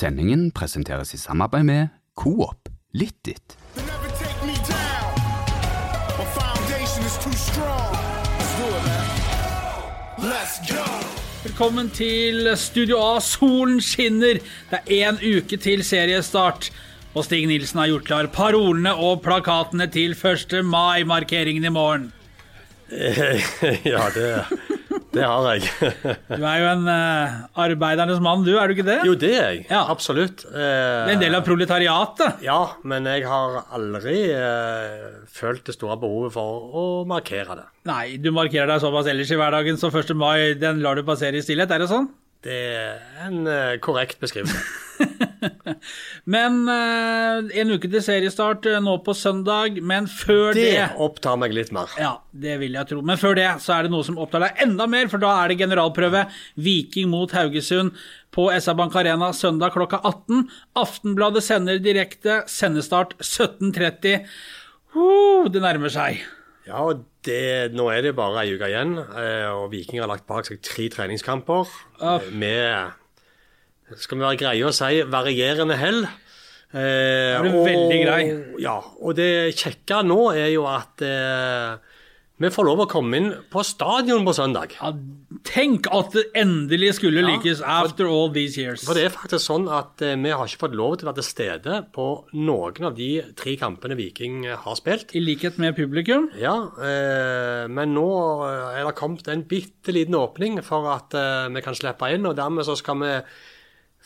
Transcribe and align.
Sendingen 0.00 0.46
presenteres 0.56 1.10
i 1.12 1.18
samarbeid 1.20 1.66
med 1.68 1.88
Coop 2.16 2.70
Litt 2.96 3.20
go. 10.70 10.86
Velkommen 11.42 11.90
til 11.92 12.48
Studio 12.56 12.96
A. 12.96 13.20
Solen 13.20 13.82
skinner. 13.84 14.40
Det 14.70 14.80
er 14.80 15.10
én 15.10 15.20
uke 15.20 15.60
til 15.60 15.84
seriestart. 15.84 16.70
Og 17.12 17.26
Stig 17.28 17.44
Nilsen 17.50 17.82
har 17.82 17.92
gjort 17.92 18.08
klar 18.08 18.32
parolene 18.32 18.96
og 18.96 19.20
plakatene 19.26 19.90
til 19.92 20.16
1. 20.16 20.62
mai-markeringen 20.64 21.68
i 21.68 21.76
morgen. 21.76 22.12
ja, 23.92 24.08
det, 24.16 24.30
det 25.14 25.24
har 25.26 25.46
jeg. 25.50 25.70
Du 26.40 26.44
er 26.46 26.60
jo 26.62 26.68
en 26.70 26.84
uh, 26.86 27.40
arbeidernes 27.64 28.20
mann, 28.22 28.44
du, 28.46 28.52
er 28.60 28.70
du 28.70 28.76
ikke 28.76 28.86
det? 28.86 28.98
jo, 29.08 29.16
det 29.18 29.32
er 29.34 29.46
jeg. 29.56 29.64
Ja. 29.70 29.82
Absolutt. 29.90 30.44
Du 30.46 30.56
er 30.60 31.12
en 31.14 31.22
del 31.22 31.34
av 31.38 31.44
proletariatet. 31.46 32.42
ja, 32.46 32.60
men 32.86 33.08
jeg 33.10 33.26
har 33.28 33.60
aldri 33.76 34.16
uh, 34.34 35.26
følt 35.30 35.66
det 35.66 35.76
store 35.76 35.98
behovet 36.00 36.34
for 36.36 36.70
å 36.70 36.86
markere 37.10 37.58
det. 37.62 37.68
Nei, 37.90 38.04
du 38.22 38.30
markerer 38.36 38.70
deg 38.70 38.82
såpass 38.82 39.10
ellers 39.10 39.30
i 39.32 39.38
hverdagen, 39.40 39.80
så 39.80 39.90
1. 39.90 40.14
mai 40.18 40.54
den 40.60 40.82
lar 40.84 40.98
du 40.98 41.06
passere 41.06 41.40
i 41.40 41.44
stillhet, 41.44 41.72
er 41.74 41.82
det 41.84 41.90
sånn? 41.90 42.10
Det 42.40 42.60
er 42.72 43.26
en 43.26 43.42
uh, 43.44 43.76
korrekt 43.84 44.20
beskrivelse. 44.22 44.56
Men 46.34 46.62
uh, 46.64 47.44
en 47.52 47.72
uke 47.74 47.90
til 47.92 48.00
seriestart 48.04 48.64
uh, 48.64 48.78
nå 48.80 48.94
på 49.04 49.12
søndag, 49.16 49.76
men 49.84 50.08
før 50.08 50.56
Det 50.56 50.64
det 50.72 50.86
opptar 51.00 51.36
meg 51.40 51.52
litt 51.56 51.72
mer. 51.76 51.92
Ja, 52.00 52.14
det 52.32 52.56
vil 52.62 52.78
jeg 52.78 52.88
tro. 52.88 53.02
Men 53.04 53.20
før 53.20 53.36
det 53.36 53.46
så 53.60 53.76
er 53.76 53.84
det 53.84 53.92
noe 53.92 54.08
som 54.08 54.16
opptar 54.20 54.46
deg 54.46 54.64
enda 54.64 54.88
mer, 54.88 55.12
for 55.12 55.20
da 55.20 55.34
er 55.42 55.52
det 55.52 55.60
generalprøve. 55.60 56.24
Viking 56.56 57.12
mot 57.12 57.36
Haugesund 57.36 57.92
på 58.32 58.48
SR 58.56 58.78
Bank 58.80 58.96
Arena 58.96 59.34
søndag 59.36 59.76
klokka 59.76 60.00
18. 60.00 60.48
Aftenbladet 60.80 61.44
sender 61.44 61.80
direkte. 61.84 62.40
Sendestart 62.48 63.18
17.30. 63.20 64.24
Uh, 64.96 65.44
det 65.52 65.60
nærmer 65.60 65.92
seg. 65.92 66.24
Ja, 66.68 66.82
og 66.84 67.04
det, 67.26 67.72
nå 67.74 67.86
er 67.90 68.02
det 68.04 68.14
bare 68.18 68.42
ei 68.44 68.54
uke 68.54 68.68
igjen, 68.68 68.96
eh, 69.00 69.46
og 69.50 69.70
Viking 69.72 70.02
har 70.02 70.10
lagt 70.10 70.26
bak 70.28 70.46
seg 70.48 70.60
tre 70.64 70.88
treningskamper 70.92 71.68
eh, 72.02 72.26
med 72.32 72.96
skal 73.98 74.20
vi 74.20 74.22
være 74.22 74.38
greie 74.38 74.66
å 74.68 74.70
si 74.74 75.00
varierende 75.10 75.74
hell. 75.80 76.04
Eh, 76.70 77.34
Er 77.34 77.42
du 77.42 77.56
veldig 77.64 77.96
grei? 78.04 78.20
Ja, 78.62 78.76
og 79.02 79.16
det 79.18 79.56
kjekke 79.58 80.04
nå 80.06 80.28
er 80.36 80.52
jo 80.52 80.68
at 80.70 81.02
eh, 81.02 81.89
vi 82.40 82.48
får 82.52 82.64
lov 82.64 82.80
å 82.84 82.88
komme 82.88 83.18
inn 83.20 83.30
på 83.52 83.62
stadion 83.66 84.24
på 84.24 84.32
søndag. 84.36 84.72
Ja, 84.78 84.94
tenk 85.44 85.88
at 85.92 86.14
det 86.16 86.22
endelig 86.40 86.94
skulle 86.96 87.20
Ja, 87.20 87.28
lykkes 87.34 87.60
after 87.60 88.08
all 88.08 88.30
these 88.32 88.56
years. 88.56 88.84
For 88.86 88.96
det 88.96 89.04
er 89.06 89.12
faktisk 89.12 89.44
sånn 89.44 89.68
at 89.68 90.00
eh, 90.04 90.16
vi 90.16 90.32
har 90.32 90.48
ikke 90.48 90.62
fått 90.64 90.76
lov 90.78 90.96
til 90.96 91.06
å 91.06 91.10
være 91.10 91.20
til 91.20 91.28
stede 91.28 91.80
på 91.92 92.06
noen 92.40 92.88
av 92.88 92.96
de 92.96 93.10
tre 93.36 93.56
kampene 93.60 93.98
Viking 93.98 94.46
eh, 94.48 94.56
har 94.64 94.78
spilt. 94.80 95.12
I 95.12 95.22
likhet 95.24 95.60
med 95.60 95.76
publikum. 95.76 96.30
Ja, 96.40 96.54
eh, 96.80 97.66
men 97.68 97.92
nå 97.96 98.08
eh, 98.48 98.80
er 98.80 98.88
det 98.88 98.96
kommet 98.98 99.28
en 99.28 99.44
bitte 99.50 99.92
liten 99.92 100.16
åpning 100.16 100.62
for 100.64 100.88
at 100.94 101.16
eh, 101.18 101.50
vi 101.52 101.64
kan 101.64 101.76
slippe 101.76 102.08
inn, 102.14 102.24
og 102.28 102.38
dermed 102.40 102.64
så 102.68 102.78
skal 102.80 103.04
vi 103.04 103.12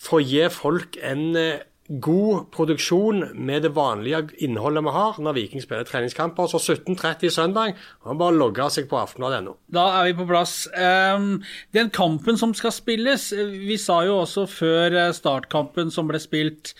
få 0.04 0.18
gi 0.26 0.42
folk 0.50 0.98
en 1.06 1.28
eh, 1.38 1.62
god 1.88 2.46
produksjon 2.54 3.26
med 3.34 3.62
det 3.62 3.74
vanlige 3.76 4.22
innholdet 4.44 4.84
vi 4.86 4.92
har 4.94 5.18
når 5.20 5.36
Viking 5.36 5.62
spiller 5.62 5.84
treningskamper. 5.84 6.48
Så 6.48 6.58
17.30 6.58 7.32
søndag, 7.34 7.74
og 8.04 8.18
bare 8.20 8.36
logge 8.36 8.68
seg 8.72 8.88
på 8.88 8.98
aftenbladet.no. 9.02 9.56
Da 9.74 9.86
er 9.98 10.08
vi 10.08 10.16
på 10.20 10.28
plass. 10.28 10.64
Ehm, 10.72 11.42
den 11.76 11.92
kampen 11.94 12.40
som 12.40 12.54
skal 12.56 12.72
spilles 12.72 13.30
eh, 13.36 13.52
Vi 13.68 13.76
sa 13.80 14.00
jo 14.06 14.20
også 14.22 14.46
før 14.48 14.96
eh, 14.96 15.12
startkampen 15.16 15.92
som 15.92 16.08
ble 16.08 16.20
spilt 16.22 16.72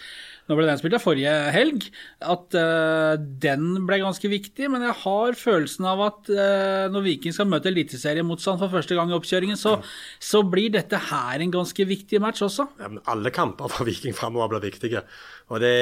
Nå 0.44 0.56
ble 0.58 0.66
den 0.68 0.76
spilt 0.80 0.96
av 0.98 1.00
forrige 1.04 1.32
helg, 1.54 1.86
at 2.20 2.56
uh, 2.58 3.14
den 3.16 3.86
ble 3.88 4.00
ganske 4.02 4.28
viktig. 4.28 4.68
Men 4.72 4.84
jeg 4.84 4.96
har 5.00 5.38
følelsen 5.40 5.88
av 5.88 6.02
at 6.04 6.32
uh, 6.32 6.86
når 6.92 7.06
Viking 7.06 7.36
skal 7.36 7.48
møte 7.48 7.70
eliteseriemotstand 7.72 8.60
for 8.60 8.74
første 8.74 8.98
gang 8.98 9.12
i 9.12 9.16
oppkjøringen, 9.16 9.56
så, 9.60 9.78
så 10.20 10.42
blir 10.44 10.74
dette 10.74 11.00
her 11.10 11.40
en 11.40 11.54
ganske 11.54 11.88
viktig 11.88 12.20
match 12.20 12.44
også. 12.44 12.68
Ja, 12.82 12.90
men 12.92 13.00
alle 13.08 13.32
kamper 13.34 13.72
for 13.72 13.88
Viking 13.88 14.16
framover 14.16 14.56
blir 14.56 14.68
viktige. 14.68 15.06
Og 15.52 15.64
det 15.64 15.74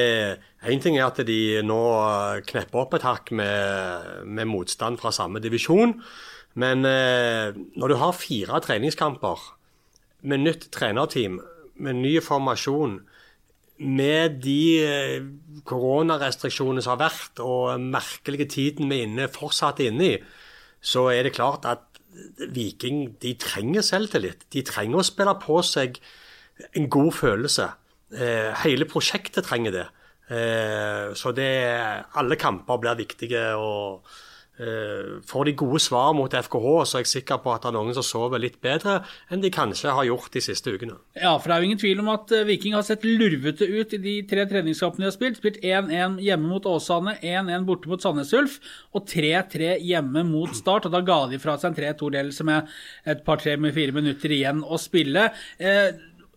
Én 0.62 0.78
ting 0.78 0.94
er 0.94 1.08
at 1.08 1.18
de 1.26 1.58
nå 1.66 1.80
knepper 2.46 2.84
opp 2.84 2.92
et 2.94 3.02
hakk 3.02 3.32
med, 3.34 4.22
med 4.30 4.46
motstand 4.46 5.00
fra 5.02 5.10
samme 5.10 5.42
divisjon. 5.42 5.96
Men 6.54 6.84
eh, 6.84 7.56
når 7.78 7.92
du 7.92 7.96
har 8.00 8.16
fire 8.16 8.60
treningskamper 8.64 9.40
med 10.28 10.44
nytt 10.44 10.68
trenerteam, 10.74 11.40
med 11.74 11.98
ny 12.02 12.18
formasjon, 12.22 13.00
med 13.82 14.40
de 14.44 14.62
eh, 14.82 15.24
koronarestriksjonene 15.68 16.82
som 16.84 16.96
har 16.96 17.04
vært, 17.08 17.42
og 17.42 17.82
merkelige 17.82 18.48
tiden 18.56 18.90
vi 18.90 19.00
er 19.00 19.08
inne, 19.08 19.30
fortsatt 19.32 19.82
inne 19.84 20.08
i, 20.08 20.16
så 20.82 21.08
er 21.12 21.26
det 21.26 21.36
klart 21.36 21.66
at 21.68 21.88
Viking 22.52 23.14
de 23.22 23.32
trenger 23.40 23.84
selvtillit. 23.86 24.44
De 24.52 24.60
trenger 24.66 25.00
å 25.00 25.06
spille 25.06 25.32
på 25.40 25.62
seg 25.64 25.96
en 26.76 26.88
god 26.92 27.12
følelse. 27.16 27.70
Eh, 28.12 28.50
hele 28.66 28.88
prosjektet 28.90 29.46
trenger 29.48 29.76
det. 29.78 29.86
Eh, 30.32 31.14
så 31.16 31.32
det, 31.32 31.48
alle 32.20 32.36
kamper 32.36 32.82
blir 32.82 33.00
viktige. 33.00 33.46
og 33.56 34.04
Får 35.28 35.48
de 35.48 35.54
gode 35.58 35.80
svar 35.82 36.12
mot 36.16 36.32
FKH, 36.32 36.66
så 36.86 36.98
er 36.98 37.04
jeg 37.04 37.10
sikker 37.12 37.40
på 37.42 37.52
at 37.52 37.64
det 37.64 37.70
er 37.70 37.76
noen 37.76 37.96
som 37.96 38.04
sover 38.06 38.42
litt 38.42 38.58
bedre 38.62 39.00
enn 39.32 39.42
de 39.42 39.50
kanskje 39.52 39.94
har 39.94 40.06
gjort 40.06 40.32
de 40.34 40.42
siste 40.44 40.74
ukene. 40.74 40.98
Ja, 41.18 41.34
for 41.36 41.48
det 41.50 41.56
er 41.56 41.62
jo 41.62 41.70
ingen 41.70 41.80
tvil 41.82 42.02
om 42.02 42.10
at 42.12 42.32
eh, 42.34 42.44
Viking 42.48 42.76
har 42.76 42.84
sett 42.86 43.06
lurvete 43.06 43.66
ut 43.68 43.96
i 43.96 44.00
de 44.02 44.14
tre 44.28 44.46
treningskampene 44.50 45.06
de 45.06 45.10
har 45.10 45.16
spilt. 45.16 45.40
Spilt 45.40 45.58
1-1 45.62 46.20
hjemme 46.22 46.50
mot 46.52 46.68
Åsane, 46.68 47.16
1-1 47.20 47.66
borte 47.68 47.90
mot 47.90 48.02
Sandnes 48.04 48.32
Ulf 48.36 48.58
og 48.92 49.06
3-3 49.10 49.76
hjemme 49.82 50.24
mot 50.28 50.54
Start. 50.56 50.88
Og 50.88 50.94
da 50.94 51.02
ga 51.06 51.20
de 51.30 51.40
fra 51.42 51.58
seg 51.58 51.72
en 51.72 51.78
3-2-ledelse 51.80 52.46
med 52.48 52.72
et 53.08 53.26
par-tre 53.26 53.56
med 53.60 53.74
fire 53.76 53.96
minutter 53.96 54.34
igjen 54.34 54.62
å 54.62 54.80
spille. 54.80 55.28
Eh, 55.58 55.90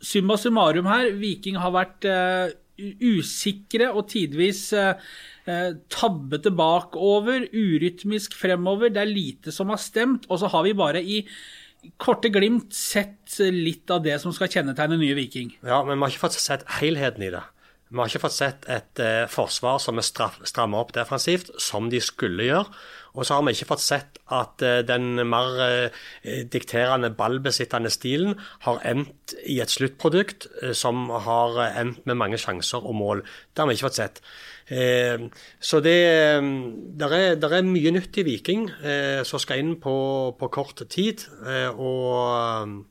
summa 0.05 0.37
summarum 0.39 0.89
her, 0.89 1.11
Viking 1.19 1.59
har 1.61 1.73
vært 1.75 2.07
eh, 2.09 2.55
usikre 2.75 3.91
og 3.93 4.09
tidvis 4.11 4.67
eh, 4.75 4.89
eh, 4.89 4.95
tabbete 5.45 6.49
bakover, 6.55 7.45
urytmisk 7.53 8.33
fremover. 8.33 8.89
Det 8.89 9.03
er 9.03 9.11
lite 9.11 9.53
som 9.53 9.69
har 9.69 9.81
stemt. 9.81 10.25
Og 10.29 10.41
så 10.41 10.49
har 10.49 10.65
vi 10.65 10.73
bare 10.77 11.03
i 11.03 11.19
korte 12.01 12.31
glimt 12.33 12.73
sett 12.73 13.37
litt 13.39 13.91
av 13.93 14.03
det 14.05 14.17
som 14.23 14.33
skal 14.33 14.49
kjennetegne 14.51 14.97
nye 15.01 15.17
Viking. 15.17 15.53
Ja, 15.65 15.83
men 15.85 15.99
vi 15.99 16.07
har 16.07 16.15
ikke 16.15 16.27
fått 16.27 16.39
sett 16.39 16.65
helheten 16.79 17.27
i 17.27 17.33
det. 17.33 17.43
Vi 17.85 18.01
har 18.01 18.09
ikke 18.09 18.23
fått 18.25 18.33
sett 18.33 18.65
et 18.71 18.99
eh, 18.99 19.23
forsvar 19.29 19.77
som 19.79 20.01
er 20.01 20.05
strammet 20.05 20.79
opp 20.79 20.93
defensivt, 20.95 21.51
som 21.61 21.91
de 21.91 22.01
skulle 22.01 22.47
gjøre. 22.47 22.65
Og 23.15 23.23
så 23.23 23.37
har 23.37 23.45
vi 23.45 23.53
ikke 23.55 23.69
fått 23.69 23.83
sett 23.85 24.17
at 24.33 24.63
eh, 24.65 24.81
den 24.83 25.21
mer 25.29 25.61
eh, 25.63 26.41
dikterende, 26.51 27.13
ballbesittende 27.15 27.91
stilen 27.93 28.33
har 28.65 28.81
endt 28.89 29.37
i 29.45 29.59
et 29.63 29.71
sluttprodukt 29.71 30.49
eh, 30.63 30.73
som 30.75 31.07
har 31.13 31.61
eh, 31.61 31.79
endt 31.83 32.01
med 32.09 32.19
mange 32.19 32.41
sjanser 32.41 32.83
og 32.83 32.97
mål. 32.97 33.23
Det 33.53 33.63
har 33.63 33.69
vi 33.69 33.77
ikke 33.77 33.87
fått 33.91 34.01
sett. 34.01 34.21
Eh, 34.65 35.27
så 35.61 35.79
det 35.85 35.99
der 36.99 37.13
er, 37.13 37.35
der 37.37 37.53
er 37.53 37.67
mye 37.67 37.91
nytt 37.93 38.17
i 38.17 38.25
Viking 38.25 38.69
eh, 38.81 39.21
som 39.27 39.41
skal 39.41 39.61
inn 39.61 39.75
på, 39.81 39.95
på 40.39 40.49
kort 40.53 40.81
tid. 40.89 41.27
Eh, 41.45 41.69
og 41.69 42.85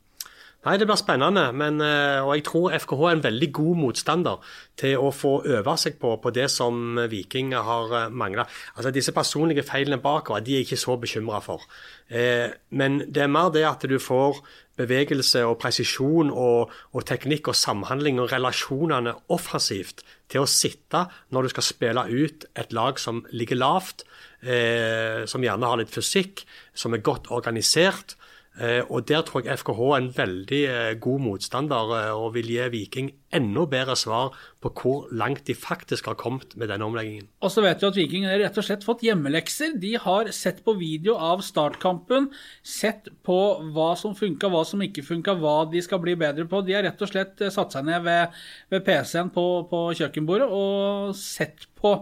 Nei, 0.64 0.78
det 0.80 0.86
blir 0.88 0.96
spennende. 0.96 1.50
Men, 1.52 1.80
eh, 1.84 2.24
og 2.24 2.34
jeg 2.36 2.46
tror 2.48 2.72
FKH 2.72 3.02
er 3.08 3.16
en 3.18 3.24
veldig 3.26 3.50
god 3.52 3.80
motstander 3.82 4.54
til 4.80 4.96
å 4.96 5.12
få 5.12 5.34
øve 5.44 5.76
seg 5.80 5.98
på, 6.00 6.16
på 6.22 6.32
det 6.34 6.48
som 6.50 6.98
Viking 7.10 7.52
har 7.54 8.10
mangla. 8.10 8.46
Altså, 8.76 8.90
disse 8.90 9.12
personlige 9.12 9.66
feilene 9.66 10.00
bakover 10.00 10.40
de 10.40 10.56
er 10.56 10.64
jeg 10.64 10.70
ikke 10.70 10.84
så 10.84 10.96
bekymra 10.96 11.42
for. 11.44 11.66
Eh, 12.08 12.48
men 12.70 13.02
det 13.08 13.24
er 13.24 13.32
mer 13.32 13.52
det 13.52 13.66
at 13.68 13.84
du 13.88 13.98
får 14.00 14.40
bevegelse 14.78 15.44
og 15.46 15.58
presisjon 15.62 16.32
og, 16.32 16.72
og 16.92 17.06
teknikk 17.06 17.52
og 17.52 17.58
samhandling 17.58 18.18
og 18.22 18.32
relasjonene 18.32 19.14
offensivt 19.34 20.02
til 20.32 20.42
å 20.42 20.50
sitte 20.50 21.04
når 21.34 21.46
du 21.46 21.52
skal 21.52 21.66
spille 21.68 22.04
ut 22.10 22.46
et 22.58 22.74
lag 22.74 22.98
som 22.98 23.22
ligger 23.30 23.60
lavt, 23.60 24.02
eh, 24.42 25.22
som 25.30 25.44
gjerne 25.44 25.70
har 25.70 25.80
litt 25.80 25.94
fysikk, 25.94 26.42
som 26.74 26.94
er 26.94 27.04
godt 27.06 27.30
organisert. 27.34 28.16
Eh, 28.54 28.86
og 28.86 29.08
Der 29.08 29.22
tror 29.26 29.42
jeg 29.42 29.58
FKH 29.58 29.80
er 29.82 29.96
en 29.98 30.12
veldig 30.14 30.58
eh, 30.70 30.92
god 31.02 31.22
motstander 31.24 31.88
eh, 31.96 32.10
og 32.14 32.36
vil 32.36 32.52
gi 32.52 32.68
Viking 32.70 33.08
enda 33.34 33.64
bedre 33.66 33.96
svar 33.98 34.36
på 34.62 34.70
hvor 34.78 35.08
langt 35.10 35.48
de 35.48 35.56
faktisk 35.58 36.06
har 36.06 36.14
kommet 36.14 36.54
med 36.54 36.70
denne 36.70 36.86
omleggingen. 36.86 37.26
Og 37.42 37.50
så 37.50 37.64
vet 37.64 37.82
vi 37.82 37.88
at 37.88 37.98
Viking 37.98 38.26
har 38.28 38.38
rett 38.38 38.60
og 38.60 38.66
slett 38.66 38.86
fått 38.86 39.02
hjemmelekser. 39.02 39.74
De 39.82 39.96
har 39.98 40.30
sett 40.30 40.62
på 40.62 40.76
video 40.78 41.16
av 41.18 41.42
startkampen, 41.42 42.30
sett 42.62 43.10
på 43.26 43.40
hva 43.74 43.90
som 43.98 44.14
funka, 44.14 44.52
hva 44.52 44.62
som 44.68 44.86
ikke 44.86 45.02
funka, 45.02 45.34
hva 45.42 45.64
de 45.72 45.82
skal 45.82 45.98
bli 46.04 46.14
bedre 46.20 46.46
på. 46.46 46.62
De 46.62 46.78
har 46.78 46.86
rett 46.86 47.02
og 47.02 47.10
slett 47.10 47.42
satt 47.50 47.74
seg 47.74 47.90
ned 47.90 48.06
ved, 48.06 48.38
ved 48.70 48.86
PC-en 48.86 49.34
på, 49.34 49.48
på 49.66 49.82
kjøkkenbordet 49.98 50.46
og 50.46 51.10
sett 51.18 51.66
på 51.74 51.98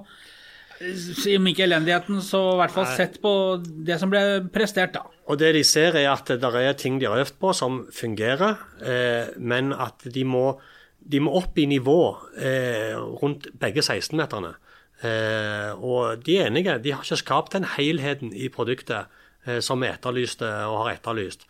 om 1.37 1.49
ikke 1.50 1.64
elendigheten, 1.67 2.20
så 2.25 2.40
i 2.52 2.61
hvert 2.61 2.75
fall 2.75 2.88
sett 2.96 3.19
på 3.23 3.32
det 3.62 3.99
som 4.00 4.11
ble 4.12 4.23
prestert, 4.52 4.94
da. 4.96 5.06
Og 5.31 5.38
det 5.38 5.52
de 5.56 5.62
ser 5.67 5.96
er 6.00 6.11
at 6.11 6.29
det 6.29 6.52
er 6.62 6.76
ting 6.79 6.99
de 7.00 7.08
har 7.08 7.23
øvd 7.23 7.38
på 7.40 7.52
som 7.56 7.84
fungerer, 7.94 8.61
eh, 8.82 9.34
men 9.38 9.73
at 9.73 10.05
de 10.05 10.25
må 10.29 10.46
de 11.02 11.20
må 11.23 11.32
opp 11.38 11.58
i 11.58 11.67
nivå 11.67 11.99
eh, 12.38 12.94
rundt 12.94 13.49
begge 13.61 13.82
16-meterne. 13.82 14.52
Eh, 15.02 15.70
og 15.82 16.23
de 16.23 16.38
er 16.38 16.50
enige. 16.50 16.79
De 16.82 16.93
har 16.94 17.02
ikke 17.02 17.19
skapt 17.19 17.56
den 17.56 17.67
helheten 17.76 18.32
i 18.34 18.49
produktet 18.52 19.11
eh, 19.46 19.58
som 19.64 19.82
vi 19.82 19.90
etterlyste 19.90 20.46
og 20.69 20.84
har 20.84 20.93
etterlyst. 20.94 21.46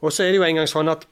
Og 0.00 0.14
så 0.14 0.24
er 0.24 0.32
det 0.32 0.40
jo 0.40 0.46
en 0.46 0.60
gang 0.60 0.70
sånn 0.70 0.92
at 0.92 1.04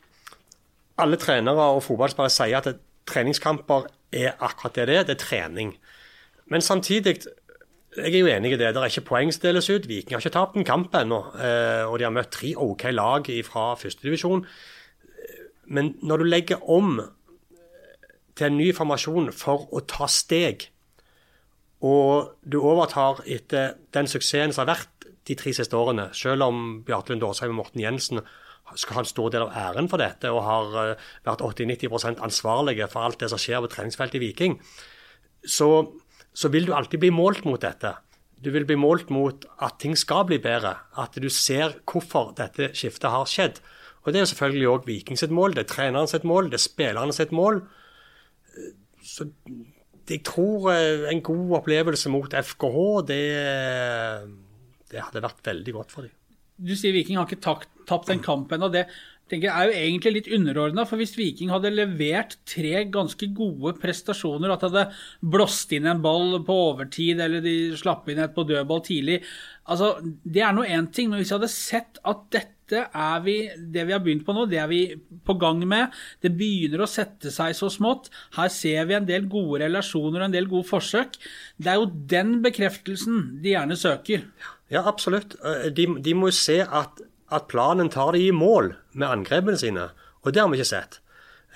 alle 1.02 1.18
trenere 1.20 1.68
og 1.76 1.84
fotballspillere 1.84 2.32
sier 2.32 2.62
at 2.62 2.80
treningskamper 3.06 3.90
er 4.16 4.38
akkurat 4.40 4.78
det 4.78 4.88
det 4.88 4.96
er. 4.96 5.08
Det 5.08 5.16
er 5.18 5.24
trening. 5.26 5.74
Men 6.46 6.64
samtidig 6.64 7.18
jeg 7.96 8.12
er 8.12 8.20
jo 8.20 8.30
enig 8.30 8.52
i 8.54 8.58
det. 8.60 8.72
Det 8.74 8.80
er 8.82 8.92
ikke 8.92 9.08
poeng 9.08 9.32
som 9.32 9.42
deles 9.46 9.68
ut. 9.70 9.88
Viking 9.88 10.16
har 10.16 10.24
ikke 10.24 10.34
tapt 10.36 10.56
en 10.58 10.66
kamp 10.68 10.94
ennå. 10.94 11.20
Eh, 11.40 11.84
og 11.88 11.98
de 11.98 12.06
har 12.06 12.14
møtt 12.14 12.32
tre 12.34 12.52
OK 12.56 12.88
lag 12.92 13.28
fra 13.46 13.68
førstedivisjon. 13.80 14.46
Men 15.66 15.94
når 16.02 16.22
du 16.22 16.28
legger 16.28 16.70
om 16.70 17.00
til 18.36 18.50
en 18.50 18.58
ny 18.58 18.70
formasjon 18.76 19.30
for 19.34 19.66
å 19.72 19.82
ta 19.88 20.08
steg, 20.12 20.68
og 21.84 22.36
du 22.44 22.58
overtar 22.60 23.22
etter 23.28 23.76
den 23.96 24.08
suksessen 24.08 24.54
som 24.54 24.64
har 24.64 24.76
vært 24.76 25.08
de 25.26 25.36
tre 25.38 25.52
siste 25.56 25.76
årene, 25.76 26.10
selv 26.16 26.46
om 26.46 26.66
Bjarte 26.86 27.12
Lund 27.12 27.24
Aasheim 27.26 27.54
og 27.56 27.64
Morten 27.64 27.82
Jensen 27.82 28.22
skal 28.74 28.98
ha 28.98 29.02
en 29.04 29.08
stor 29.08 29.30
del 29.30 29.44
av 29.46 29.54
æren 29.54 29.88
for 29.90 30.02
dette 30.02 30.30
og 30.32 30.42
har 30.42 30.72
eh, 30.82 31.04
vært 31.26 31.44
80-90% 31.44 32.22
ansvarlige 32.24 32.88
for 32.90 33.06
alt 33.06 33.20
det 33.22 33.30
som 33.30 33.40
skjer 33.40 33.62
på 33.62 33.70
treningsfeltet 33.70 34.18
i 34.18 34.24
Viking, 34.24 34.56
så, 35.46 35.68
så 36.36 36.50
vil 36.52 36.68
du 36.68 36.74
alltid 36.76 37.00
bli 37.00 37.12
målt 37.14 37.46
mot 37.48 37.62
dette. 37.62 37.94
Du 38.44 38.50
vil 38.52 38.66
bli 38.68 38.76
målt 38.76 39.08
mot 39.14 39.46
at 39.64 39.78
ting 39.80 39.96
skal 39.96 40.26
bli 40.28 40.38
bedre. 40.42 40.74
At 41.00 41.16
du 41.16 41.28
ser 41.32 41.78
hvorfor 41.88 42.34
dette 42.36 42.74
skiftet 42.76 43.10
har 43.12 43.24
skjedd. 43.30 43.62
Og 44.04 44.12
Det 44.12 44.20
er 44.20 44.28
selvfølgelig 44.30 44.68
òg 44.70 44.84
Viking 44.86 45.18
sitt 45.18 45.32
mål, 45.34 45.56
det 45.56 45.64
er 45.64 45.72
treneren 45.72 46.06
sitt 46.06 46.22
mål, 46.22 46.52
det 46.52 46.60
er 46.60 46.62
spillerne 46.62 47.14
sitt 47.16 47.32
mål. 47.34 47.64
Så 49.02 49.26
jeg 50.06 50.22
tror 50.22 50.68
eh, 50.70 51.08
en 51.10 51.22
god 51.26 51.56
opplevelse 51.58 52.12
mot 52.14 52.30
FKH, 52.30 52.76
det, 53.08 53.24
det 54.92 55.02
hadde 55.02 55.24
vært 55.24 55.42
veldig 55.48 55.74
godt 55.74 55.96
for 55.96 56.06
dem. 56.06 56.14
Du 56.56 56.72
sier 56.78 56.94
Viking 56.94 57.18
har 57.18 57.26
ikke 57.26 57.42
tapt, 57.42 57.68
en 57.90 58.06
den 58.12 58.22
kampen. 58.22 58.62
Tenker 59.30 59.48
jeg 59.48 59.54
er 59.56 59.70
jo 59.70 59.80
egentlig 59.80 60.12
litt 60.16 60.30
underordna. 60.36 60.84
For 60.86 61.00
hvis 61.00 61.16
Viking 61.18 61.50
hadde 61.54 61.74
levert 61.74 62.38
tre 62.48 62.84
ganske 62.92 63.30
gode 63.36 63.74
prestasjoner, 63.82 64.52
at 64.54 64.62
de 64.62 64.70
hadde 64.70 64.86
blåst 65.34 65.74
inn 65.76 65.88
en 65.90 66.02
ball 66.04 66.38
på 66.46 66.60
overtid, 66.70 67.20
eller 67.22 67.44
de 67.44 67.56
slapp 67.78 68.08
inn 68.12 68.22
et 68.22 68.36
på 68.36 68.46
dødball 68.46 68.84
tidlig 68.86 69.22
altså 69.70 69.96
Det 70.02 70.42
er 70.42 70.54
nå 70.54 70.64
én 70.66 70.90
ting, 70.92 71.10
men 71.10 71.20
hvis 71.20 71.32
jeg 71.32 71.40
hadde 71.40 71.52
sett 71.52 72.00
at 72.06 72.22
dette 72.34 72.82
er 72.86 73.22
vi, 73.22 73.36
det 73.74 73.84
vi 73.86 73.94
har 73.94 74.02
begynt 74.02 74.24
på 74.26 74.34
nå, 74.34 74.46
det 74.50 74.58
er 74.62 74.70
vi 74.70 74.80
på 75.26 75.36
gang 75.38 75.62
med. 75.68 75.94
Det 76.22 76.32
begynner 76.34 76.82
å 76.82 76.90
sette 76.90 77.30
seg 77.34 77.54
så 77.54 77.70
smått. 77.70 78.10
Her 78.38 78.50
ser 78.52 78.88
vi 78.88 78.96
en 78.98 79.06
del 79.06 79.28
gode 79.30 79.62
relasjoner 79.62 80.22
og 80.22 80.28
en 80.28 80.34
del 80.34 80.48
gode 80.50 80.66
forsøk. 80.70 81.18
Det 81.58 81.70
er 81.70 81.78
jo 81.78 81.90
den 82.14 82.40
bekreftelsen 82.46 83.40
de 83.42 83.54
gjerne 83.54 83.78
søker. 83.78 84.26
Ja, 84.72 84.82
absolutt. 84.82 85.38
De, 85.76 85.86
de 86.02 86.16
må 86.18 86.32
jo 86.32 86.38
se 86.40 86.58
at 86.64 87.04
at 87.32 87.48
planen 87.50 87.90
tar 87.92 88.14
de 88.14 88.26
i 88.26 88.34
mål 88.34 88.74
med 88.94 89.08
angrepene 89.08 89.58
sine. 89.58 89.90
Og 90.22 90.34
det 90.34 90.42
har 90.42 90.50
vi 90.50 90.60
ikke 90.60 90.68
sett. 90.68 91.00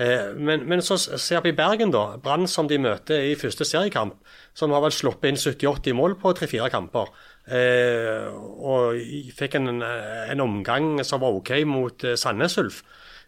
Eh, 0.01 0.33
men, 0.37 0.65
men, 0.69 0.83
så 0.83 0.97
ser 0.99 1.43
vi 1.45 1.53
Bergen, 1.57 1.93
da. 1.95 2.17
Brann 2.23 2.49
som 2.49 2.69
de 2.71 2.79
møter 2.81 3.31
i 3.31 3.37
første 3.39 3.67
seriekamp. 3.69 4.17
Som 4.57 4.73
har 4.75 4.83
vel 4.85 4.95
sluppet 4.95 5.31
inn 5.31 5.41
70-80 5.41 5.97
mål 5.99 6.17
på 6.21 6.33
tre-fire 6.39 6.71
kamper. 6.73 7.13
Eh, 7.51 8.31
og 8.31 9.01
fikk 9.37 9.59
en, 9.59 9.83
en, 9.83 10.45
omgang 10.45 10.99
som 11.07 11.23
var 11.23 11.37
OK 11.37 11.53
mot 11.67 12.05
eh, 12.07 12.19
Sandnes 12.21 12.57
Ulf 12.61 12.83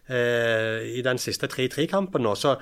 eh, 0.07 0.83
i 0.97 1.03
den 1.05 1.21
siste 1.21 1.49
3-3-kampen. 1.51 2.29
Så 2.39 2.55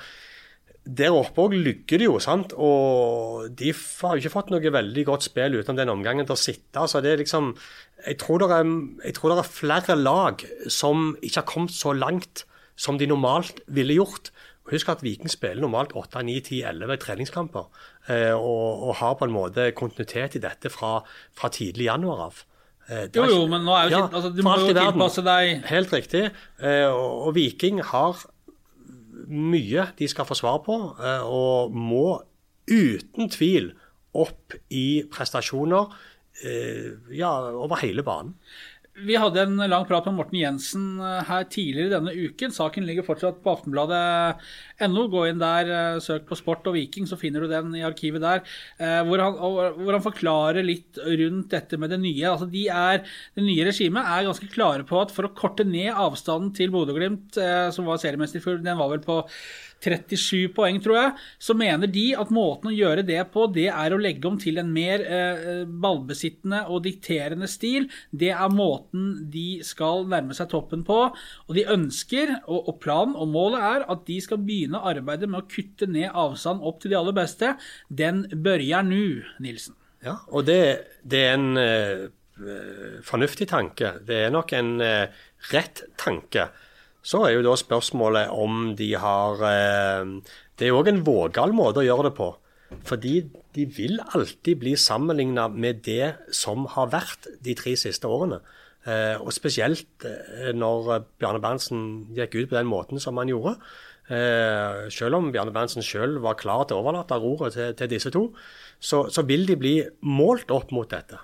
der 0.81 1.13
oppe 1.13 1.43
òg 1.43 1.53
ligger 1.53 2.01
de 2.01 2.07
jo, 2.07 2.17
sant. 2.23 2.55
Og 2.57 3.49
de 3.57 3.73
har 3.73 4.15
jo 4.15 4.23
ikke 4.23 4.33
fått 4.33 4.53
noe 4.53 4.73
veldig 4.73 5.05
godt 5.07 5.27
spill 5.27 5.59
utenom 5.59 5.77
den 5.77 5.93
omgangen 5.93 6.25
til 6.25 6.37
å 6.37 6.41
sitte. 6.41 6.87
så 6.87 7.01
det 7.01 7.13
er 7.13 7.21
liksom 7.21 7.53
jeg 8.01 8.17
tror, 8.17 8.41
er, 8.49 8.65
jeg 9.05 9.13
tror, 9.13 9.35
det 9.35 9.43
er, 9.43 9.51
flere 9.51 9.95
lag 9.95 10.41
som 10.67 11.11
ikke 11.21 11.43
har 11.43 11.49
kommet 11.49 11.75
så 11.75 11.93
langt 11.93 12.45
som 12.75 12.97
de 12.97 13.05
normalt 13.05 13.61
ville 13.67 13.93
gjort. 13.99 14.31
Husk 14.71 14.89
at 14.89 15.03
Viking 15.03 15.29
spiller 15.29 15.61
normalt 15.61 15.93
8, 15.97 16.23
9, 16.25 16.39
10, 16.39 16.61
11 16.69 16.97
treningskamper. 17.03 17.67
Eh, 18.09 18.33
og, 18.33 18.87
og, 18.87 18.95
har 19.01 19.17
på 19.19 19.27
en 19.27 19.35
måte 19.35 19.71
kontinuitet 19.77 20.37
i 20.37 20.41
dette 20.41 20.71
fra, 20.73 21.01
fra 21.37 21.51
tidlig 21.53 21.89
januar 21.91 22.25
av. 22.29 22.41
Eh, 22.87 23.07
jo, 23.13 23.25
jo, 23.29 23.41
men 23.51 23.65
nå 23.67 23.75
er 23.75 23.89
jo 23.89 23.99
ikke, 23.99 24.17
altså, 24.17 24.31
du 24.33 24.41
må 24.45 24.55
jo 24.57 24.71
tilpasse 24.73 25.23
deg 25.25 25.65
Helt 25.69 25.93
riktig. 25.93 26.23
Eh, 26.61 26.87
og, 26.89 27.27
og, 27.27 27.33
Viking 27.37 27.81
har 27.91 28.25
mye 29.27 29.89
de 29.97 30.07
skal 30.09 30.27
få 30.27 30.37
svar 30.37 30.61
på, 30.65 30.77
eh, 31.01 31.25
og 31.25 31.75
må 31.75 32.21
uten 32.71 33.29
tvil 33.31 33.73
opp 34.11 34.55
i 34.69 35.03
prestasjoner 35.11 35.91
Eh, 36.43 36.93
ja, 37.17 37.31
over 37.51 37.81
hele 37.83 38.03
banen. 38.03 38.35
Vi 39.01 39.15
hadde 39.15 39.45
en 39.45 39.61
lang 39.71 39.85
prat 39.87 40.05
med 40.09 40.17
Morten 40.17 40.39
Jensen 40.39 40.85
eh, 40.99 41.21
her 41.27 41.45
tidligere 41.51 41.95
denne 41.95 42.13
uken. 42.15 42.53
Saken 42.55 42.85
ligger 42.87 43.05
fortsatt 43.07 43.41
på 43.43 43.53
aftenbladet.no. 44.81 45.07
Gå 45.11 45.23
inn 45.29 45.41
der, 45.41 45.71
eh, 45.71 45.99
søk 46.03 46.27
på 46.29 46.37
Sport 46.39 46.67
og 46.69 46.75
Viking, 46.77 47.07
så 47.09 47.17
finner 47.19 47.41
du 47.41 47.47
den 47.51 47.73
i 47.75 47.85
arkivet 47.85 48.21
der. 48.21 48.43
Hvor 49.05 49.21
han, 49.21 49.35
hvor 49.37 49.93
han 49.93 50.03
forklarer 50.03 50.63
litt 50.65 50.97
rundt 50.97 51.51
dette 51.51 51.77
med 51.77 51.91
det 51.91 51.99
nye. 52.01 52.29
Altså 52.29 52.47
de 52.49 52.67
er, 52.67 53.03
det 53.35 53.43
nye 53.45 53.65
regimet 53.67 54.05
er 54.05 54.27
ganske 54.27 54.49
klare 54.51 54.85
på 54.87 55.01
at 55.01 55.11
for 55.13 55.27
å 55.27 55.33
korte 55.35 55.65
ned 55.67 55.91
avstanden 55.91 56.53
til 56.55 56.71
Bodø-Glimt, 56.73 57.37
som 57.75 57.89
var 57.89 58.01
seriemester 58.01 58.43
før, 58.43 58.61
den 58.63 58.79
var 58.79 58.91
vel 58.93 59.03
på 59.03 59.21
37 59.81 60.51
poeng, 60.55 60.79
tror 60.83 60.97
jeg, 60.97 61.13
så 61.41 61.55
mener 61.57 61.89
de 61.91 62.11
at 62.17 62.31
måten 62.33 62.69
å 62.69 62.75
gjøre 62.75 63.05
det 63.07 63.21
på, 63.33 63.47
det 63.53 63.67
er 63.71 63.93
å 63.93 63.99
legge 64.01 64.29
om 64.29 64.37
til 64.41 64.61
en 64.61 64.69
mer 64.73 65.03
eh, 65.03 65.63
ballbesittende 65.65 66.63
og 66.69 66.83
dikterende 66.85 67.49
stil. 67.49 67.87
Det 68.11 68.31
er 68.33 68.53
måten 68.53 69.29
de 69.33 69.61
skal 69.65 70.05
nærme 70.11 70.37
seg 70.37 70.51
toppen 70.51 70.85
på. 70.87 70.99
Og 71.47 71.57
de 71.57 71.67
ønsker, 71.73 72.35
og, 72.45 72.69
og 72.69 72.79
planen 72.83 73.17
og 73.17 73.31
målet 73.33 73.65
er, 73.71 73.87
at 73.91 74.05
de 74.07 74.19
skal 74.23 74.41
begynne 74.41 74.70
arbeidet 74.79 75.29
med 75.29 75.43
å 75.43 75.49
kutte 75.51 75.87
ned 75.89 76.11
avstand 76.13 76.63
opp 76.63 76.79
til 76.81 76.93
de 76.93 76.99
aller 76.99 77.15
beste. 77.17 77.55
Den 77.89 78.23
børjer 78.31 78.87
nå, 78.87 79.03
Nilsen. 79.43 79.75
Ja, 80.01 80.17
og 80.33 80.47
det, 80.47 80.61
det 81.05 81.21
er 81.27 81.35
en 81.35 81.61
eh, 81.61 82.07
fornuftig 83.05 83.49
tanke. 83.51 83.97
Det 84.07 84.23
er 84.25 84.33
nok 84.33 84.53
en 84.57 84.75
eh, 84.81 85.23
rett 85.51 85.83
tanke. 86.01 86.47
Så 87.01 87.23
er 87.25 87.35
jo 87.35 87.45
da 87.45 87.55
spørsmålet 87.57 88.31
om 88.33 88.73
de 88.77 88.93
har 89.01 89.41
eh, 89.47 90.15
Det 90.57 90.69
er 90.69 90.77
òg 90.77 90.91
en 90.91 91.03
vågal 91.05 91.53
måte 91.57 91.81
å 91.81 91.85
gjøre 91.85 92.09
det 92.09 92.15
på. 92.17 92.31
Fordi 92.87 93.15
de 93.55 93.65
vil 93.67 93.99
alltid 94.15 94.59
bli 94.61 94.75
sammenligna 94.79 95.47
med 95.51 95.81
det 95.85 96.13
som 96.35 96.65
har 96.71 96.91
vært 96.93 97.27
de 97.43 97.55
tre 97.57 97.75
siste 97.79 98.07
årene. 98.07 98.39
Eh, 98.81 99.17
og 99.21 99.33
spesielt 99.35 100.05
eh, 100.07 100.51
når 100.57 101.03
Bjarne 101.21 101.41
Berntsen 101.43 101.81
gikk 102.17 102.39
ut 102.39 102.49
på 102.49 102.57
den 102.57 102.69
måten 102.69 103.01
som 103.01 103.19
han 103.21 103.29
gjorde. 103.29 103.57
Selv 104.11 105.15
om 105.15 105.29
Bjarne 105.31 105.53
Berntsen 105.55 105.85
selv 105.85 106.19
var 106.25 106.35
klar 106.39 106.65
til 106.67 106.75
å 106.75 106.81
overlate 106.83 107.19
roret 107.21 107.55
til, 107.55 107.73
til 107.79 107.91
disse 107.93 108.11
to, 108.11 108.25
så, 108.81 109.05
så 109.13 109.23
vil 109.23 109.45
de 109.47 109.55
bli 109.55 109.75
målt 110.03 110.51
opp 110.51 110.73
mot 110.75 110.89
dette. 110.91 111.19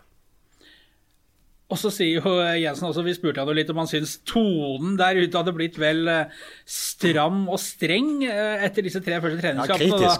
Og 1.67 1.75
så 1.75 1.91
sier 1.91 2.21
jo 2.21 2.35
Jensen 2.55 2.87
også, 2.87 3.03
vi 3.03 3.15
spurte 3.17 3.43
han 3.43 3.57
litt 3.57 3.71
om 3.73 3.81
han 3.81 3.89
syns 3.91 4.17
tonen 4.27 4.95
der 4.99 5.19
ute 5.19 5.35
hadde 5.35 5.55
blitt 5.55 5.75
vel 5.81 6.07
eh, 6.07 6.37
stram 6.63 7.43
og 7.51 7.59
streng 7.59 8.21
eh, 8.23 8.63
etter 8.63 8.87
disse 8.87 9.01
tre 9.03 9.19
første 9.23 9.41
treningskampene. 9.41 9.99
Ja, 9.99 10.13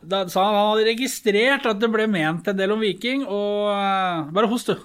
da, 0.00 0.24
da 0.24 0.32
sa 0.32 0.48
han 0.48 0.58
han 0.58 0.70
hadde 0.72 0.88
registrert 0.90 1.68
at 1.70 1.78
det 1.78 1.92
ble 1.94 2.08
ment 2.10 2.50
en 2.50 2.58
del 2.58 2.74
om 2.74 2.82
Viking, 2.82 3.22
og 3.22 3.70
uh, 3.70 4.26
Bare 4.34 4.50
host, 4.50 4.72
du. 4.72 4.82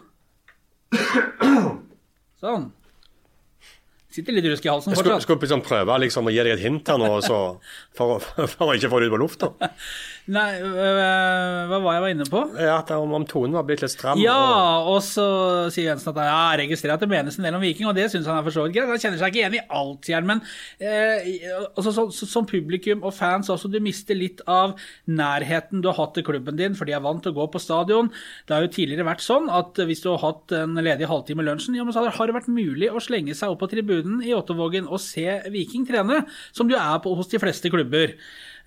Sånn. 2.44 2.70
Sitter 4.16 4.36
litt 4.38 4.46
rusk 4.48 4.64
i 4.64 4.72
halsen 4.72 4.94
fortsatt. 4.94 5.04
Skulle, 5.04 5.24
skulle 5.26 5.44
liksom 5.44 5.64
prøve 5.66 5.98
liksom, 6.06 6.30
å 6.30 6.32
gi 6.32 6.44
deg 6.46 6.54
et 6.56 6.64
hint 6.64 6.88
her 6.88 7.00
nå, 7.02 7.10
så, 7.26 7.40
for, 7.98 8.24
for, 8.54 8.70
å 8.70 8.76
ikke 8.78 8.92
få 8.94 9.02
det 9.02 9.10
ut 9.10 9.16
på 9.18 9.20
lufta. 9.26 9.52
Nei, 10.26 10.58
hva 11.70 11.78
var 11.84 11.94
jeg 11.94 12.02
var 12.02 12.12
inne 12.16 12.26
på? 12.26 12.40
Ja, 12.58 12.80
at 12.80 12.90
om, 12.96 13.12
om 13.14 13.26
tonen 13.30 13.54
var 13.54 13.66
blitt 13.68 13.84
litt 13.84 13.94
stram. 13.94 14.18
Ja, 14.18 14.82
og, 14.82 14.98
så 15.06 15.26
sier 15.74 15.92
Jensen 15.92 16.10
at 16.16 16.22
ja, 16.26 16.38
jeg 16.56 16.64
registrerer 16.64 16.96
at 16.98 17.04
det 17.04 17.10
menes 17.12 17.38
en 17.38 17.46
del 17.46 17.58
om 17.58 17.62
Viking, 17.62 17.86
og 17.92 17.94
det 17.98 18.08
syns 18.10 18.26
han 18.26 18.40
er 18.40 18.48
for 18.48 18.56
så 18.56 18.64
vidt 18.66 18.74
greit. 18.74 18.90
Han 18.90 19.02
kjenner 19.04 19.22
seg 19.22 19.30
ikke 19.30 19.44
igjen 19.44 19.58
i 19.60 19.62
alt, 19.78 20.10
Jern, 20.10 20.26
men 20.32 20.42
øh, 20.42 21.28
også, 21.76 21.94
så, 21.94 22.08
så, 22.18 22.30
som 22.32 22.48
publikum 22.50 23.06
og 23.06 23.14
fans 23.14 23.52
også, 23.54 23.70
du 23.70 23.78
mister 23.86 24.18
litt 24.18 24.42
av 24.50 24.74
nærheten 25.06 25.86
du 25.86 25.92
har 25.92 26.00
hatt 26.00 26.18
til 26.18 26.26
klubben 26.26 26.58
din, 26.58 26.74
for 26.80 26.90
de 26.90 26.98
er 26.98 27.06
vant 27.06 27.22
til 27.22 27.36
å 27.36 27.38
gå 27.38 27.46
på 27.54 27.62
stadion. 27.62 28.10
Det 28.50 28.58
har 28.58 28.66
jo 28.66 28.74
tidligere 28.80 29.06
vært 29.12 29.26
sånn 29.28 29.52
at 29.54 29.78
hvis 29.86 30.02
du 30.02 30.10
har 30.16 30.24
hatt 30.26 30.58
en 30.58 30.74
ledig 30.82 31.12
halvtime 31.12 31.46
i 31.46 31.50
lunsjen, 31.52 31.78
ja, 31.78 31.86
men 31.86 31.94
så 31.94 32.08
har 32.10 32.32
det 32.32 32.40
vært 32.40 32.50
mulig 32.50 32.90
å 32.90 33.04
slenge 33.04 33.38
seg 33.38 33.54
opp 33.54 33.62
på 33.62 33.70
tribunen 33.76 34.26
i 34.26 34.34
Ottovågen 34.34 34.90
og 34.90 35.04
se 35.06 35.44
Viking 35.54 35.86
trene, 35.86 36.24
som 36.50 36.66
du 36.66 36.74
er 36.80 36.98
på 37.06 37.14
hos 37.14 37.30
de 37.30 37.46
fleste 37.46 37.70
klubber. 37.70 38.18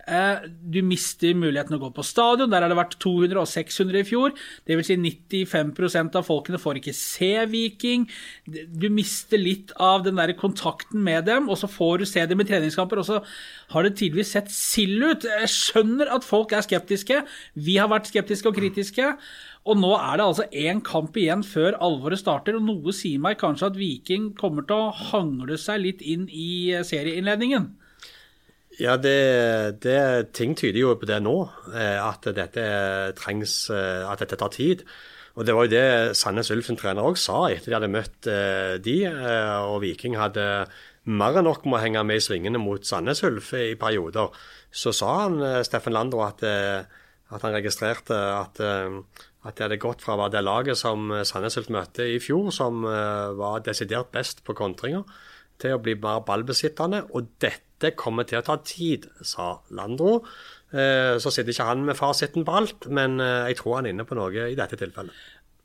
Eh, 0.08 0.48
Du 0.68 0.80
mister 0.84 1.34
muligheten 1.36 1.76
å 1.76 1.80
gå 1.82 1.90
på 1.96 2.04
stadion. 2.06 2.50
Der 2.50 2.64
har 2.64 2.70
det 2.72 2.78
vært 2.78 2.96
200 3.02 3.40
og 3.42 3.48
600 3.48 4.00
i 4.00 4.06
fjor. 4.08 4.34
Vil 4.68 4.84
si 4.86 4.96
95% 4.96 6.16
av 6.18 6.26
folkene 6.26 6.60
får 6.60 6.80
ikke 6.80 6.94
se 6.96 7.30
Viking. 7.50 8.06
Du 8.48 8.88
mister 8.92 9.40
litt 9.40 9.72
av 9.76 10.04
den 10.06 10.16
der 10.20 10.32
kontakten 10.38 11.02
med 11.04 11.26
dem, 11.28 11.48
og 11.48 11.58
så 11.60 11.68
får 11.70 11.98
du 11.98 12.06
se 12.08 12.24
dem 12.28 12.40
i 12.40 12.48
treningskamper, 12.48 13.00
og 13.00 13.08
så 13.08 13.20
har 13.74 13.84
det 13.84 13.96
tidvis 14.00 14.32
sett 14.36 14.52
sild 14.52 15.04
ut. 15.04 15.28
Jeg 15.28 15.52
skjønner 15.52 16.12
at 16.14 16.24
folk 16.24 16.52
er 16.52 16.64
skeptiske. 16.64 17.22
Vi 17.56 17.76
har 17.76 17.90
vært 17.92 18.08
skeptiske 18.12 18.48
og 18.48 18.56
kritiske. 18.56 19.12
Og 19.68 19.76
nå 19.76 19.90
er 19.98 20.16
det 20.16 20.24
altså 20.24 20.46
én 20.56 20.80
kamp 20.84 21.16
igjen 21.20 21.42
før 21.44 21.76
alvoret 21.84 22.20
starter, 22.22 22.56
og 22.56 22.64
noe 22.64 22.94
sier 22.96 23.20
meg 23.20 23.36
kanskje 23.40 23.68
at 23.68 23.76
Viking 23.76 24.30
kommer 24.38 24.64
til 24.64 24.78
å 24.78 24.94
hangle 25.10 25.58
seg 25.60 25.82
litt 25.84 26.00
inn 26.00 26.24
i 26.32 26.72
serieinnledningen. 26.86 27.68
Ja, 28.78 28.94
det, 28.94 29.80
det, 29.82 30.32
ting 30.38 30.52
tyder 30.54 30.78
jo 30.78 30.92
på 30.98 31.06
det 31.10 31.18
nå, 31.24 31.34
eh, 31.74 31.98
at 31.98 32.28
dette 32.36 32.66
trengs, 33.18 33.64
eh, 33.74 34.04
at 34.06 34.22
dette 34.22 34.38
tar 34.38 34.52
tid. 34.54 34.84
Og 35.34 35.46
Det 35.46 35.54
var 35.54 35.66
jo 35.66 35.72
det 35.72 36.16
Sandnes 36.18 36.50
Ulf 36.50 36.66
sin 36.66 36.78
trener 36.78 37.06
òg 37.06 37.18
sa 37.18 37.46
etter 37.50 37.70
de 37.70 37.74
hadde 37.76 37.90
møtt 37.90 38.26
eh, 38.30 38.78
de, 38.82 38.96
og 39.66 39.80
Viking 39.82 40.16
hadde 40.18 40.66
mer 41.10 41.38
enn 41.38 41.46
nok 41.46 41.66
med 41.66 41.78
å 41.78 41.82
henge 41.82 42.04
med 42.06 42.18
i 42.18 42.22
svingene 42.22 42.58
mot 42.62 42.86
Sandnes 42.86 43.22
Ulf 43.26 43.52
i 43.58 43.74
perioder. 43.78 44.30
Så 44.70 44.94
sa 44.94 45.12
han, 45.24 45.40
Steffen 45.66 45.94
Landro, 45.94 46.22
at, 46.26 46.42
at 46.44 47.46
han 47.46 47.54
registrerte 47.54 48.14
at, 48.14 48.60
at 48.60 49.56
det 49.56 49.64
hadde 49.64 49.80
gått 49.82 50.04
fra 50.04 50.14
å 50.14 50.20
være 50.24 50.36
det 50.36 50.44
laget 50.44 50.78
som 50.78 51.08
Sandnes 51.26 51.58
Ulf 51.58 51.70
møtte 51.74 52.06
i 52.06 52.18
fjor, 52.22 52.50
som 52.54 52.82
var 52.82 53.62
desidert 53.66 54.12
best 54.14 54.44
på 54.46 54.58
kontringer, 54.58 55.06
til 55.62 55.76
å 55.76 55.80
bli 55.82 55.96
mer 55.98 56.22
ballbesittende. 56.26 57.04
Og 57.14 57.32
dette 57.42 57.94
kommer 57.98 58.26
til 58.28 58.40
å 58.40 58.46
ta 58.46 58.58
tid, 58.64 59.06
sa 59.22 59.56
Landro. 59.74 60.20
Så 60.68 61.30
sitter 61.32 61.54
ikke 61.54 61.68
han 61.70 61.86
med 61.86 61.96
fasiten 61.96 62.44
på 62.44 62.54
alt, 62.60 62.88
men 62.92 63.16
jeg 63.22 63.56
tror 63.60 63.78
han 63.78 63.86
er 63.88 63.94
inne 63.94 64.04
på 64.04 64.18
noe 64.18 64.50
i 64.50 64.56
dette 64.58 64.76
tilfellet. 64.76 65.14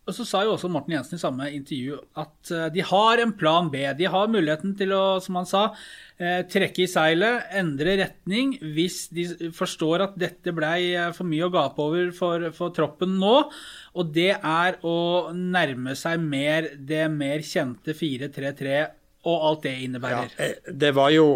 Og 0.04 0.12
så 0.12 0.26
sa 0.28 0.42
jo 0.44 0.58
også 0.58 0.68
Morten 0.68 0.98
Jensen 0.98 1.16
i 1.16 1.22
samme 1.22 1.46
intervju 1.56 1.96
at 2.20 2.50
de 2.76 2.84
har 2.84 3.22
en 3.24 3.32
plan 3.40 3.70
B. 3.72 3.86
De 3.96 4.08
har 4.12 4.32
muligheten 4.32 4.74
til 4.76 4.92
å, 4.92 5.04
som 5.24 5.38
han 5.40 5.48
sa, 5.48 5.62
trekke 6.20 6.84
i 6.84 6.90
seilet, 6.92 7.46
endre 7.56 7.96
retning, 8.02 8.58
hvis 8.76 9.06
de 9.16 9.52
forstår 9.56 10.04
at 10.10 10.18
dette 10.20 10.52
blei 10.56 10.92
for 11.16 11.28
mye 11.28 11.48
å 11.48 11.54
gape 11.54 11.80
over 11.86 12.12
for, 12.18 12.50
for 12.56 12.76
troppen 12.76 13.16
nå. 13.22 13.38
Og 13.96 14.12
det 14.16 14.34
er 14.36 14.82
å 14.84 15.32
nærme 15.36 15.96
seg 16.00 16.20
mer 16.20 16.74
det 16.76 17.06
mer 17.12 17.44
kjente 17.48 17.96
4-3-3 17.96 18.84
og 19.24 19.46
alt 19.50 19.64
det 19.64 19.76
innebærer. 19.86 20.32
Ja, 20.40 20.50
det 20.72 20.96
var 20.96 21.10
jo 21.16 21.28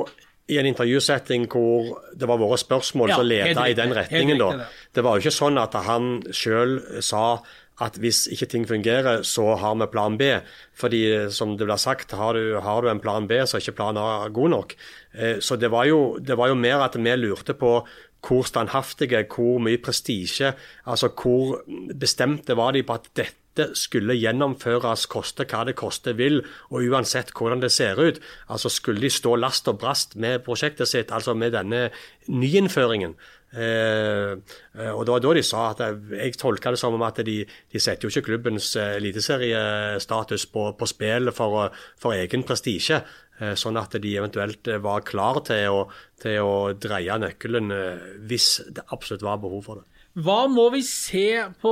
i 0.48 0.58
en 0.62 0.66
intervjusetting 0.70 1.46
hvor 1.52 1.98
det 2.16 2.28
var 2.28 2.40
våre 2.40 2.58
spørsmål 2.60 3.10
Ja, 3.12 3.16
som 3.20 3.26
leda 3.28 3.66
i 3.68 3.74
den 3.76 3.92
retningen. 3.96 4.38
da. 4.40 4.66
det. 4.96 5.04
Var 5.04 5.18
jo 5.18 5.24
ikke 5.26 5.36
sånn 5.36 5.58
at 5.60 5.74
han 5.88 6.22
sjøl 6.32 6.78
sa 7.04 7.42
at 7.80 7.98
hvis 8.02 8.24
ikke 8.34 8.48
ting 8.50 8.64
fungerer, 8.66 9.22
så 9.22 9.56
har 9.62 9.76
vi 9.78 9.86
plan 9.94 10.16
B. 10.18 10.32
Fordi 10.74 11.30
som 11.30 11.58
det 11.58 11.68
blir 11.68 11.78
sagt, 11.78 12.12
har 12.18 12.34
du, 12.34 12.56
har 12.64 12.82
du 12.82 12.88
en 12.90 13.00
plan 13.04 13.28
B, 13.30 13.38
så 13.46 13.58
er 13.58 13.62
ikke 13.62 13.76
plan 13.78 13.98
A 14.02 14.28
god 14.34 14.50
nok. 14.50 14.76
Eh, 15.14 15.38
Så 15.40 15.60
det 15.60 15.70
var, 15.70 15.86
jo, 15.86 16.18
det 16.18 16.38
var 16.38 16.48
jo 16.48 16.56
mer 16.56 16.82
at 16.88 16.96
vi 16.98 17.16
lurte 17.16 17.54
på 17.54 17.86
hvor 18.28 18.44
standhaftige, 18.44 19.28
hvor 19.30 19.60
mye 19.62 19.78
prestisje, 19.78 20.56
altså 20.88 21.10
hvor 21.14 21.62
bestemte 21.94 22.56
var 22.58 22.72
de 22.74 22.82
på 22.84 22.94
at 22.98 23.06
dette 23.16 23.47
skulle 23.78 24.18
gjennomføres, 24.18 25.08
koste 25.12 25.48
hva 25.50 25.64
det 25.68 25.78
koste 25.80 26.14
vil, 26.18 26.42
og 26.72 26.86
uansett 26.88 27.34
hvordan 27.36 27.64
det 27.64 27.72
ser 27.76 28.00
ut. 28.00 28.22
Altså 28.48 28.72
Skulle 28.74 29.02
de 29.04 29.12
stå 29.14 29.36
last 29.36 29.68
og 29.68 29.80
brast 29.82 30.16
med 30.16 30.44
prosjektet 30.46 30.90
sitt, 30.90 31.12
altså 31.12 31.34
med 31.34 31.56
denne 31.58 31.90
nyinnføringen? 32.28 33.18
Eh, 33.48 34.34
eh, 34.76 34.92
og 34.92 35.06
det 35.08 35.14
var 35.14 35.22
da 35.24 35.30
de 35.38 35.44
sa 35.46 35.62
at 35.72 35.80
jeg, 35.80 36.00
jeg 36.20 36.36
tolka 36.36 36.74
det 36.74 36.80
som 36.82 36.98
om 36.98 37.06
at 37.08 37.22
de, 37.24 37.38
de 37.48 37.80
setter 37.80 38.04
jo 38.04 38.12
ikke 38.12 38.34
klubbens 38.34 38.74
eh, 38.76 38.98
eliteseriestatus 39.00 40.50
på, 40.52 40.66
på 40.76 40.90
spill 40.90 41.32
for, 41.36 41.72
for 42.02 42.18
egen 42.18 42.44
prestisje. 42.48 43.00
Eh, 43.38 43.54
sånn 43.54 43.78
at 43.78 43.94
de 44.02 44.16
eventuelt 44.18 44.68
eh, 44.68 44.82
var 44.82 45.06
klar 45.06 45.44
til 45.46 45.70
å, 45.70 45.84
til 46.22 46.42
å 46.42 46.56
dreie 46.74 47.20
nøkkelen 47.22 47.74
eh, 47.74 48.08
hvis 48.30 48.50
det 48.74 48.88
absolutt 48.90 49.26
var 49.28 49.38
behov 49.44 49.62
for 49.68 49.82
det. 49.82 49.97
Hva 50.18 50.48
må 50.50 50.64
vi 50.74 50.80
se 50.82 51.28
på, 51.62 51.72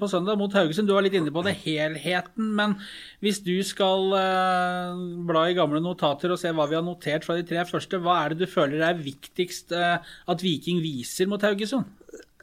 på 0.00 0.08
søndag 0.10 0.38
mot 0.40 0.54
Haugesund? 0.56 0.88
Du 0.90 0.96
var 0.96 1.04
litt 1.06 1.14
inne 1.14 1.30
på 1.30 1.44
det, 1.46 1.54
helheten. 1.62 2.48
Men 2.58 2.74
hvis 3.22 3.38
du 3.44 3.54
skal 3.66 4.16
eh, 4.18 4.98
bla 5.28 5.44
i 5.46 5.54
gamle 5.54 5.78
notater 5.84 6.34
og 6.34 6.40
se 6.42 6.50
hva 6.50 6.66
vi 6.66 6.74
har 6.74 6.82
notert 6.86 7.28
fra 7.28 7.38
de 7.38 7.46
tre 7.46 7.62
første, 7.68 8.02
hva 8.02 8.18
er 8.24 8.34
det 8.34 8.42
du 8.42 8.50
føler 8.50 8.82
er 8.82 8.98
viktigst 8.98 9.76
eh, 9.78 10.02
at 10.02 10.42
Viking 10.42 10.82
viser 10.82 11.30
mot 11.30 11.46
Haugesund? 11.46 11.86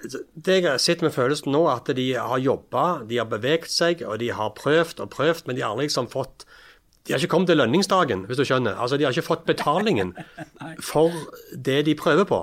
Det 0.06 0.62
jeg 0.62 0.80
sitter 0.84 1.10
med 1.10 1.16
følelsen 1.16 1.52
nå, 1.52 1.66
at 1.72 1.92
de 1.98 2.10
har 2.16 2.40
jobba, 2.40 2.88
de 3.10 3.20
har 3.20 3.28
beveget 3.28 3.72
seg, 3.72 4.06
og 4.08 4.22
de 4.24 4.32
har 4.36 4.56
prøvd 4.56 5.04
og 5.04 5.12
prøvd, 5.12 5.50
men 5.50 5.60
de 5.60 5.68
har 5.68 5.76
liksom 5.80 6.08
fått 6.12 6.48
de 7.06 7.14
har 7.14 7.22
ikke 7.22 7.36
kommet 7.36 7.52
til 7.52 7.60
lønningsdagen, 7.60 8.24
hvis 8.26 8.40
du 8.40 8.48
skjønner. 8.48 8.80
Altså, 8.82 8.98
De 8.98 9.06
har 9.06 9.14
ikke 9.14 9.28
fått 9.28 9.44
betalingen 9.46 10.16
for 10.92 11.14
det 11.54 11.84
de 11.86 11.94
prøver 11.94 12.26
på. 12.26 12.40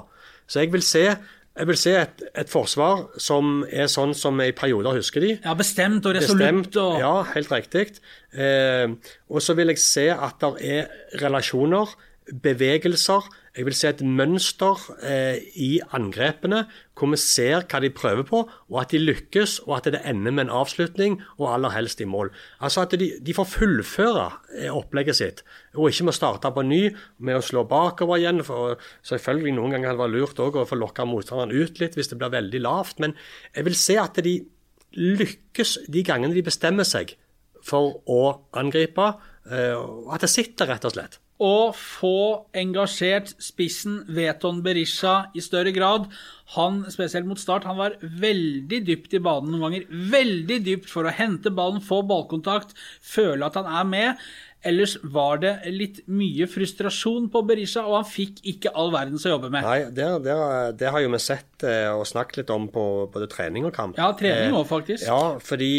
Så 0.47 0.62
jeg 0.62 0.71
vil 0.71 0.85
se, 0.87 1.16
jeg 1.52 1.68
vil 1.68 1.76
se 1.76 1.92
et, 2.00 2.23
et 2.40 2.49
forsvar 2.49 3.02
som 3.21 3.61
er 3.68 3.90
sånn 3.92 4.14
som 4.16 4.38
vi 4.40 4.49
i 4.49 4.54
perioder 4.56 4.97
husker 4.97 5.25
de. 5.25 5.35
Ja, 5.44 5.52
bestemt 5.59 6.06
og 6.09 6.16
resolutt 6.16 6.78
og 6.80 6.97
Ja, 7.02 7.12
helt 7.35 7.52
riktig. 7.52 7.99
Eh, 8.32 8.88
og 9.28 9.44
så 9.44 9.56
vil 9.59 9.75
jeg 9.75 9.82
se 9.82 10.06
at 10.14 10.40
det 10.40 10.52
er 10.78 11.21
relasjoner, 11.21 11.92
bevegelser. 12.32 13.26
Jeg 13.56 13.66
vil 13.66 13.76
se 13.76 13.90
et 13.90 14.00
mønster 14.00 14.80
eh, 15.04 15.42
i 15.60 15.76
angrepene 15.92 16.62
hvor 16.96 17.10
vi 17.12 17.18
ser 17.20 17.66
hva 17.68 17.80
de 17.82 17.90
prøver 17.92 18.24
på, 18.28 18.40
og 18.48 18.78
at 18.80 18.92
de 18.94 19.00
lykkes, 19.02 19.58
og 19.66 19.74
at 19.78 19.90
det 19.92 20.00
ender 20.08 20.32
med 20.32 20.46
en 20.46 20.54
avslutning, 20.62 21.18
og 21.36 21.50
aller 21.52 21.74
helst 21.74 22.00
i 22.00 22.08
mål. 22.08 22.30
Altså 22.64 22.84
at 22.86 22.94
de, 23.00 23.10
de 23.20 23.34
får 23.36 23.50
fullføre 23.52 24.26
eh, 24.58 24.70
opplegget 24.72 25.18
sitt, 25.18 25.42
og 25.74 25.90
ikke 25.90 26.08
må 26.08 26.16
starte 26.16 26.52
på 26.54 26.64
ny 26.64 26.82
med 27.18 27.40
å 27.40 27.44
slå 27.44 27.66
bakover 27.68 28.22
igjen. 28.22 28.44
for 28.46 28.78
Selvfølgelig 29.08 29.56
noen 29.58 29.76
ganger 29.76 29.92
hadde 29.92 30.00
det 30.00 30.04
vært 30.06 30.16
lurt 30.16 30.44
også 30.46 30.64
å 30.64 30.70
få 30.72 30.80
lokka 30.80 31.08
motstanderen 31.08 31.52
ut 31.52 31.82
litt 31.82 31.98
hvis 31.98 32.12
det 32.12 32.20
blir 32.20 32.32
veldig 32.32 32.62
lavt, 32.64 33.02
men 33.04 33.16
jeg 33.52 33.68
vil 33.68 33.78
se 33.78 33.98
at 34.00 34.22
de 34.24 34.38
lykkes 34.92 35.78
de 35.92 36.04
gangene 36.04 36.36
de 36.36 36.44
bestemmer 36.44 36.88
seg 36.88 37.16
for 37.64 38.00
å 38.10 38.22
angripe, 38.58 39.12
eh, 39.50 39.76
og 39.76 40.14
at 40.14 40.24
det 40.24 40.32
sitter, 40.32 40.68
rett 40.72 40.88
og 40.88 40.96
slett. 40.96 41.21
Å 41.42 41.72
få 41.74 42.44
engasjert 42.54 43.32
spissen 43.42 44.02
Veton 44.14 44.60
Berisha 44.62 45.32
i 45.34 45.42
større 45.42 45.72
grad. 45.74 46.06
Han, 46.54 46.82
spesielt 46.92 47.26
mot 47.26 47.40
start, 47.40 47.64
han 47.66 47.78
var 47.80 47.96
veldig 48.02 48.82
dypt 48.86 49.16
i 49.16 49.22
banen 49.22 49.50
noen 49.50 49.66
ganger. 49.66 49.88
Veldig 50.12 50.60
dypt 50.66 50.90
for 50.92 51.08
å 51.08 51.14
hente 51.14 51.50
ballen, 51.54 51.82
få 51.82 52.02
ballkontakt, 52.06 52.76
føle 53.02 53.48
at 53.48 53.58
han 53.58 53.70
er 53.70 53.88
med. 53.88 54.24
Ellers 54.62 54.94
var 55.02 55.40
det 55.42 55.56
litt 55.74 56.04
mye 56.06 56.46
frustrasjon 56.46 57.26
på 57.32 57.42
Berisha, 57.48 57.82
og 57.82 57.96
han 57.98 58.06
fikk 58.06 58.38
ikke 58.52 58.70
all 58.78 58.92
verdens 58.94 59.26
å 59.26 59.32
jobbe 59.32 59.50
med. 59.50 59.66
Nei, 59.66 59.90
det, 59.90 60.06
det, 60.22 60.36
det 60.78 60.92
har 60.94 61.02
jo 61.02 61.10
vi 61.10 61.22
sett 61.22 61.66
eh, 61.66 61.90
og 61.90 62.06
snakket 62.06 62.44
litt 62.44 62.52
om 62.54 62.68
på 62.70 62.84
både 63.10 63.26
trening 63.32 63.66
og 63.66 63.74
kamp. 63.74 63.98
Ja, 63.98 64.12
trening 64.18 64.52
Eh, 64.52 64.58
òg, 64.60 64.68
faktisk. 64.70 65.08
Ja, 65.08 65.40
fordi 65.42 65.72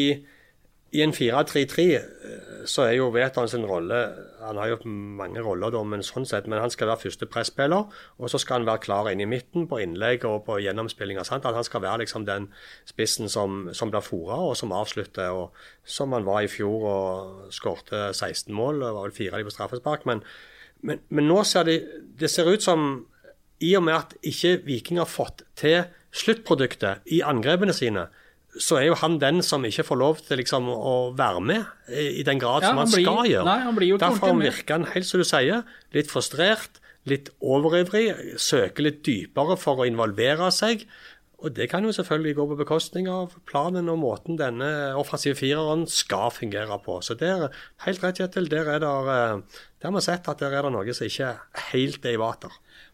i 0.94 1.02
en 1.02 1.14
4-3-3 1.14 1.84
eh, 1.90 2.50
så 2.70 2.86
er 2.86 2.94
jo 2.96 3.10
Veton 3.12 3.50
sin 3.50 3.66
rolle 3.68 3.98
Han 4.44 4.60
har 4.60 4.70
jo 4.72 4.78
mange 4.86 5.42
roller, 5.44 5.72
da, 5.74 5.82
men 5.88 6.04
sånn 6.06 6.28
sett, 6.28 6.48
men 6.48 6.62
han 6.62 6.72
skal 6.72 6.90
være 6.92 7.06
første 7.06 7.28
presspiller. 7.32 7.88
Og 8.20 8.32
så 8.32 8.40
skal 8.42 8.62
han 8.62 8.68
være 8.68 8.84
klar 8.84 9.10
inn 9.12 9.24
i 9.24 9.28
midten 9.30 9.66
på 9.72 9.80
innlegg 9.84 10.26
og 10.28 10.44
på 10.48 10.58
gjennomspillinger. 10.64 11.24
Sant? 11.28 11.48
At 11.48 11.56
han 11.56 11.64
skal 11.64 11.84
være 11.84 12.04
liksom 12.04 12.28
den 12.28 12.50
spissen 12.90 13.32
som, 13.32 13.70
som 13.76 13.92
blir 13.92 14.04
fora 14.04 14.42
og 14.44 14.58
som 14.60 14.76
avslutter. 14.76 15.32
og 15.32 15.56
Som 15.84 16.16
han 16.16 16.28
var 16.28 16.44
i 16.44 16.52
fjor 16.52 16.88
og 16.92 17.54
skårte 17.56 18.10
16 18.12 18.52
mål. 18.54 18.84
Det 18.84 18.92
var 18.98 19.08
vel 19.08 19.16
fire 19.16 19.38
av 19.38 19.44
de 19.44 19.48
på 19.48 19.56
straffespark. 19.56 20.06
Men, 20.12 20.24
men, 20.84 21.00
men 21.10 21.28
nå 21.32 21.40
ser 21.48 21.68
det, 21.72 21.80
det 22.20 22.32
ser 22.32 22.52
ut 22.52 22.64
som 22.64 23.06
i 23.64 23.72
og 23.80 23.88
med 23.88 23.96
at 23.96 24.18
ikke 24.28 24.58
Viking 24.68 25.00
har 25.00 25.08
fått 25.08 25.46
til 25.60 25.86
sluttproduktet 26.14 27.08
i 27.16 27.24
angrepene 27.26 27.74
sine, 27.76 28.10
så 28.60 28.78
er 28.80 28.88
jo 28.92 28.96
han 29.02 29.18
den 29.22 29.42
som 29.42 29.64
ikke 29.66 29.86
får 29.88 29.98
lov 29.98 30.20
til 30.28 30.38
liksom 30.38 30.68
å 30.70 31.14
være 31.18 31.42
med 31.42 31.66
i 31.90 32.22
den 32.28 32.40
grad 32.42 32.62
Ja, 32.62 32.70
som 32.70 32.78
han, 32.78 32.88
han 32.88 32.94
blir- 32.94 33.08
skal 33.08 33.32
gjøre. 33.32 33.46
nei, 33.46 33.60
han 33.66 33.76
Derfor 34.04 34.40
virker 34.42 34.74
han 34.78 34.86
helt 34.94 35.06
som 35.10 35.20
du 35.20 35.26
sier, 35.26 35.64
litt 35.94 36.12
frustrert, 36.12 36.80
litt 37.06 37.30
overivrig, 37.42 38.38
søker 38.40 38.84
litt 38.86 39.02
dypere 39.04 39.58
for 39.60 39.82
å 39.84 39.88
involvere 39.90 40.52
seg. 40.54 40.86
Og 41.44 41.52
det 41.58 41.66
kan 41.70 41.84
jo 41.84 41.92
selvfølgelig 41.92 42.36
gå 42.38 42.44
på 42.54 42.58
bekostning 42.62 43.10
av 43.12 43.34
planen 43.50 43.90
og 43.92 43.98
måten 44.00 44.38
denne 44.40 44.96
offensive 44.96 45.36
fireren 45.36 45.84
skal 45.92 46.30
fungere 46.32 46.78
på. 46.86 47.02
Så 47.04 47.18
der, 47.20 47.50
helt 47.84 48.00
rett, 48.06 48.22
Kjetil, 48.22 48.48
der 48.48 48.70
er 48.78 48.80
det, 48.80 48.88
eh, 48.88 49.42
der 49.82 49.90
har 49.90 49.98
vi 49.98 50.00
sett 50.06 50.30
at 50.32 50.40
der 50.40 50.54
er 50.56 50.62
det 50.64 50.72
noe 50.72 50.94
som 50.96 51.06
ikke 51.10 51.34
helt 51.74 52.06
er 52.06 52.14
i 52.16 52.22
vater. 52.22 52.50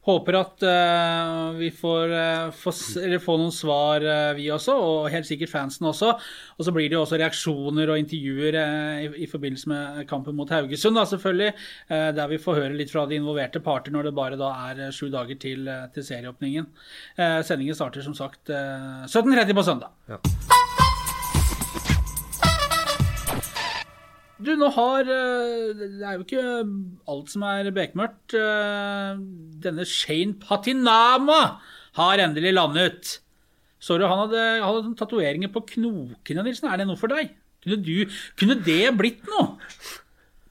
Håper 0.09 0.37
at 0.39 0.63
uh, 0.65 1.53
vi 1.59 1.69
får, 1.75 2.09
uh, 2.09 2.51
får, 2.57 2.73
s- 2.73 2.97
eller 2.97 3.21
få 3.21 3.35
noen 3.37 3.53
svar, 3.53 4.01
uh, 4.01 4.31
vi 4.37 4.47
også, 4.51 4.73
og 4.73 5.09
helt 5.13 5.27
sikkert 5.29 5.51
fansen 5.53 5.85
også. 5.91 6.09
Og 6.57 6.65
så 6.65 6.73
blir 6.73 6.89
det 6.89 6.97
jo 6.97 7.03
også 7.05 7.19
reaksjoner 7.21 7.93
og 7.93 8.01
intervjuer 8.01 8.57
i, 8.57 9.07
i 9.23 9.29
forbindelse 9.29 9.69
med 9.69 10.01
kampen 10.09 10.35
mot 10.39 10.49
Haugesund, 10.49 10.97
da, 10.97 11.05
selvfølgelig. 11.13 11.51
der 12.17 12.27
vi 12.33 12.41
får 12.41 12.57
høre 12.63 12.75
litt 12.79 12.91
fra 12.91 13.05
de 13.09 13.19
involverte 13.19 13.61
parter 13.63 13.93
når 13.93 14.09
det 14.09 14.15
bare 14.17 14.39
da 14.39 14.49
er 14.71 14.81
sju 14.95 15.07
dager 15.13 15.37
til, 15.39 15.69
til 15.93 16.07
serieåpningen. 16.09 16.67
Sendingen 17.45 17.77
starter 17.77 18.01
som 18.05 18.17
sagt 18.17 18.49
eh, 18.49 19.05
17.30 19.05 19.55
på 19.61 19.67
søndag. 19.69 20.48
Du, 24.39 24.53
nå 24.55 24.69
har 24.71 25.09
eh, 25.11 25.71
Det 25.75 25.87
er 25.99 26.13
jo 26.15 26.23
ikke 26.23 26.43
alt 27.11 27.31
som 27.33 27.43
er 27.47 27.67
bekmørkt. 27.75 28.35
Eh, 28.39 29.19
Denne 29.65 29.85
Shane 29.87 30.37
Patinama 30.39 31.39
har 31.99 32.21
endelig 32.23 32.53
landet. 32.55 33.17
Så 33.83 33.97
du 33.99 34.05
han 34.07 34.21
hadde, 34.25 34.39
han 34.61 34.67
hadde 34.69 34.95
tatoveringer 34.99 35.51
på 35.51 35.63
knokene, 35.73 36.43
Nilsen. 36.45 36.69
Er 36.71 36.79
det 36.81 36.87
noe 36.87 36.99
for 36.99 37.11
deg? 37.11 37.33
Kunne, 37.63 37.79
du, 37.83 38.15
kunne 38.39 38.55
det 38.63 38.81
blitt 38.99 39.27
noe? 39.27 39.57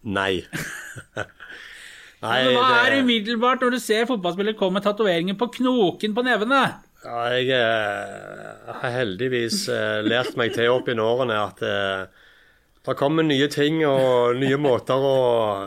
Nei. 0.05 0.43
Nei, 2.25 2.39
Men 2.45 2.57
Hva 2.59 2.69
er 2.83 2.93
det- 2.93 3.03
umiddelbart 3.07 3.63
når 3.63 3.77
du 3.77 3.81
ser 3.81 4.09
fotballspillere 4.11 4.59
komme 4.59 4.81
med 4.81 4.85
tatoveringer 4.89 5.37
på 5.39 5.49
knoken 5.61 6.17
på 6.17 6.25
nevene? 6.27 6.63
Ja, 7.05 7.21
jeg 7.39 7.53
eh, 7.55 8.73
har 8.83 8.97
heldigvis 8.97 9.65
lært 10.09 10.35
meg 10.41 10.53
til 10.57 10.73
opp 10.75 10.89
i 10.91 10.97
årene 10.99 11.37
at 11.47 11.63
det 12.93 12.99
kommer 13.01 13.27
nye 13.27 13.49
ting 13.53 13.83
og 13.87 14.39
nye 14.41 14.57
måter 14.61 14.97
å 14.97 15.19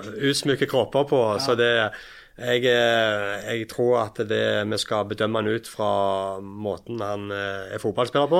utsmykke 0.01 0.67
kropper 0.71 1.07
på. 1.09 1.21
Så 1.43 1.55
det 1.59 1.71
jeg, 2.41 2.63
jeg 2.65 3.65
tror 3.69 3.97
at 4.05 4.17
det, 4.25 4.39
vi 4.71 4.77
skal 4.81 5.05
bedømme 5.09 5.41
han 5.41 5.49
ut 5.51 5.67
fra 5.69 5.89
måten 6.41 7.01
han 7.03 7.27
eh, 7.35 7.73
er 7.75 7.81
fotballspiller 7.81 8.29
på, 8.31 8.39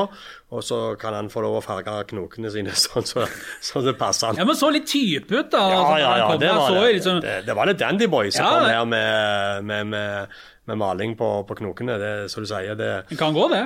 og 0.55 0.63
så 0.65 0.79
kan 1.01 1.13
han 1.17 1.29
få 1.29 1.43
lov 1.45 1.59
å 1.59 1.63
farge 1.65 1.97
knokene 2.09 2.49
sine 2.53 2.73
sånn 2.83 3.05
så, 3.05 3.27
så 3.61 3.83
det 3.85 3.93
passer 3.99 4.31
han. 4.31 4.39
Ja, 4.41 4.47
men 4.47 4.57
så 4.57 4.71
litt 4.73 4.87
type 4.89 5.29
ut, 5.35 5.51
da. 5.53 5.65
Ja, 5.69 5.81
altså, 5.81 5.99
ja, 6.01 6.13
ja, 6.23 6.29
det 6.41 6.53
var 6.55 6.77
det. 6.77 6.93
Liksom, 6.97 7.21
Det, 7.25 7.35
det 7.49 7.57
var 7.57 7.69
litt 7.69 7.81
Dandyboy 7.83 8.31
som 8.33 8.47
Ja, 8.47 8.53
kom 8.55 8.69
her 8.71 8.87
med, 8.95 9.67
med, 9.69 9.91
med, 9.91 10.39
med 10.71 10.81
maling 10.81 11.17
på, 11.19 11.33
på 11.49 11.59
knokene. 11.61 11.99
Det, 12.01 12.13
som 12.33 12.45
du 12.45 12.49
sier, 12.49 12.73
det, 12.79 12.93
det 13.11 13.19
kan 13.19 13.35
gå, 13.37 13.45
det. 13.53 13.65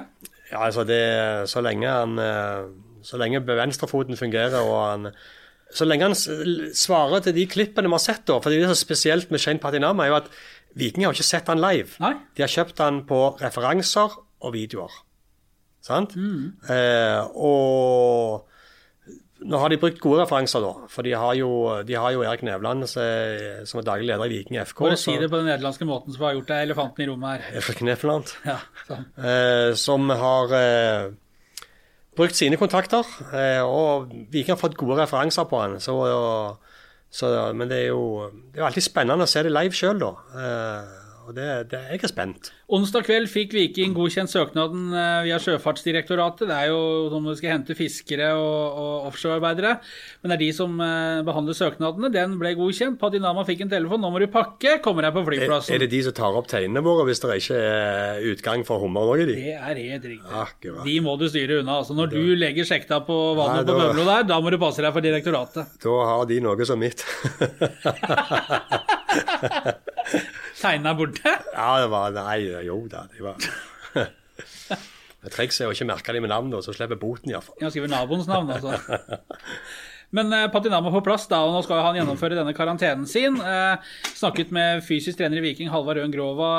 ja, 0.51 0.65
altså 0.65 0.83
det, 0.89 1.03
så 1.53 1.63
lenge 1.63 1.95
han 1.95 2.19
eh, 2.19 2.65
Så 3.05 3.19
lenge 3.21 3.43
venstrefoten 3.45 4.17
fungerer 4.17 4.57
og 4.65 4.75
han 4.81 5.09
Så 5.75 5.85
lenge 5.85 6.07
han 6.09 6.15
svarer 6.77 7.23
til 7.25 7.33
de 7.37 7.45
klippene 7.49 7.89
vi 7.89 7.97
har 7.97 8.03
sett, 8.03 8.23
da 8.29 8.39
For 8.41 8.49
det 8.53 8.63
er 8.63 8.73
så 8.73 8.77
spesielt 8.81 9.31
med 9.33 9.41
Shane 9.41 9.61
Patinama, 9.61 10.05
er 10.05 10.13
jo 10.13 10.19
at 10.23 10.29
Viking 10.75 11.05
har 11.05 11.13
ikke 11.15 11.23
sett 11.23 11.47
han 11.47 11.61
live. 11.63 11.95
Nei. 12.03 12.13
De 12.35 12.43
har 12.43 12.51
kjøpt 12.51 12.81
han 12.83 12.97
på 13.07 13.19
referanser 13.39 14.17
og 14.43 14.51
videoer. 14.53 14.91
Sant? 15.85 16.15
Eh, 16.17 17.21
og 17.39 18.43
nå 19.45 19.59
har 19.61 19.69
de 19.71 19.77
brukt 19.79 19.99
gode 20.03 20.23
referanser, 20.23 20.63
da. 20.65 20.87
For 20.91 21.05
de 21.05 21.13
har 21.15 21.35
jo, 21.37 21.49
de 21.87 21.95
har 21.95 22.11
jo 22.15 22.23
Erik 22.25 22.43
Nevland 22.47 22.87
som 22.89 23.01
er 23.03 23.85
daglig 23.87 24.09
leder 24.09 24.25
i 24.27 24.39
Viking 24.39 24.59
FK. 24.65 24.81
Bare 24.87 24.97
si 24.99 25.15
det 25.21 25.29
på 25.31 25.39
den 25.39 25.47
nederlandske 25.51 25.87
måten 25.87 26.15
som 26.15 26.25
har 26.25 26.35
gjort 26.37 26.49
det 26.51 26.61
elefanten 26.65 27.05
i 27.05 27.09
rommet 27.11 27.35
her. 27.45 27.59
Erik 27.61 27.83
Nevland. 27.85 28.33
Ja, 28.47 28.57
sånn. 28.89 29.05
eh, 29.21 29.69
som 29.79 30.09
har 30.09 30.55
eh, 30.59 31.13
brukt 32.17 32.37
sine 32.37 32.59
kontakter. 32.59 33.07
Eh, 33.31 33.61
og 33.63 34.11
Viking 34.31 34.55
har 34.55 34.61
fått 34.61 34.77
gode 34.79 34.99
referanser 35.01 35.47
på 35.49 35.61
han. 35.61 35.79
Så, 35.83 35.95
så, 37.11 37.31
men 37.53 37.71
det 37.71 37.83
er, 37.85 37.89
jo, 37.93 38.29
det 38.51 38.59
er 38.59 38.65
jo 38.65 38.69
alltid 38.69 38.87
spennende 38.87 39.27
å 39.27 39.31
se 39.31 39.43
det 39.45 39.53
live 39.53 39.75
sjøl, 39.75 39.99
da. 40.01 40.13
Og 41.25 41.33
det, 41.33 41.45
det, 41.71 41.79
jeg 41.89 42.03
er 42.05 42.09
spent. 42.11 42.51
Onsdag 42.69 43.01
kveld 43.07 43.25
fikk 43.29 43.53
Viking 43.57 43.95
godkjent 43.97 44.29
søknaden 44.29 44.91
eh, 44.93 45.23
via 45.25 45.39
Sjøfartsdirektoratet. 45.41 46.45
Det 46.49 46.53
er 46.53 46.67
jo 46.69 46.77
som 47.09 47.23
om 47.23 47.29
de 47.31 47.35
skal 47.39 47.55
hente 47.55 47.73
fiskere 47.77 48.27
og, 48.37 48.77
og 48.77 49.07
offshorearbeidere. 49.09 49.71
Men 50.21 50.31
det 50.31 50.35
er 50.37 50.43
de 50.43 50.49
som 50.53 50.75
eh, 50.85 51.23
behandler 51.25 51.57
søknadene. 51.57 52.11
Den 52.13 52.35
ble 52.41 52.51
godkjent. 52.59 52.99
Padinama 53.01 53.41
fikk 53.47 53.63
en 53.65 53.71
telefon. 53.73 54.03
Nå 54.05 54.11
må 54.13 54.21
du 54.21 54.27
pakke. 54.33 54.75
Kommer 54.85 55.01
deg 55.07 55.15
på 55.17 55.23
Er, 55.23 55.27
flyplassen. 55.31 55.73
er 55.73 55.79
det 55.85 55.89
de 55.95 56.01
som 56.05 56.13
tar 56.21 56.37
opp 56.37 56.49
tegnene 56.51 56.85
våre 56.85 57.07
hvis 57.09 57.23
det 57.25 57.39
ikke 57.41 57.57
er 57.63 58.21
utgang 58.35 58.61
for 58.69 58.77
hummer 58.85 59.09
òg 59.15 59.25
i 59.25 59.27
de? 59.31 59.35
Det 59.41 59.55
er 59.57 59.81
helt 59.81 60.05
riktig. 60.11 60.29
Akkurat. 60.45 60.83
De 60.85 60.95
må 61.05 61.17
du 61.21 61.25
styre 61.33 61.61
unna. 61.63 61.73
Altså, 61.81 61.97
når 61.97 62.13
du 62.13 62.21
legger 62.37 62.69
sjekta 62.69 63.01
på 63.09 63.17
vannet 63.41 63.65
Nei, 63.65 63.73
på 63.73 63.79
da- 63.81 63.89
Bømlo 63.89 64.05
der, 64.11 64.29
da 64.29 64.37
må 64.45 64.53
du 64.53 64.61
passe 64.61 64.85
deg 64.85 64.93
for 64.93 65.01
direktoratet. 65.09 65.73
Da 65.85 65.97
har 66.11 66.29
de 66.29 66.37
noe 66.45 66.69
som 66.69 66.77
mitt. 66.85 67.01
Er 70.65 70.95
borte. 70.97 71.31
ja, 71.53 71.69
det 71.81 71.89
var 71.91 72.13
Nei, 72.15 72.39
jo 72.65 72.77
da. 72.89 73.05
Det 73.11 73.21
var 73.23 73.35
Det 75.25 75.33
Trikset 75.33 75.65
er 75.65 75.71
å 75.71 75.73
ikke 75.73 75.87
merke 75.89 76.13
dem 76.13 76.21
med 76.25 76.29
navn, 76.29 76.53
så 76.61 76.73
slipper 76.75 76.99
boten 77.01 77.31
iallfall. 77.31 77.57
Ja, 77.61 77.71
skriver 77.73 77.89
naboens 77.89 78.27
navn, 78.29 78.51
altså. 78.53 78.77
Men 80.15 80.31
eh, 80.33 80.47
Patinama 80.51 80.91
på 80.93 81.01
plass, 81.03 81.25
da, 81.31 81.41
og 81.43 81.51
nå 81.55 81.61
skal 81.65 81.81
han 81.83 81.97
gjennomføre 81.99 82.37
denne 82.37 82.53
karantenen 82.55 83.07
sin. 83.09 83.35
Eh, 83.41 83.95
snakket 84.15 84.53
med 84.55 84.83
fysisk 84.85 85.19
trener 85.19 85.41
i 85.41 85.43
Viking, 85.49 85.71
Halvard 85.73 85.99
Øen 85.99 86.13
Grova, 86.13 86.51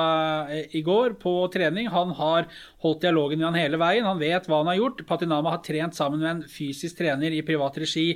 eh, 0.52 0.66
i 0.76 0.82
går 0.84 1.16
på 1.22 1.32
trening. 1.54 1.88
Han 1.92 2.12
har 2.18 2.50
holdt 2.84 3.06
dialogen 3.06 3.40
med 3.40 3.48
han 3.48 3.60
hele 3.60 3.80
veien. 3.80 4.08
Han 4.08 4.20
vet 4.20 4.48
hva 4.50 4.60
han 4.60 4.72
har 4.72 4.80
gjort. 4.80 5.06
Patinama 5.08 5.54
har 5.54 5.64
trent 5.64 5.96
sammen 5.96 6.20
med 6.20 6.30
en 6.34 6.44
fysisk 6.50 7.00
trener 7.00 7.32
i 7.32 7.44
privat 7.46 7.78
regi 7.80 8.10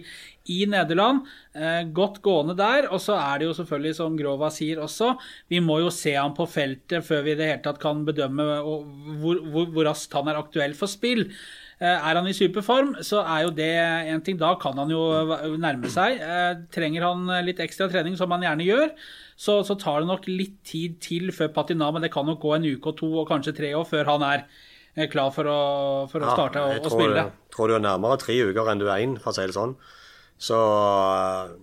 i 0.50 0.60
Nederland. 0.68 1.24
Eh, 1.54 1.82
godt 1.96 2.20
gående 2.24 2.56
der. 2.58 2.90
Og 2.90 3.00
så 3.02 3.16
er 3.16 3.40
det 3.40 3.48
jo 3.48 3.56
selvfølgelig, 3.56 3.96
som 3.96 4.18
Grova 4.18 4.50
sier 4.52 4.82
også, 4.84 5.14
vi 5.52 5.62
må 5.64 5.80
jo 5.84 5.94
se 5.94 6.14
ham 6.16 6.36
på 6.36 6.48
feltet 6.50 7.06
før 7.06 7.24
vi 7.24 7.34
i 7.34 7.40
det 7.40 7.48
hele 7.48 7.64
tatt 7.64 7.80
kan 7.82 8.04
bedømme 8.08 8.46
hvor, 8.60 9.40
hvor, 9.54 9.72
hvor 9.72 9.90
raskt 9.90 10.14
han 10.16 10.28
er 10.30 10.40
aktuell 10.40 10.76
for 10.76 10.90
spill. 10.90 11.28
Eh, 11.80 11.88
Er 12.10 12.18
han 12.18 12.26
i 12.28 12.34
superform, 12.36 12.90
så 13.06 13.22
er 13.24 13.46
jo 13.46 13.50
det 13.56 13.70
en 14.12 14.20
ting. 14.20 14.36
Da 14.40 14.54
kan 14.60 14.76
han 14.76 14.90
jo 14.92 15.00
nærme 15.56 15.88
seg. 15.88 16.18
Eh, 16.20 16.58
Trenger 16.74 17.06
han 17.08 17.24
litt 17.46 17.62
ekstra 17.64 17.88
trening, 17.88 18.18
som 18.20 18.30
han 18.34 18.44
gjerne 18.44 18.66
gjør, 18.66 18.90
så, 19.40 19.60
så 19.64 19.76
tar 19.80 20.02
det 20.02 20.10
nok 20.10 20.26
litt 20.28 20.58
tid 20.68 20.98
til 21.00 21.30
før 21.32 21.48
patina, 21.56 21.88
men 21.90 22.04
det 22.04 22.12
kan 22.12 22.26
nok 22.28 22.42
gå 22.42 22.52
en 22.58 22.66
uke 22.68 22.92
og 22.92 22.98
to 23.00 23.08
og 23.22 23.30
kanskje 23.30 23.56
tre 23.56 23.70
år 23.78 23.86
før 23.88 24.10
han 24.12 24.26
er 24.28 24.42
eh, 24.98 25.08
klar 25.08 25.32
for 25.32 25.48
å, 25.48 25.60
for 26.12 26.20
å 26.20 26.34
starte 26.34 26.60
å, 26.60 26.74
jeg 26.74 26.82
å 26.84 26.92
tror, 26.92 27.16
Jeg 27.16 27.56
tror 27.56 27.72
du 27.72 27.78
er 27.78 27.86
nærmere 27.86 28.20
tre 28.20 28.36
uker 28.50 28.68
enn 28.74 28.82
du 28.82 28.86
er 28.90 29.00
én, 29.06 29.16
for 29.22 29.32
å 29.32 29.38
si 29.38 29.48
det 29.48 29.56
sånn. 29.56 29.72
Så 30.36 30.58
eh, 30.60 31.54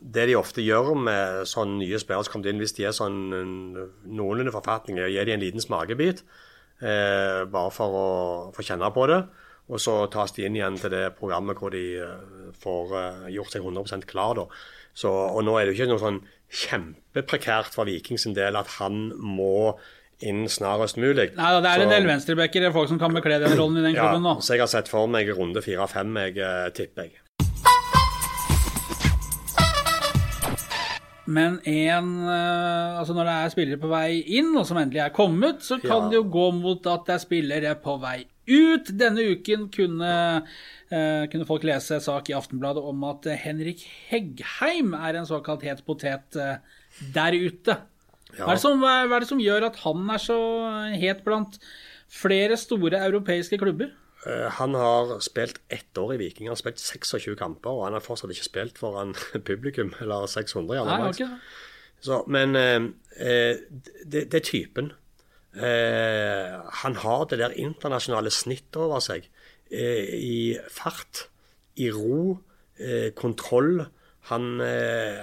det 0.00 0.24
de 0.30 0.38
ofte 0.40 0.64
gjør 0.64 0.94
med 0.96 1.42
sånne 1.50 1.82
nye 1.82 2.00
spillere 2.00 2.24
som 2.24 2.38
kommer 2.38 2.48
inn, 2.54 2.62
hvis 2.64 2.72
de 2.78 2.88
er 2.88 2.96
sånn 2.96 3.20
eh, 3.36 3.84
noenlunde 4.08 4.56
forfatning, 4.56 4.96
er 5.02 5.10
å 5.10 5.12
gi 5.12 5.20
dem 5.28 5.36
en 5.36 5.44
liten 5.44 5.60
smakebit, 5.60 6.24
eh, 6.80 7.44
bare 7.52 7.76
for 7.76 8.00
å 8.00 8.08
få 8.56 8.64
kjenne 8.64 8.88
på 8.96 9.04
det. 9.12 9.20
Og 9.70 9.78
så 9.78 9.94
tas 10.10 10.32
de 10.34 10.44
inn 10.48 10.56
igjen 10.58 10.76
til 10.80 10.90
det 10.90 11.04
programmet 11.20 11.56
hvor 11.60 11.70
de 11.70 11.84
eh, 12.02 12.52
får 12.58 12.94
eh, 12.98 13.30
gjort 13.36 13.52
seg 13.54 13.62
100 13.62 14.02
klar. 14.10 14.40
Så, 14.98 15.08
og 15.08 15.44
nå 15.46 15.54
er 15.60 15.66
det 15.68 15.76
jo 15.76 15.84
ikke 15.84 15.92
noe 15.92 16.02
sånn 16.02 16.20
kjempeprekært 16.50 17.70
for 17.76 17.86
Viking 17.86 18.18
sin 18.18 18.34
del 18.34 18.58
at 18.58 18.66
han 18.80 19.12
må 19.14 19.76
inn 20.26 20.42
snarest 20.50 20.98
mulig. 21.00 21.30
Nei, 21.38 21.52
Det 21.62 21.70
er 21.70 21.80
en 21.80 21.88
Så- 21.88 21.94
del 21.94 22.06
venstrebacker, 22.10 22.72
folk 22.74 22.88
som 22.90 22.98
kan 22.98 23.14
bekle 23.14 23.38
den 23.40 23.54
rollen 23.56 23.78
i 23.78 23.86
den 23.86 23.94
klubben 23.94 24.22
nå. 24.26 24.34
Ja, 24.34 24.40
så 24.42 24.52
jeg 24.56 24.60
har 24.60 24.66
sett 24.74 24.88
for 24.90 25.06
meg 25.06 25.30
runde 25.38 25.62
fire-fem, 25.62 26.16
jeg 26.26 26.38
eh, 26.38 26.68
tipper 26.76 27.02
jeg. 27.06 27.20
Men 31.30 31.60
en, 31.64 32.08
altså 32.98 33.14
når 33.14 33.28
det 33.28 33.34
er 33.38 33.50
spillere 33.52 33.78
på 33.78 33.88
vei 33.92 34.16
inn, 34.34 34.48
og 34.58 34.64
som 34.66 34.80
endelig 34.80 35.04
er 35.04 35.12
kommet, 35.14 35.60
så 35.62 35.78
kan 35.80 36.02
Ja. 36.04 36.08
det 36.10 36.16
jo 36.18 36.24
gå 36.24 36.46
mot 36.58 36.86
at 36.90 37.04
det 37.06 37.14
er 37.14 37.18
spillere 37.22 37.74
på 37.78 38.00
vei 38.02 38.24
ut. 38.50 38.90
Denne 39.00 39.24
uken 39.36 39.68
kunne, 39.74 40.10
eh, 40.90 41.22
kunne 41.32 41.46
folk 41.48 41.64
lese 41.68 42.00
sak 42.02 42.28
i 42.30 42.36
Aftenbladet 42.36 42.82
om 42.82 43.04
at 43.08 43.28
Henrik 43.44 43.84
Heggheim 44.10 44.92
er 44.98 45.20
en 45.20 45.28
såkalt 45.30 45.62
het 45.66 45.84
potet 45.86 46.36
eh, 46.36 46.58
der 47.14 47.38
ute. 47.38 47.78
Hva, 48.36 48.52
er 48.52 48.58
det 48.58 48.62
som, 48.62 48.82
hva 48.82 49.06
er 49.16 49.24
det 49.24 49.30
som 49.30 49.40
gjør 49.42 49.66
at 49.70 49.80
han 49.82 50.04
er 50.14 50.20
så 50.22 50.36
het 51.00 51.24
blant 51.26 51.56
flere 52.10 52.58
store 52.58 53.00
europeiske 53.06 53.58
klubber? 53.58 53.90
Eh, 54.26 54.46
Han 54.58 54.74
har 54.76 55.16
spilt 55.24 55.58
ett 55.70 55.96
år 55.98 56.14
i 56.14 56.20
Viking. 56.26 56.46
Han 56.46 56.54
har 56.54 56.60
spilt 56.60 56.78
26 56.82 57.36
kamper, 57.40 57.70
og 57.72 57.86
han 57.88 57.96
har 57.96 58.04
fortsatt 58.04 58.30
ikke 58.34 58.46
spilt 58.50 58.78
foran 58.78 59.14
publikum, 59.48 59.94
eller 60.00 60.26
600 60.30 60.76
gjerne. 60.78 60.90
Nei, 60.90 61.02
maks. 61.06 61.18
har 61.18 61.26
ikke 61.26 61.34
det. 61.34 61.66
Så, 62.00 62.22
men 62.32 62.56
eh, 62.56 62.86
eh, 63.20 63.56
det, 64.04 64.26
det 64.32 64.38
er 64.40 64.46
typen. 64.46 64.92
Eh, 65.56 66.60
han 66.84 66.94
har 67.02 67.24
det 67.30 67.40
der 67.40 67.56
internasjonale 67.58 68.30
snittet 68.30 68.76
over 68.78 69.00
seg. 69.02 69.26
Eh, 69.70 70.14
I 70.14 70.58
fart, 70.70 71.24
i 71.76 71.90
ro, 71.90 72.38
eh, 72.78 73.10
kontroll. 73.18 73.82
Han 74.30 74.60
eh, 74.60 75.18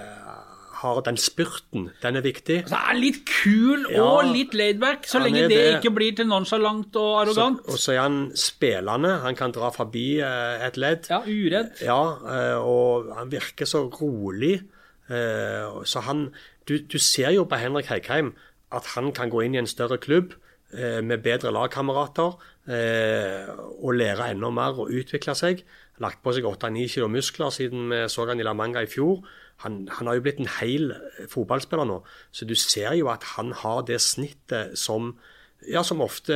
har 0.78 1.00
den 1.02 1.16
spurten. 1.18 1.88
Den 2.02 2.16
er 2.20 2.22
viktig. 2.22 2.60
Altså, 2.66 2.76
er 2.92 2.98
litt 3.00 3.22
kul 3.26 3.86
Ja. 3.90 4.02
og 4.04 4.28
litt 4.34 4.52
laidback, 4.54 5.06
så 5.10 5.18
lenge 5.22 5.48
det, 5.48 5.56
det. 5.56 5.64
ikke 5.82 5.94
blir 5.96 6.14
til 6.14 6.28
nonchalant 6.30 6.94
og 6.96 7.08
Så, 7.08 7.22
arrogant. 7.24 7.64
og 7.66 7.78
så 7.82 7.92
er 7.96 8.02
han 8.04 8.18
spillende. 8.36 9.16
Han 9.24 9.34
kan 9.34 9.50
dra 9.52 9.70
forbi 9.74 10.20
eh, 10.20 10.66
et 10.68 10.76
ledd. 10.76 11.08
Ja, 11.10 11.22
uredd. 11.26 11.80
Ja, 11.82 12.00
eh, 12.28 12.58
og 12.62 13.10
han 13.16 13.30
virker 13.32 13.66
så 13.66 13.86
rolig. 13.90 14.60
eh, 15.08 15.82
Så 15.84 16.00
han 16.04 16.28
Du, 16.68 16.76
du 16.84 16.98
ser 16.98 17.30
jo 17.32 17.44
på 17.48 17.56
Henrik 17.56 17.86
Heikheim 17.88 18.34
at 18.74 18.92
han 18.94 19.12
kan 19.16 19.32
gå 19.32 19.44
inn 19.44 19.56
i 19.56 19.62
en 19.62 19.70
større 19.70 19.98
klubb 20.02 20.34
eh, 20.72 21.00
med 21.04 21.22
bedre 21.24 21.52
lagkamerater 21.54 22.36
eh, 22.68 23.48
og 23.78 23.96
lære 23.96 24.30
enda 24.34 24.50
mer 24.54 24.80
og 24.80 24.92
utvikle 24.92 25.34
seg. 25.38 25.64
Lagt 26.02 26.22
på 26.22 26.34
seg 26.36 26.46
8-9 26.48 26.86
kilo 26.94 27.08
muskler 27.12 27.54
siden 27.54 27.88
vi 27.92 28.04
så 28.12 28.28
han 28.28 28.40
i 28.40 28.46
La 28.46 28.54
Manga 28.56 28.84
i 28.84 28.90
fjor. 28.90 29.24
Han, 29.64 29.88
han, 29.90 30.06
har 30.06 30.18
jo 30.18 30.22
blitt 30.26 30.38
en 30.42 30.52
hel 30.60 30.92
fotballspiller 31.32 31.88
nå, 31.88 32.02
så 32.30 32.46
du 32.46 32.54
ser 32.54 32.92
jo 32.94 33.08
at 33.10 33.24
han 33.34 33.50
har 33.64 33.82
det 33.88 33.98
snittet 34.04 34.78
som 34.78 35.16
ja, 35.66 35.82
som 35.82 36.02
ofte 36.04 36.34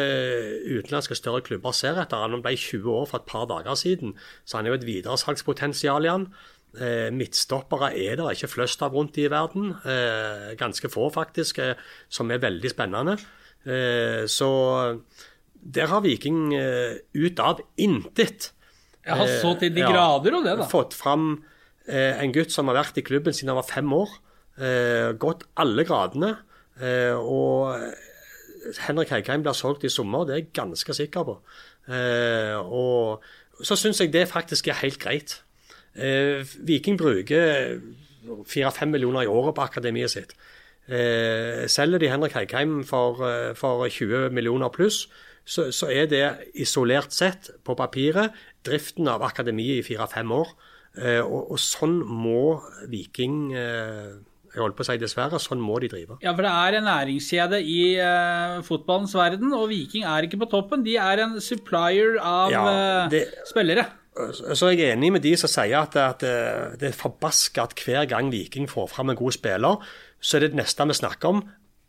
utenlandske 0.66 1.14
større 1.14 1.44
klubber 1.46 1.74
ser 1.76 2.00
etter. 2.02 2.24
Han 2.24 2.42
ble 2.42 2.56
20 2.58 2.88
år 2.90 3.06
for 3.06 3.20
et 3.20 3.28
par 3.28 3.46
dager 3.50 3.76
siden, 3.78 4.16
så 4.44 4.58
han 4.58 4.66
er 4.66 4.74
jo 4.74 4.80
et 4.80 4.88
videresalgspotensial 4.88 6.08
i 6.08 6.10
han. 6.10 6.26
Eh, 6.72 7.10
midtstoppere 7.12 7.90
er 8.00 8.16
det 8.16 8.30
ikke 8.32 8.48
fløst 8.48 8.80
av 8.84 8.94
rundt 8.96 9.18
i 9.20 9.26
verden. 9.28 9.74
Eh, 9.84 10.54
ganske 10.56 10.88
få, 10.88 11.10
faktisk, 11.12 11.58
eh, 11.60 11.74
som 12.08 12.30
er 12.32 12.40
veldig 12.40 12.70
spennende. 12.72 13.18
Eh, 13.66 14.24
så 14.26 14.48
der 15.62 15.86
har 15.92 16.00
Viking 16.00 16.54
eh, 16.56 16.96
ut 17.14 17.38
av 17.44 17.60
intet. 17.76 18.52
Jeg 19.04 19.18
har 19.18 19.28
så 19.42 19.52
til 19.58 19.74
de 19.74 19.82
Eh, 19.82 19.90
grader 19.92 20.34
om 20.38 20.44
det, 20.44 20.56
da. 20.58 20.68
Fått 20.70 20.94
fram 20.94 21.44
eh, 21.86 22.16
en 22.22 22.32
gutt 22.32 22.54
som 22.54 22.68
har 22.70 22.78
vært 22.80 22.98
i 22.98 23.04
klubben 23.04 23.34
siden 23.34 23.52
han 23.52 23.60
var 23.60 23.68
fem 23.68 23.92
år. 23.92 24.16
Eh, 24.56 25.12
gått 25.12 25.44
alle 25.60 25.84
gradene. 25.84 26.36
Eh, 26.80 27.12
og 27.12 27.76
Henrik 28.86 29.10
Heikheim 29.12 29.42
blir 29.44 29.56
solgt 29.58 29.84
i 29.84 29.90
sommer, 29.92 30.24
det 30.24 30.34
er 30.34 30.42
jeg 30.42 30.52
ganske 30.56 30.94
sikker 30.94 31.26
på. 31.26 31.38
Eh, 31.92 32.56
og 32.62 33.22
så 33.62 33.76
syns 33.78 34.00
jeg 34.00 34.12
det 34.14 34.28
faktisk 34.30 34.70
er 34.70 34.80
helt 34.80 35.00
greit. 35.02 35.42
Eh, 35.96 36.46
Viking 36.64 36.98
bruker 37.00 37.80
fire-fem 38.48 38.90
millioner 38.92 39.26
i 39.26 39.30
året 39.30 39.56
på 39.56 39.64
akademiet 39.64 40.12
sitt. 40.12 40.34
Eh, 40.88 41.68
selger 41.70 42.02
de 42.02 42.10
Henrik 42.10 42.34
Heikheim 42.36 42.82
for, 42.86 43.22
eh, 43.26 43.52
for 43.54 43.86
20 43.86 44.30
millioner 44.30 44.68
pluss, 44.68 45.06
så, 45.44 45.70
så 45.74 45.90
er 45.90 46.06
det 46.06 46.26
isolert 46.54 47.12
sett, 47.14 47.50
på 47.64 47.76
papiret, 47.78 48.34
driften 48.66 49.08
av 49.10 49.22
akademiet 49.26 49.82
i 49.82 49.86
fire-fem 49.86 50.30
år. 50.34 50.52
Eh, 50.98 51.22
og, 51.22 51.54
og 51.54 51.58
sånn 51.62 52.02
må 52.04 52.60
Viking 52.92 53.54
eh, 53.56 54.18
Jeg 54.52 54.60
holdt 54.60 54.76
på 54.76 54.84
å 54.84 54.88
si 54.90 54.98
dessverre, 55.00 55.38
sånn 55.40 55.62
må 55.64 55.78
de 55.80 55.88
drive. 55.88 56.18
Ja, 56.20 56.34
for 56.36 56.44
det 56.44 56.52
er 56.52 56.76
en 56.76 56.84
næringskjede 56.84 57.62
i 57.64 57.78
uh, 57.96 58.58
fotballens 58.66 59.14
verden, 59.16 59.54
og 59.56 59.70
Viking 59.70 60.04
er 60.04 60.26
ikke 60.26 60.42
på 60.42 60.50
toppen. 60.52 60.84
De 60.84 60.98
er 61.00 61.22
en 61.24 61.38
supplier 61.40 62.18
av 62.20 62.52
Ja, 62.52 62.66
det, 63.08 63.22
uh, 63.32 63.46
spillere. 63.48 63.86
Så 64.12 64.68
er 64.68 64.76
jeg 64.76 64.92
enig 64.92 65.08
med 65.14 65.24
de 65.24 65.32
som 65.40 65.48
sier 65.48 65.86
at, 65.86 65.96
at 65.96 66.24
eh, 66.28 66.74
det 66.80 66.90
er 66.90 66.96
forbaska 66.96 67.64
at 67.64 67.78
hver 67.80 68.04
gang 68.10 68.28
Viking 68.32 68.68
får 68.68 68.90
fram 68.92 69.12
en 69.12 69.16
god 69.16 69.32
spiller, 69.32 69.86
så 70.20 70.36
er 70.36 70.46
det 70.46 70.58
neste 70.58 70.84
vi 70.90 70.98
snakker 70.98 71.32
om, 71.32 71.40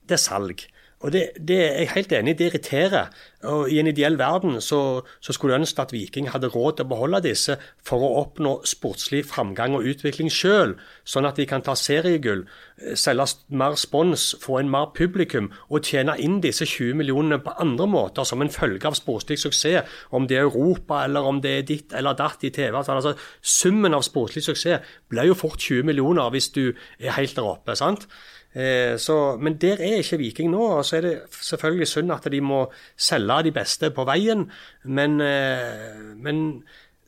det 0.07 0.15
er 0.15 0.23
salg. 0.23 0.63
Og 1.03 1.11
det, 1.11 1.23
det 1.35 1.59
er 1.59 1.79
jeg 1.81 1.91
helt 1.95 2.13
enig 2.15 2.33
i, 2.33 2.37
det 2.39 2.45
irriterer. 2.47 3.09
Og 3.51 3.71
I 3.71 3.81
en 3.81 3.89
ideell 3.91 4.15
verden 4.19 4.61
så, 4.63 5.03
så 5.19 5.33
skulle 5.35 5.53
jeg 5.53 5.65
ønske 5.65 5.83
at 5.83 5.91
Viking 5.91 6.29
hadde 6.31 6.47
råd 6.53 6.77
til 6.77 6.85
å 6.87 6.91
beholde 6.93 7.19
disse 7.25 7.57
for 7.83 8.05
å 8.05 8.11
oppnå 8.21 8.53
sportslig 8.67 9.25
framgang 9.27 9.75
og 9.75 9.89
utvikling 9.91 10.31
sjøl, 10.31 10.77
sånn 11.03 11.27
at 11.27 11.41
de 11.41 11.45
kan 11.49 11.65
ta 11.65 11.75
seriegull, 11.75 12.45
eh, 12.79 12.95
selge 12.99 13.27
mer 13.51 13.75
spons, 13.79 14.29
få 14.39 14.61
en 14.61 14.71
mer 14.71 14.93
publikum 14.95 15.49
og 15.67 15.83
tjene 15.83 16.15
inn 16.23 16.39
disse 16.43 16.63
20 16.69 16.95
millionene 17.01 17.41
på 17.43 17.55
andre 17.59 17.89
måter 17.91 18.27
som 18.27 18.41
en 18.41 18.53
følge 18.53 18.87
av 18.87 18.95
sportslig 18.95 19.41
suksess, 19.43 19.89
om 20.15 20.29
det 20.29 20.39
er 20.39 20.47
Europa 20.47 21.01
eller 21.03 21.27
om 21.27 21.41
det 21.43 21.57
er 21.57 21.67
ditt 21.67 21.97
eller 21.97 22.15
datt 22.15 22.47
i 22.47 22.53
TV. 22.53 22.79
Altså, 22.79 23.17
summen 23.41 23.93
av 23.93 24.07
sportslig 24.07 24.45
suksess 24.47 24.95
blir 25.11 25.27
jo 25.27 25.35
fort 25.35 25.59
20 25.59 25.83
millioner 25.91 26.31
hvis 26.31 26.47
du 26.55 26.69
er 26.71 27.17
helt 27.19 27.35
der 27.35 27.51
oppe. 27.57 27.75
sant? 27.75 28.07
Eh, 28.53 28.95
så, 29.01 29.35
men 29.41 29.57
der 29.57 29.81
er 29.81 29.99
ikke 30.01 30.19
Viking 30.21 30.51
nå. 30.53 30.61
og 30.77 30.85
Så 30.85 30.97
er 30.97 31.01
det 31.07 31.13
selvfølgelig 31.41 31.87
synd 31.89 32.13
at 32.13 32.29
de 32.31 32.41
må 32.41 32.65
selge 32.97 33.43
de 33.49 33.51
beste 33.55 33.89
på 33.91 34.05
veien. 34.05 34.45
Men, 34.83 35.19
eh, 35.21 36.13
men 36.15 36.63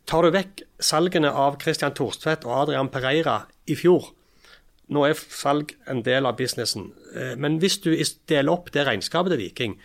tar 0.05 0.25
du 0.25 0.33
vekk 0.33 0.65
salgene 0.79 1.31
av 1.31 1.59
Christian 1.61 1.93
Thorstvedt 1.93 2.45
og 2.45 2.61
Adrian 2.63 2.89
Pereira 2.89 3.43
i 3.67 3.77
fjor 3.77 4.11
Nå 4.85 5.01
er 5.01 5.17
salg 5.17 5.71
en 5.89 6.03
del 6.05 6.27
av 6.29 6.35
businessen. 6.37 6.91
Eh, 7.17 7.33
men 7.41 7.57
hvis 7.57 7.79
du 7.81 7.89
deler 8.29 8.53
opp 8.53 8.69
det 8.73 8.85
regnskapet 8.85 9.33
til 9.33 9.41
Viking 9.41 9.79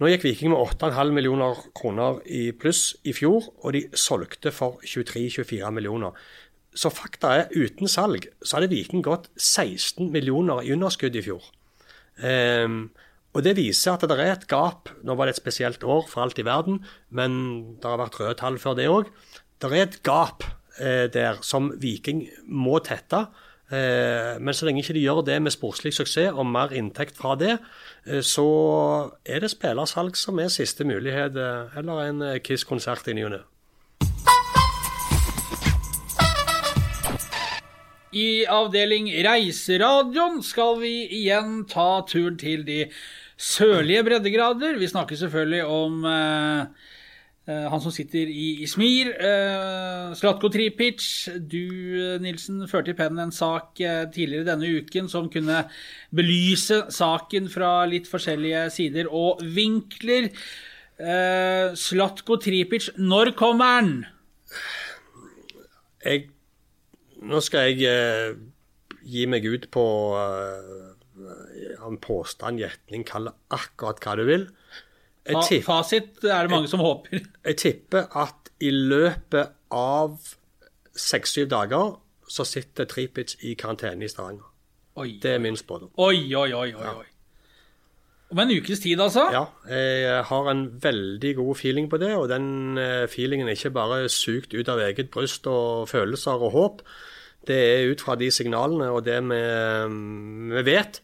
Nå 0.00 0.08
gikk 0.08 0.22
Viking 0.24 0.52
med 0.54 0.62
8,5 0.80 1.10
millioner 1.12 1.58
kroner 1.76 2.22
i 2.24 2.52
pluss 2.56 2.94
i 3.04 3.12
fjor, 3.12 3.50
og 3.60 3.74
de 3.76 3.82
solgte 3.92 4.48
for 4.48 4.78
23-24 4.80 5.68
millioner. 5.76 6.14
Så 6.76 6.92
fakta 6.94 7.32
er, 7.34 7.48
uten 7.50 7.90
salg 7.90 8.28
så 8.42 8.58
hadde 8.58 8.70
Viking 8.70 9.02
gått 9.02 9.28
16 9.36 10.10
millioner 10.14 10.62
i 10.62 10.70
underskudd 10.74 11.16
i 11.18 11.24
fjor. 11.24 11.42
Um, 12.20 12.90
og 13.34 13.44
det 13.46 13.54
viser 13.58 13.94
at 13.94 14.06
det 14.10 14.16
er 14.18 14.32
et 14.32 14.48
gap. 14.50 14.90
Nå 15.06 15.14
var 15.14 15.28
det 15.28 15.36
et 15.36 15.42
spesielt 15.42 15.84
år 15.86 16.08
for 16.10 16.24
alt 16.24 16.38
i 16.42 16.46
verden, 16.46 16.80
men 17.14 17.76
det 17.78 17.86
har 17.86 18.00
vært 18.00 18.18
røde 18.18 18.38
tall 18.40 18.58
før 18.58 18.74
det 18.78 18.88
òg. 18.90 19.12
Det 19.62 19.70
er 19.70 19.84
et 19.84 20.00
gap 20.06 20.46
eh, 20.80 21.06
der 21.12 21.38
som 21.46 21.70
Viking 21.78 22.24
må 22.48 22.80
tette. 22.82 23.28
Eh, 23.70 24.34
men 24.42 24.56
så 24.56 24.66
lenge 24.66 24.82
ikke 24.82 24.96
de 24.98 25.04
gjør 25.04 25.22
det 25.28 25.38
med 25.44 25.54
sportslig 25.54 25.92
suksess 25.94 26.34
og 26.34 26.48
mer 26.50 26.74
inntekt 26.74 27.14
fra 27.20 27.36
det, 27.38 27.60
eh, 28.06 28.18
så 28.26 28.48
er 29.22 29.44
det 29.44 29.52
spillersalg 29.54 30.18
som 30.18 30.42
er 30.42 30.50
siste 30.50 30.84
mulighet, 30.88 31.38
eh, 31.38 31.78
eller 31.78 32.02
en 32.08 32.22
eh, 32.32 32.40
Kiss-konsert 32.42 33.06
i 33.06 33.14
ny 33.14 33.28
og. 33.30 33.49
I 38.16 38.44
avdeling 38.50 39.10
Reiseradioen 39.22 40.40
skal 40.42 40.80
vi 40.80 40.94
igjen 41.20 41.60
ta 41.70 42.00
turen 42.08 42.38
til 42.40 42.64
de 42.66 42.84
sørlige 43.40 44.02
breddegrader. 44.08 44.78
Vi 44.80 44.88
snakker 44.90 45.18
selvfølgelig 45.18 45.60
om 45.70 46.00
eh, 46.10 46.64
eh, 47.46 47.68
han 47.70 47.82
som 47.84 47.94
sitter 47.94 48.26
i 48.26 48.64
Izmir, 48.64 49.12
eh, 49.14 50.10
Slatko 50.18 50.50
Tripic. 50.50 51.06
Du, 51.38 51.62
eh, 52.00 52.18
Nilsen, 52.22 52.64
førte 52.70 52.90
i 52.90 52.98
pennen 52.98 53.28
en 53.28 53.34
sak 53.34 53.78
eh, 53.78 54.02
tidligere 54.10 54.48
denne 54.50 54.72
uken 54.80 55.08
som 55.12 55.30
kunne 55.30 55.62
belyse 56.10 56.82
saken 56.90 57.46
fra 57.52 57.84
litt 57.86 58.10
forskjellige 58.10 58.66
sider 58.74 59.06
og 59.06 59.44
vinkler. 59.54 60.32
Eh, 60.98 61.78
Slatko 61.78 62.42
Tripic, 62.42 62.90
når 62.98 63.36
kommer 63.38 63.78
han? 63.78 63.94
jeg, 66.04 66.28
nå 67.20 67.40
skal 67.44 67.70
jeg 67.70 67.84
eh, 67.90 68.38
gi 69.04 69.26
meg 69.30 69.46
ut 69.48 69.68
på 69.72 69.84
eh, 70.20 70.90
en 71.84 71.98
påstand, 72.00 72.60
gjetning, 72.62 73.04
kall 73.08 73.28
det 73.30 73.34
akkurat 73.56 74.00
hva 74.04 74.16
du 74.20 74.24
vil. 74.28 74.46
Jeg, 75.28 75.36
Fa 75.36 75.42
tipp, 75.46 75.64
fasit 75.66 76.24
er 76.24 76.46
det 76.46 76.52
mange 76.54 76.70
som 76.72 76.82
håper. 76.82 77.20
jeg 77.48 77.58
tipper 77.60 78.08
at 78.16 78.50
i 78.64 78.72
løpet 78.72 79.52
av 79.74 80.16
seks-syv 80.96 81.50
dager 81.52 81.98
så 82.30 82.46
sitter 82.46 82.88
Tripic 82.88 83.36
i 83.46 83.54
karantene 83.58 84.06
i 84.06 84.10
Stavanger. 84.10 84.46
Oi, 85.00 85.18
Det 85.22 85.36
er 85.36 85.42
min 85.42 85.56
spådom. 85.56 85.90
oi, 85.96 86.34
oi, 86.34 86.50
oi. 86.52 86.72
oi, 86.74 86.94
oi. 87.04 87.09
Om 88.30 88.38
en 88.38 88.52
ukes 88.54 88.78
tid, 88.78 89.00
altså? 89.02 89.24
Ja, 89.34 89.44
jeg 89.66 90.24
har 90.28 90.48
en 90.52 90.66
veldig 90.82 91.32
god 91.40 91.56
feeling 91.58 91.88
på 91.90 91.98
det, 91.98 92.12
og 92.14 92.28
den 92.30 92.78
eh, 92.78 93.08
feelingen 93.10 93.48
er 93.50 93.56
ikke 93.58 93.72
bare 93.74 94.04
sugt 94.12 94.54
ut 94.54 94.70
av 94.70 94.82
eget 94.84 95.10
bryst 95.10 95.48
og 95.50 95.88
følelser 95.90 96.38
og 96.38 96.54
håp. 96.54 96.84
Det 97.48 97.56
er 97.58 97.90
ut 97.90 98.04
fra 98.04 98.14
de 98.20 98.28
signalene 98.30 98.92
og 98.94 99.02
det 99.08 99.18
vi, 99.26 99.40
vi 100.54 100.62
vet. 100.68 101.00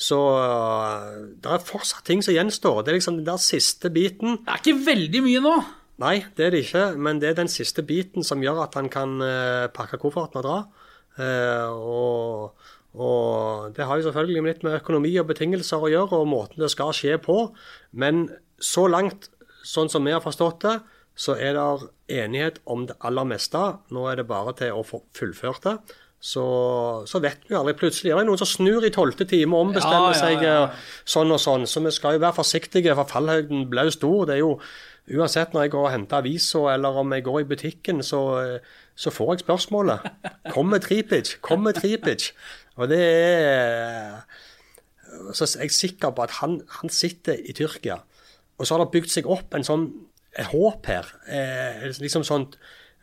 Så 0.00 0.22
eh, 0.38 1.20
det 1.44 1.52
er 1.52 1.68
fortsatt 1.68 2.06
ting 2.08 2.24
som 2.24 2.32
gjenstår. 2.32 2.80
Det 2.80 2.94
er 2.94 3.00
liksom 3.02 3.20
den 3.20 3.28
der 3.28 3.44
siste 3.44 3.92
biten. 3.92 4.40
Det 4.46 4.56
er 4.56 4.64
ikke 4.64 4.86
veldig 4.88 5.24
mye 5.26 5.44
nå. 5.44 5.54
Nei, 6.00 6.16
det 6.32 6.46
er 6.46 6.54
det 6.54 6.64
ikke, 6.64 6.86
men 6.96 7.20
det 7.20 7.34
er 7.34 7.42
den 7.42 7.52
siste 7.52 7.84
biten 7.84 8.24
som 8.24 8.40
gjør 8.40 8.64
at 8.64 8.80
han 8.80 8.88
kan 8.88 9.18
eh, 9.20 9.68
pakke 9.76 10.00
kofferten 10.00 10.40
og 10.40 10.48
dra. 10.48 10.60
Og, 11.20 12.70
og 12.94 13.74
det 13.76 13.86
har 13.86 13.98
jo 13.98 14.08
selvfølgelig 14.08 14.46
litt 14.46 14.64
med 14.66 14.80
økonomi 14.80 15.12
og 15.20 15.28
betingelser 15.30 15.82
å 15.82 15.90
gjøre, 15.92 16.22
og 16.22 16.30
måten 16.30 16.62
det 16.62 16.72
skal 16.72 16.94
skje 16.96 17.20
på. 17.22 17.36
Men 17.92 18.28
så 18.58 18.88
langt, 18.90 19.30
sånn 19.66 19.90
som 19.92 20.06
vi 20.06 20.14
har 20.16 20.24
forstått 20.24 20.66
det, 20.66 20.76
så 21.20 21.36
er 21.36 21.54
det 21.54 21.90
enighet 22.22 22.60
om 22.70 22.86
det 22.88 22.96
aller 23.06 23.28
meste. 23.28 23.60
Nå 23.94 24.06
er 24.10 24.20
det 24.20 24.28
bare 24.30 24.56
til 24.58 24.74
å 24.74 24.86
få 24.86 25.02
fullført 25.16 25.66
det. 25.68 25.76
Så, 26.20 26.44
så 27.08 27.20
vet 27.24 27.46
vi 27.48 27.56
aldri. 27.56 27.72
Plutselig 27.80 28.12
er 28.12 28.20
det 28.20 28.28
noen 28.28 28.40
som 28.40 28.48
snur 28.48 28.84
i 28.84 28.92
tolvte 28.92 29.24
time 29.28 29.56
og 29.56 29.70
ombestemmer 29.70 30.12
Ja, 30.12 30.28
ja, 30.34 30.40
ja. 30.42 30.66
seg 30.68 31.14
sånn 31.14 31.32
og 31.32 31.40
sånn. 31.40 31.64
Så 31.68 31.80
vi 31.84 31.92
skal 31.96 32.18
jo 32.18 32.24
være 32.26 32.36
forsiktige, 32.42 32.96
for 32.98 33.08
fallhøyden 33.08 33.68
blir 33.72 33.92
stor. 33.94 34.26
Det 34.28 34.36
er 34.36 34.42
jo 34.44 34.56
Uansett 35.10 35.54
når 35.54 35.64
jeg 35.64 35.72
går 35.72 35.86
og 35.88 35.90
henter 35.90 36.20
avisa, 36.20 36.60
eller 36.70 36.98
om 37.00 37.12
jeg 37.16 37.24
går 37.26 37.40
i 37.40 37.46
butikken, 37.50 38.02
så, 38.06 38.20
eh, 38.44 38.82
så 38.94 39.10
får 39.10 39.32
jeg 39.32 39.42
spørsmålet. 39.42 40.04
Kommer 40.54 40.78
Tripic? 40.78 41.32
Kommer 41.42 41.74
Tripic? 41.74 42.30
Og 42.80 42.88
det 42.88 43.00
er 43.00 44.22
Så 45.34 45.44
er 45.44 45.66
jeg 45.66 45.74
sikker 45.74 46.14
på 46.14 46.22
at 46.22 46.38
han, 46.40 46.60
han 46.80 46.90
sitter 46.90 47.36
i 47.36 47.52
Tyrkia. 47.52 47.98
Og 48.58 48.66
så 48.66 48.74
har 48.74 48.84
det 48.84 48.92
bygd 48.94 49.10
seg 49.12 49.28
opp 49.30 49.54
en 49.54 49.66
sånn 49.66 49.88
et 50.38 50.50
håp 50.52 50.86
her. 50.86 51.08
Eh, 51.26 51.86
liksom 51.98 52.24
sånt 52.26 52.56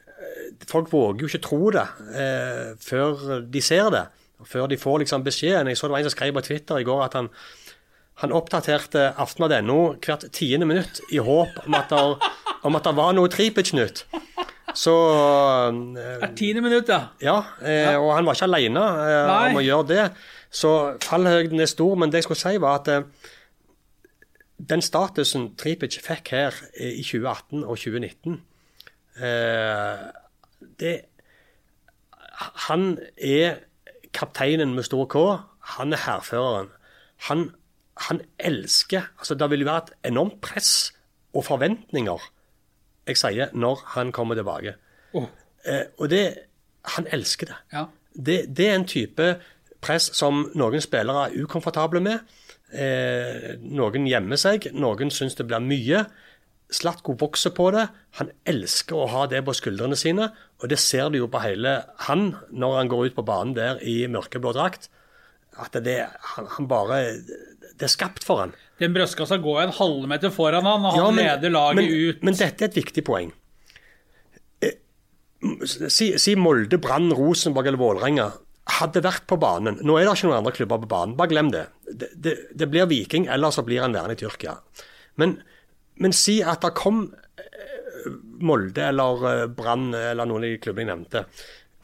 eh, 0.07 0.53
Folk 0.69 0.91
våger 0.93 1.25
jo 1.25 1.29
ikke 1.31 1.43
tro 1.43 1.71
det 1.75 1.83
eh, 2.15 2.69
før 2.79 3.41
de 3.43 3.63
ser 3.63 3.91
det. 3.93 4.05
Før 4.47 4.69
de 4.71 4.77
får 4.79 5.01
liksom 5.03 5.25
beskjeden. 5.25 5.67
Jeg 5.67 5.79
så 5.79 5.87
det 5.87 5.95
var 5.95 6.03
en 6.03 6.07
som 6.07 6.15
skrev 6.15 6.35
på 6.37 6.45
Twitter 6.45 6.79
i 6.79 6.87
går 6.87 7.07
at 7.09 7.17
han 7.19 7.31
Han 8.17 8.31
oppdaterte 8.33 9.11
Aftenbladet.no 9.21 9.99
hvert 10.01 10.23
tiende 10.33 10.65
minutt 10.65 11.03
i 11.13 11.19
håp 11.21 11.59
om 11.67 11.75
at 11.77 11.91
det, 11.91 12.93
var 12.97 13.11
noe 13.13 13.29
Tripic-nytt. 13.29 14.07
Så 14.77 14.93
eh, 15.73 16.27
tiende 16.37 16.61
minutt, 16.61 16.89
ja. 16.91 16.99
ja, 17.21 17.37
eh, 17.65 17.95
og 17.97 18.11
han 18.13 18.27
var 18.27 18.37
ikke 18.37 18.49
alene 18.49 18.83
eh, 19.07 19.31
om 19.49 19.57
å 19.57 19.65
gjøre 19.65 19.87
det. 19.89 20.03
Så 20.53 20.71
fallhøyden 21.03 21.63
er 21.63 21.71
stor. 21.71 21.95
Men 21.97 22.13
det 22.13 22.21
jeg 22.21 22.27
skulle 22.27 22.43
si, 22.43 22.61
var 22.61 22.83
at 22.83 22.91
eh, 22.93 23.33
den 24.57 24.81
statusen 24.85 25.51
Tripic 25.57 25.97
fikk 26.05 26.33
her 26.35 26.55
eh, 26.77 26.93
i 26.99 27.05
2018 27.05 27.63
og 27.63 27.77
2019 27.77 28.37
eh, 29.21 30.05
det, 30.79 30.95
Han 32.67 32.97
er 33.17 33.61
kapteinen 34.13 34.73
med 34.77 34.85
stor 34.85 35.05
K. 35.09 35.25
Han 35.77 35.93
er 35.93 36.05
hærføreren. 36.05 36.69
Han, 37.29 37.49
han 38.09 38.21
elsker 38.37 39.09
altså 39.17 39.33
Det 39.33 39.49
vil 39.49 39.65
være 39.65 39.87
et 39.87 40.11
enormt 40.11 40.41
press 40.41 40.93
og 41.33 41.45
forventninger, 41.45 42.21
jeg 43.07 43.19
sier, 43.19 43.53
når 43.53 43.83
han 43.95 44.11
kommer 44.15 44.37
tilbake. 44.37 44.75
Oh. 45.17 45.27
Eh, 45.65 45.85
og 45.97 46.11
det, 46.11 46.25
han 46.95 47.07
elsker 47.11 47.51
det. 47.51 47.61
ja. 47.73 47.85
det. 48.13 48.39
Det 48.57 48.67
er 48.67 48.75
en 48.75 48.87
type 48.87 49.29
press 49.83 50.09
som 50.17 50.47
noen 50.57 50.83
spillere 50.83 51.27
er 51.27 51.43
ukomfortable 51.43 52.01
med. 52.03 52.37
Eh, 52.73 53.55
noen 53.63 54.07
gjemmer 54.09 54.39
seg, 54.39 54.71
noen 54.75 55.11
syns 55.13 55.37
det 55.39 55.47
blir 55.47 55.63
mye. 55.63 56.05
Slatko 56.73 57.15
vokser 57.19 57.53
på 57.55 57.69
det. 57.71 57.85
Han 58.19 58.33
elsker 58.47 58.97
å 58.97 59.07
ha 59.13 59.23
det 59.31 59.43
på 59.47 59.55
skuldrene 59.55 59.95
sine, 59.99 60.31
og 60.59 60.71
det 60.71 60.79
ser 60.83 61.11
du 61.13 61.21
jo 61.21 61.29
på 61.31 61.39
hele 61.45 61.79
han 62.09 62.33
når 62.51 62.79
han 62.81 62.91
går 62.91 63.07
ut 63.07 63.17
på 63.19 63.27
banen 63.27 63.55
der 63.55 63.79
i 63.79 64.01
mørkeblå 64.11 64.51
drakt. 64.57 64.89
At 65.57 65.77
det, 65.85 66.01
han, 66.35 66.49
han 66.57 66.67
bare 66.69 66.97
Det 67.23 67.87
er 67.87 67.93
skapt 67.93 68.25
for 68.27 68.43
han. 68.43 68.51
Den 68.79 68.93
brødskassa 68.93 69.39
går 69.41 69.63
en 69.63 69.71
halvmeter 69.73 70.29
foran 70.33 70.65
han, 70.67 70.85
og 70.85 70.91
han 70.93 70.99
Ja, 71.01 71.11
men- 71.11 71.25
leder 71.25 71.49
laget 71.53 71.75
men, 71.75 71.85
ut. 72.09 72.23
Men 72.23 72.33
dette 72.37 72.61
er 72.63 72.69
et 72.69 72.75
viktig 72.77 73.03
poeng. 73.07 73.31
Eh, 74.61 74.73
Si, 75.87 76.11
si 76.17 76.35
Molde, 76.35 76.77
Brann, 76.81 77.11
Rosenborg 77.13 77.67
eller 77.67 77.77
Vålerenga 77.77 78.31
hadde 78.79 79.01
vært 79.05 79.27
på 79.29 79.37
banen. 79.39 79.77
Nå 79.85 79.97
er 79.99 80.05
det 80.05 80.15
ikke 80.17 80.27
noen 80.27 80.39
andre 80.39 80.51
klubber 80.51 80.79
på 80.81 80.87
banen, 80.89 81.15
bare 81.15 81.29
glem 81.29 81.51
det. 81.53 81.67
Det, 81.93 82.09
det, 82.19 82.33
det 82.57 82.67
blir 82.69 82.87
Viking, 82.89 83.27
eller 83.31 83.49
så 83.53 83.63
blir 83.63 83.81
han 83.81 83.93
værende 83.93 84.17
i 84.17 84.19
Tyrkia. 84.19 84.57
Men, 85.15 85.37
men 85.95 86.11
si 86.13 86.39
at 86.43 86.61
det 86.65 86.73
kom 86.75 87.13
eh, 87.37 88.09
Molde 88.41 88.81
eller 88.89 89.23
eh, 89.31 89.45
Brann 89.47 89.93
eller 89.93 90.25
noen 90.25 90.43
av 90.43 90.49
de 90.49 90.57
klubbene 90.57 90.89
jeg 90.89 90.97
nevnte, 90.97 91.25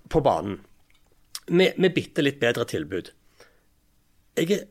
på 0.10 0.22
banen 0.26 0.60
med, 1.50 1.78
med 1.78 1.94
bitte 1.96 2.22
litt 2.26 2.40
bedre 2.42 2.66
tilbud. 2.70 3.10
Jeg 4.38 4.52
er 4.52 4.66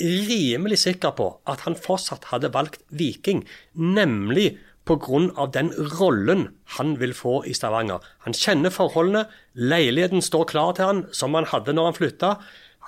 rimelig 0.00 0.82
sikker 0.84 1.14
på 1.16 1.28
at 1.48 1.64
han 1.66 1.78
fortsatt 1.78 2.28
hadde 2.32 2.52
valgt 2.54 2.82
Viking, 2.90 3.44
nemlig 3.72 4.58
pga. 4.86 5.46
den 5.52 5.72
rollen 5.98 6.54
han 6.76 6.98
vil 7.00 7.14
få 7.14 7.44
i 7.46 7.54
Stavanger. 7.54 7.98
Han 8.24 8.34
kjenner 8.34 8.70
forholdene, 8.70 9.26
leiligheten 9.54 10.22
står 10.22 10.46
klar 10.52 10.74
til 10.76 10.84
han 10.84 11.04
som 11.12 11.34
han 11.34 11.48
hadde 11.50 11.72
når 11.72 11.90
han 11.90 11.98
flytta. 11.98 12.36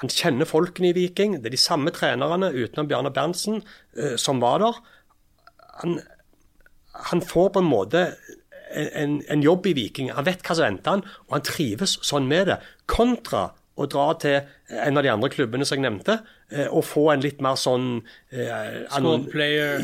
Han 0.00 0.08
kjenner 0.08 0.46
folkene 0.46 0.92
i 0.92 0.94
Viking, 0.94 1.40
det 1.42 1.50
er 1.50 1.56
de 1.56 1.60
samme 1.60 1.90
trenerne 1.90 2.52
utenom 2.54 2.86
Bjarne 2.86 3.10
Berntsen 3.10 3.62
eh, 3.96 4.14
som 4.16 4.40
var 4.40 4.62
der. 4.62 4.78
Han, 5.82 5.98
han 7.10 7.22
får 7.22 7.50
på 7.54 7.64
en 7.64 7.72
måte 7.72 8.04
en, 8.70 9.22
en 9.26 9.42
jobb 9.42 9.66
i 9.66 9.74
Viking. 9.74 10.12
Han 10.14 10.26
vet 10.28 10.44
hva 10.44 10.54
som 10.54 10.68
venter 10.68 10.96
han, 10.96 11.06
og 11.26 11.38
han 11.38 11.46
trives 11.46 11.98
sånn 12.06 12.28
med 12.30 12.52
det. 12.52 12.60
Kontra 12.86 13.48
å 13.78 13.86
dra 13.90 14.08
til 14.18 14.40
en 14.74 14.98
av 14.98 15.04
de 15.06 15.10
andre 15.12 15.30
klubbene 15.30 15.66
som 15.68 15.78
jeg 15.78 15.84
nevnte, 15.86 16.18
eh, 16.50 16.66
og 16.66 16.82
få 16.84 17.04
en 17.14 17.22
litt 17.22 17.40
mer 17.44 17.54
sånn 17.60 18.02
eh, 18.32 18.84
anon- 18.96 19.28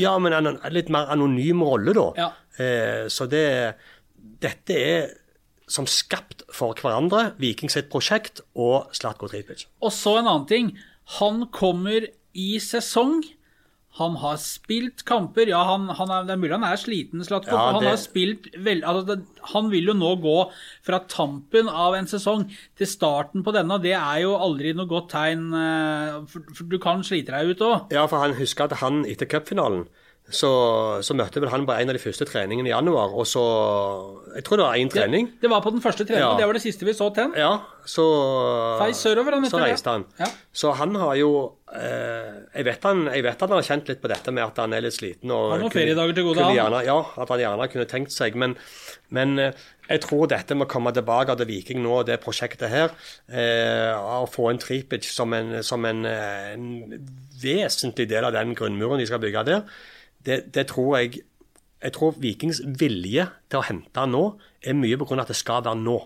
Ja, 0.03 0.17
men 0.19 0.35
en, 0.35 0.47
en 0.59 0.75
litt 0.75 0.91
mer 0.93 1.07
anonym 1.15 1.63
rolle, 1.63 1.95
da. 1.95 2.07
Ja. 2.19 2.31
Eh, 2.59 3.05
så 3.13 3.29
det 3.31 3.47
Dette 4.45 4.75
er 4.77 5.13
som 5.71 5.87
skapt 5.89 6.43
for 6.53 6.75
hverandre, 6.77 7.33
Viking 7.41 7.71
sitt 7.73 7.89
prosjekt 7.93 8.41
og 8.55 8.91
Slatko 8.97 9.29
Tripic. 9.31 9.67
Og 9.81 9.93
så 9.95 10.19
en 10.19 10.27
annen 10.29 10.47
ting. 10.51 10.73
Han 11.21 11.47
kommer 11.55 12.07
i 12.35 12.59
sesong. 12.61 13.23
Han 13.95 14.17
har 14.19 14.39
spilt 14.43 15.05
kamper. 15.07 15.47
Ja, 15.47 15.61
han, 15.69 15.85
han 15.95 16.11
er, 16.11 16.25
det 16.27 16.35
er 16.35 16.41
mulig 16.43 16.57
han 16.57 16.67
er 16.67 16.81
sliten, 16.81 17.23
Slatko. 17.23 17.55
Ja, 17.55 17.67
han 17.77 17.87
har 17.87 17.99
spilt 18.03 18.49
vel, 18.59 18.81
altså 18.83 19.05
det, 19.13 19.19
Han 19.53 19.69
vil 19.71 19.93
jo 19.93 19.95
nå 19.95 20.17
gå 20.25 20.37
fra 20.83 20.99
tampen 21.07 21.71
av 21.71 21.95
en 21.95 22.09
sesong 22.11 22.49
til 22.75 22.91
starten 22.91 23.45
på 23.47 23.55
denne, 23.55 23.79
det 23.85 23.95
er 23.95 24.25
jo 24.25 24.35
aldri 24.35 24.73
noe 24.75 24.91
godt 24.91 25.13
tegn. 25.15 25.47
eh, 25.55 26.17
For, 26.31 26.43
for 26.59 26.71
du 26.73 26.79
kan 26.83 27.07
slite 27.07 27.31
deg 27.37 27.55
ut 27.55 27.63
òg. 27.69 27.93
Ja, 27.95 28.07
for 28.11 28.25
han 28.25 28.35
husker 28.41 28.67
at 28.67 28.81
han 28.83 29.05
etter 29.07 29.31
cupfinalen 29.31 29.87
så, 30.25 30.49
så 31.05 31.13
møtte 31.15 31.37
vel 31.43 31.51
han 31.53 31.67
på 31.69 31.75
en 31.77 31.91
av 31.93 31.95
de 31.95 32.01
første 32.01 32.25
treningene 32.25 32.71
i 32.71 32.73
januar, 32.73 33.13
og 33.13 33.27
så 33.29 33.43
Jeg 34.35 34.45
tror 34.47 34.57
det 34.57 34.65
var 34.65 34.79
én 34.81 34.89
trening. 34.91 35.27
Det 35.43 35.51
var 35.53 35.61
på 35.61 35.71
den 35.71 35.83
første 35.85 36.07
treningen, 36.09 36.31
Ja. 36.33 36.39
det 36.41 36.47
var 36.49 36.57
det 36.57 36.63
siste 36.65 36.87
vi 36.89 36.95
så 36.97 37.11
til 37.15 37.27
han. 37.29 37.35
Ja, 37.37 37.51
så 37.85 38.07
Feis 38.81 38.97
sørover, 39.05 39.37
han 39.37 39.45
Så 39.51 39.61
reiste 39.61 39.93
han. 39.93 40.07
Ja. 40.19 40.27
Så 40.53 40.73
han 40.75 40.95
har 40.97 41.15
jo 41.21 41.29
eh, 41.75 42.41
jeg, 42.57 42.65
vet 42.65 42.83
han, 42.89 43.05
jeg 43.13 43.23
vet 43.27 43.37
at 43.37 43.49
han 43.51 43.59
har 43.61 43.69
kjent 43.69 43.89
litt 43.93 44.01
på 44.03 44.09
dette 44.11 44.33
med 44.33 44.45
at 44.47 44.57
han 44.65 44.73
er 44.73 44.81
litt 44.87 44.97
sliten. 44.97 45.31
Og 45.31 45.51
har 45.53 45.59
kunne- 45.61 45.77
feriedager 45.77 46.15
til 46.17 46.25
gode, 46.31 46.43
han. 46.43 46.57
Gjerne, 46.57 46.83
ja, 46.89 46.99
at 47.21 47.29
han 47.29 47.39
gjerne 47.45 47.69
kunne 47.77 47.87
tenkt 47.93 48.13
seg. 48.17 48.35
Men, 48.41 48.57
men 49.11 49.39
eh, 49.39 49.53
jeg 49.91 50.01
tror 50.09 50.27
dette 50.33 50.57
med 50.57 50.67
å 50.67 50.73
komme 50.73 50.93
tilbake 50.97 51.37
til 51.37 51.47
Viking 51.53 51.83
nå, 51.85 52.01
det 52.09 52.23
prosjektet 52.25 52.71
her, 52.73 52.97
eh, 53.29 53.93
å 53.93 54.25
få 54.27 54.49
en 54.51 54.59
Tripic 54.59 55.05
som, 55.05 55.33
en, 55.37 55.59
som 55.63 55.85
en, 55.85 56.05
eh, 56.09 56.55
en 56.57 57.07
vesentlig 57.45 58.09
del 58.09 58.25
av 58.25 58.33
den 58.33 58.55
grunnmuren 58.57 58.99
de 58.99 59.07
skal 59.07 59.21
bygge 59.21 59.45
der, 59.53 59.67
det, 60.27 60.55
det 60.55 60.69
tror 60.73 60.99
jeg 60.99 61.23
jeg 61.85 61.93
tror 61.93 62.15
Vikings 62.17 62.63
vilje 62.81 63.27
til 63.53 63.61
å 63.61 63.67
hente 63.67 64.07
nå 64.09 64.23
er 64.65 64.77
mye 64.79 64.97
pga. 64.97 65.21
at 65.21 65.29
det 65.29 65.37
skal 65.37 65.65
være 65.65 65.77
nå 65.77 65.99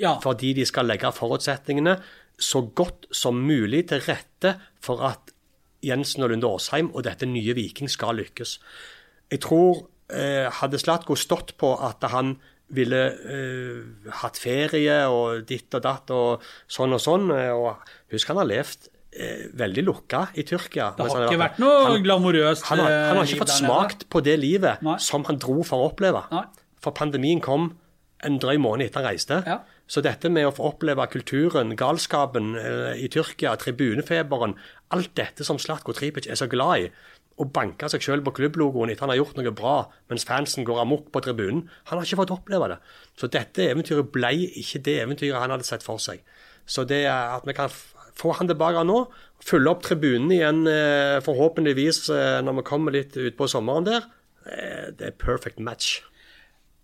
Ja. 0.00 0.18
fordi 0.22 0.54
de 0.56 0.64
skal 0.64 0.86
legge 0.88 1.12
forutsetningene 1.12 1.98
så 2.40 2.62
godt 2.74 3.06
som 3.12 3.36
mulig 3.36 3.88
til 3.88 4.00
rette 4.00 4.54
for 4.80 5.02
at 5.04 5.34
Jensen 5.84 6.22
og 6.24 6.30
Lunde 6.30 6.48
Åsheim 6.48 6.88
og 6.94 7.04
dette 7.04 7.26
nye 7.26 7.54
Viking 7.54 7.88
skal 7.88 8.16
lykkes. 8.16 8.58
Jeg 9.30 9.40
tror 9.40 9.88
eh, 10.08 10.48
hadde 10.48 10.80
Slatko 10.80 11.16
stått 11.16 11.54
på 11.60 11.74
at 11.84 12.02
han 12.12 12.38
ville 12.72 13.02
eh, 13.12 14.10
hatt 14.22 14.38
ferie 14.38 15.02
og 15.08 15.44
ditt 15.48 15.74
og 15.74 15.82
datt 15.84 16.10
og 16.14 16.44
sånn 16.70 16.94
og 16.96 17.00
sånn 17.02 17.30
eh, 17.34 17.52
og 17.52 17.76
Husk 18.12 18.28
han 18.32 18.40
har 18.40 18.48
levd 18.48 18.88
veldig 19.12 19.82
lukka 19.84 20.28
i 20.38 20.44
Tyrkia. 20.46 20.92
Det 20.96 21.06
har 21.10 21.26
ikke 21.26 21.38
vært- 21.40 21.58
noe 21.58 21.84
han- 21.86 22.02
glamorøst 22.04 22.62
han 22.70 22.78
har, 22.78 22.90
han 22.90 23.16
har 23.16 23.24
eh, 23.24 23.28
ikke 23.28 23.40
fått 23.42 23.56
smakt 23.58 24.08
på 24.08 24.22
det 24.22 24.38
livet 24.38 24.82
Nei. 24.82 24.96
som 24.98 25.24
han 25.24 25.36
dro 25.38 25.62
for 25.64 25.78
å 25.82 25.90
oppleve. 25.92 26.22
Nei. 26.30 26.44
For 26.80 26.92
pandemien 26.92 27.40
kom 27.42 27.76
en 28.22 28.38
drøy 28.38 28.56
måned 28.60 28.86
etter 28.86 29.02
han 29.02 29.12
reiste. 29.12 29.42
Ja. 29.46 29.60
Så 29.88 30.00
dette 30.02 30.30
med 30.30 30.46
å 30.46 30.52
få 30.54 30.72
oppleve 30.72 31.04
kulturen, 31.10 31.74
galskapen 31.76 32.54
eh, 32.56 33.02
i 33.02 33.08
Tyrkia, 33.08 33.56
tribunefeberen, 33.58 34.54
alt 34.92 35.14
dette 35.14 35.44
som 35.44 35.58
Slatko 35.58 35.92
Tripic 35.92 36.28
er 36.28 36.34
så 36.38 36.46
glad 36.48 36.84
i, 36.84 36.90
å 37.40 37.46
banke 37.50 37.88
seg 37.88 38.02
selv 38.04 38.24
på 38.24 38.34
klubblogoen 38.36 38.90
etter 38.92 39.00
han 39.00 39.08
har 39.14 39.16
gjort 39.24 39.36
noe 39.40 39.50
bra, 39.50 39.88
mens 40.10 40.24
fansen 40.28 40.62
går 40.64 40.82
amok 40.82 41.10
på 41.10 41.22
tribunen, 41.24 41.68
han 41.88 41.98
har 41.98 42.04
ikke 42.04 42.20
fått 42.20 42.30
oppleve 42.36 42.68
det. 42.68 42.78
Så 43.16 43.30
dette 43.32 43.64
eventyret 43.72 44.12
ble 44.12 44.28
ikke 44.60 44.82
det 44.84 44.98
eventyret 45.06 45.40
han 45.40 45.50
hadde 45.50 45.64
sett 45.64 45.82
for 45.82 45.96
seg. 45.98 46.20
Så 46.66 46.84
det 46.86 47.06
at 47.08 47.42
vi 47.48 47.52
kan 47.56 47.70
få 48.16 48.34
han 48.38 48.50
tilbake 48.50 48.84
nå, 48.86 49.04
fylle 49.44 49.72
opp 49.72 49.84
tribunen 49.86 50.32
igjen 50.34 50.64
eh, 50.68 51.18
forhåpentligvis 51.24 52.08
eh, 52.14 52.38
når 52.44 52.60
vi 52.60 52.66
kommer 52.68 52.96
litt 52.96 53.16
utpå 53.16 53.48
sommeren 53.50 53.88
der, 53.88 54.08
eh, 54.46 54.88
det 54.96 55.12
er 55.12 55.18
perfect 55.20 55.60
match. 55.62 56.00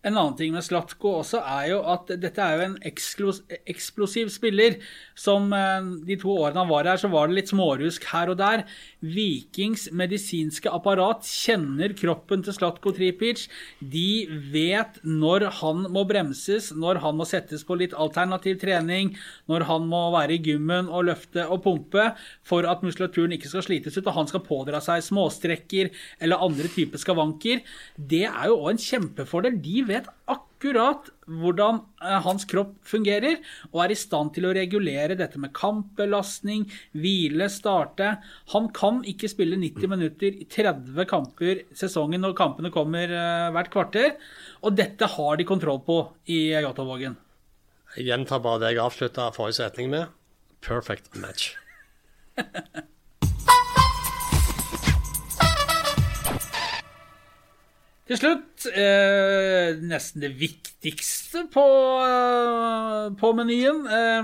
En 0.07 0.15
annen 0.15 0.37
ting 0.39 0.53
med 0.55 0.63
Slatko 0.63 1.17
også 1.23 1.41
er 1.41 1.71
jo 1.73 1.79
at 1.91 2.11
dette 2.23 2.43
er 2.43 2.61
jo 2.61 2.67
en 2.69 2.77
eksplosiv 2.87 4.29
spiller. 4.31 4.77
Som 5.19 5.51
eh, 5.57 5.89
de 6.07 6.19
to 6.21 6.31
årene 6.31 6.63
han 6.63 6.71
var 6.71 6.87
her, 6.87 7.01
så 7.01 7.11
var 7.11 7.27
det 7.27 7.39
litt 7.41 7.51
smårusk 7.51 8.07
her 8.13 8.31
og 8.31 8.39
der. 8.39 8.63
Vikings 9.03 9.89
medisinske 9.97 10.71
apparat 10.71 11.27
kjenner 11.27 11.95
kroppen 11.99 12.45
til 12.47 12.55
Slatko 12.55 12.93
Tripic. 12.95 13.47
De 13.81 14.27
vet 14.53 15.01
når 15.03 15.49
han 15.63 15.87
må 15.91 16.05
bremses, 16.07 16.71
når 16.77 17.03
han 17.03 17.19
må 17.19 17.27
settes 17.27 17.67
på 17.67 17.79
litt 17.81 17.97
alternativ 17.97 18.61
trening, 18.63 19.15
når 19.51 19.67
han 19.71 19.91
må 19.91 20.05
være 20.15 20.37
i 20.37 20.43
gymmen 20.45 20.87
og 20.87 21.09
løfte 21.11 21.49
og 21.51 21.65
pumpe 21.67 22.13
for 22.47 22.69
at 22.69 22.85
muskulaturen 22.87 23.35
ikke 23.35 23.51
skal 23.51 23.67
slites 23.67 23.99
ut 23.99 24.07
og 24.07 24.21
han 24.21 24.31
skal 24.31 24.45
pådra 24.47 24.79
seg 24.85 25.03
småstrekker 25.09 25.91
eller 26.23 26.47
andre 26.47 26.71
typer 26.71 27.03
skavanker. 27.03 27.67
Det 27.97 28.25
er 28.29 28.53
jo 28.53 28.61
òg 28.61 28.75
en 28.77 28.83
kjempefordel. 28.87 29.59
De 29.63 29.83
vet 29.89 30.09
akkurat 30.31 31.11
hvordan 31.27 31.81
eh, 32.03 32.17
hans 32.25 32.47
kropp 32.49 32.75
fungerer, 32.87 33.39
og 33.73 33.83
er 33.85 33.95
i 33.95 33.99
stand 33.99 34.33
til 34.37 34.49
å 34.49 34.55
regulere 34.57 35.19
dette 35.19 35.41
med 35.43 35.55
kampbelastning, 35.57 36.67
hvile, 36.97 37.49
starte. 37.53 38.17
Han 38.55 38.71
kan 38.77 39.03
ikke 39.09 39.31
spille 39.33 39.59
90 39.61 39.93
minutter 39.93 40.41
i 40.43 40.49
30 40.51 41.09
kamper 41.11 41.63
sesongen 41.77 42.25
når 42.25 42.37
kampene 42.39 42.73
kommer 42.75 43.11
eh, 43.11 43.47
hvert 43.57 43.73
kvarter, 43.75 44.17
og 44.63 44.77
dette 44.79 45.13
har 45.17 45.39
de 45.39 45.49
kontroll 45.49 45.83
på 45.87 46.01
i 46.33 46.49
Jåttåvågen. 46.55 47.17
Jeg 47.97 48.11
gjentar 48.11 48.43
bare 48.45 48.61
det 48.65 48.75
jeg 48.75 48.85
avslutta 48.85 49.31
forrige 49.37 49.61
setning 49.63 49.93
med. 49.95 50.13
Perfect 50.67 51.15
match. 51.21 51.55
Til 58.07 58.19
slutt, 58.21 58.67
eh, 58.71 59.75
nesten 59.83 60.23
det 60.23 60.31
viktigste 60.39 61.49
på, 61.51 61.65
eh, 62.07 63.09
på 63.19 63.33
menyen. 63.35 63.81
Eh, 63.91 64.23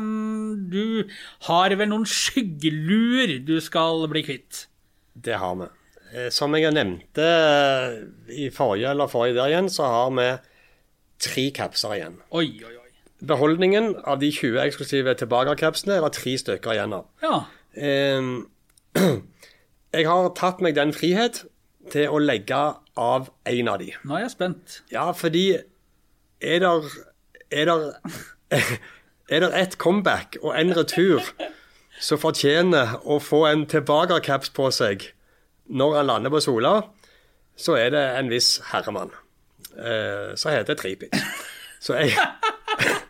du 0.71 1.09
har 1.49 1.75
vel 1.75 1.89
noen 1.91 2.07
skyggeluer 2.07 3.45
du 3.45 3.57
skal 3.61 4.07
bli 4.13 4.23
kvitt? 4.23 4.67
Det 5.21 5.35
har 5.35 5.57
vi. 5.57 5.67
Eh, 6.15 6.29
Som 6.31 6.55
jeg 6.55 6.73
nevnte 6.73 7.27
eh, 7.27 8.05
i 8.31 8.51
forrige 8.51 8.91
eller 8.91 9.09
forrige 9.11 9.35
der 9.35 9.51
igjen, 9.51 9.69
så 9.69 9.83
har 9.91 10.11
vi 10.15 10.39
tre 11.19 11.51
capser 11.51 11.97
igjen. 11.97 12.21
Oi, 12.31 12.63
oi, 12.63 12.77
oi. 12.77 12.91
Beholdningen 13.27 13.97
av 14.07 14.21
de 14.21 14.31
20 14.31 14.61
eksklusive 14.63 15.17
tilbakekapsene 15.19 15.97
er 15.97 16.07
det 16.07 16.13
tre 16.13 16.37
stykker 16.39 16.73
igjen 16.77 16.93
av. 17.01 17.07
Ja. 17.23 17.45
Jeg 19.93 20.07
har 20.07 20.31
tatt 20.39 20.61
meg 20.65 20.75
den 20.77 20.93
frihet 20.93 21.45
til 21.91 22.09
å 22.13 22.21
legge 22.23 22.61
av 22.97 23.31
én 23.49 23.71
av 23.71 23.81
de. 23.83 23.93
Nå 24.05 24.17
er 24.17 24.27
jeg 24.27 24.35
spent. 24.37 24.83
Ja, 24.93 25.11
fordi 25.17 25.59
er 26.41 26.59
der 26.63 26.87
Er 27.51 27.65
der 27.65 27.93
Er 29.33 29.41
der 29.41 29.55
et 29.57 29.79
comeback 29.79 30.37
og 30.43 30.61
en 30.61 30.77
retur 30.77 31.23
som 32.01 32.19
fortjener 32.19 32.99
å 33.05 33.19
få 33.23 33.47
en 33.47 33.67
tilbakecaps 33.67 34.51
på 34.51 34.71
seg 34.75 35.07
når 35.73 35.97
han 35.97 36.07
lander 36.11 36.33
på 36.35 36.41
Sola, 36.43 36.73
så 37.57 37.77
er 37.79 37.93
det 37.95 38.03
en 38.19 38.29
viss 38.29 38.59
herremann 38.73 39.13
eh, 39.79 40.35
som 40.37 40.53
heter 40.53 40.75
Tripic. 40.77 41.15
Så 41.81 41.95
jeg, 41.97 42.13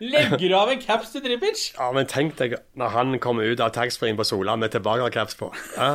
Legger 0.00 0.48
du 0.48 0.54
av 0.54 0.70
en 0.70 0.80
caps 0.82 1.14
til 1.14 1.24
Tripic? 1.24 1.70
Ja, 1.78 1.88
men 1.96 2.06
tenk 2.06 2.36
deg 2.38 2.58
når 2.78 2.92
han 2.94 3.18
kommer 3.24 3.48
ut 3.48 3.60
av 3.64 3.72
taxfree-en 3.74 4.18
på 4.20 4.26
Sola 4.28 4.56
med 4.60 4.74
tilbakecaps 4.74 5.38
på. 5.40 5.48
Ja, 5.78 5.94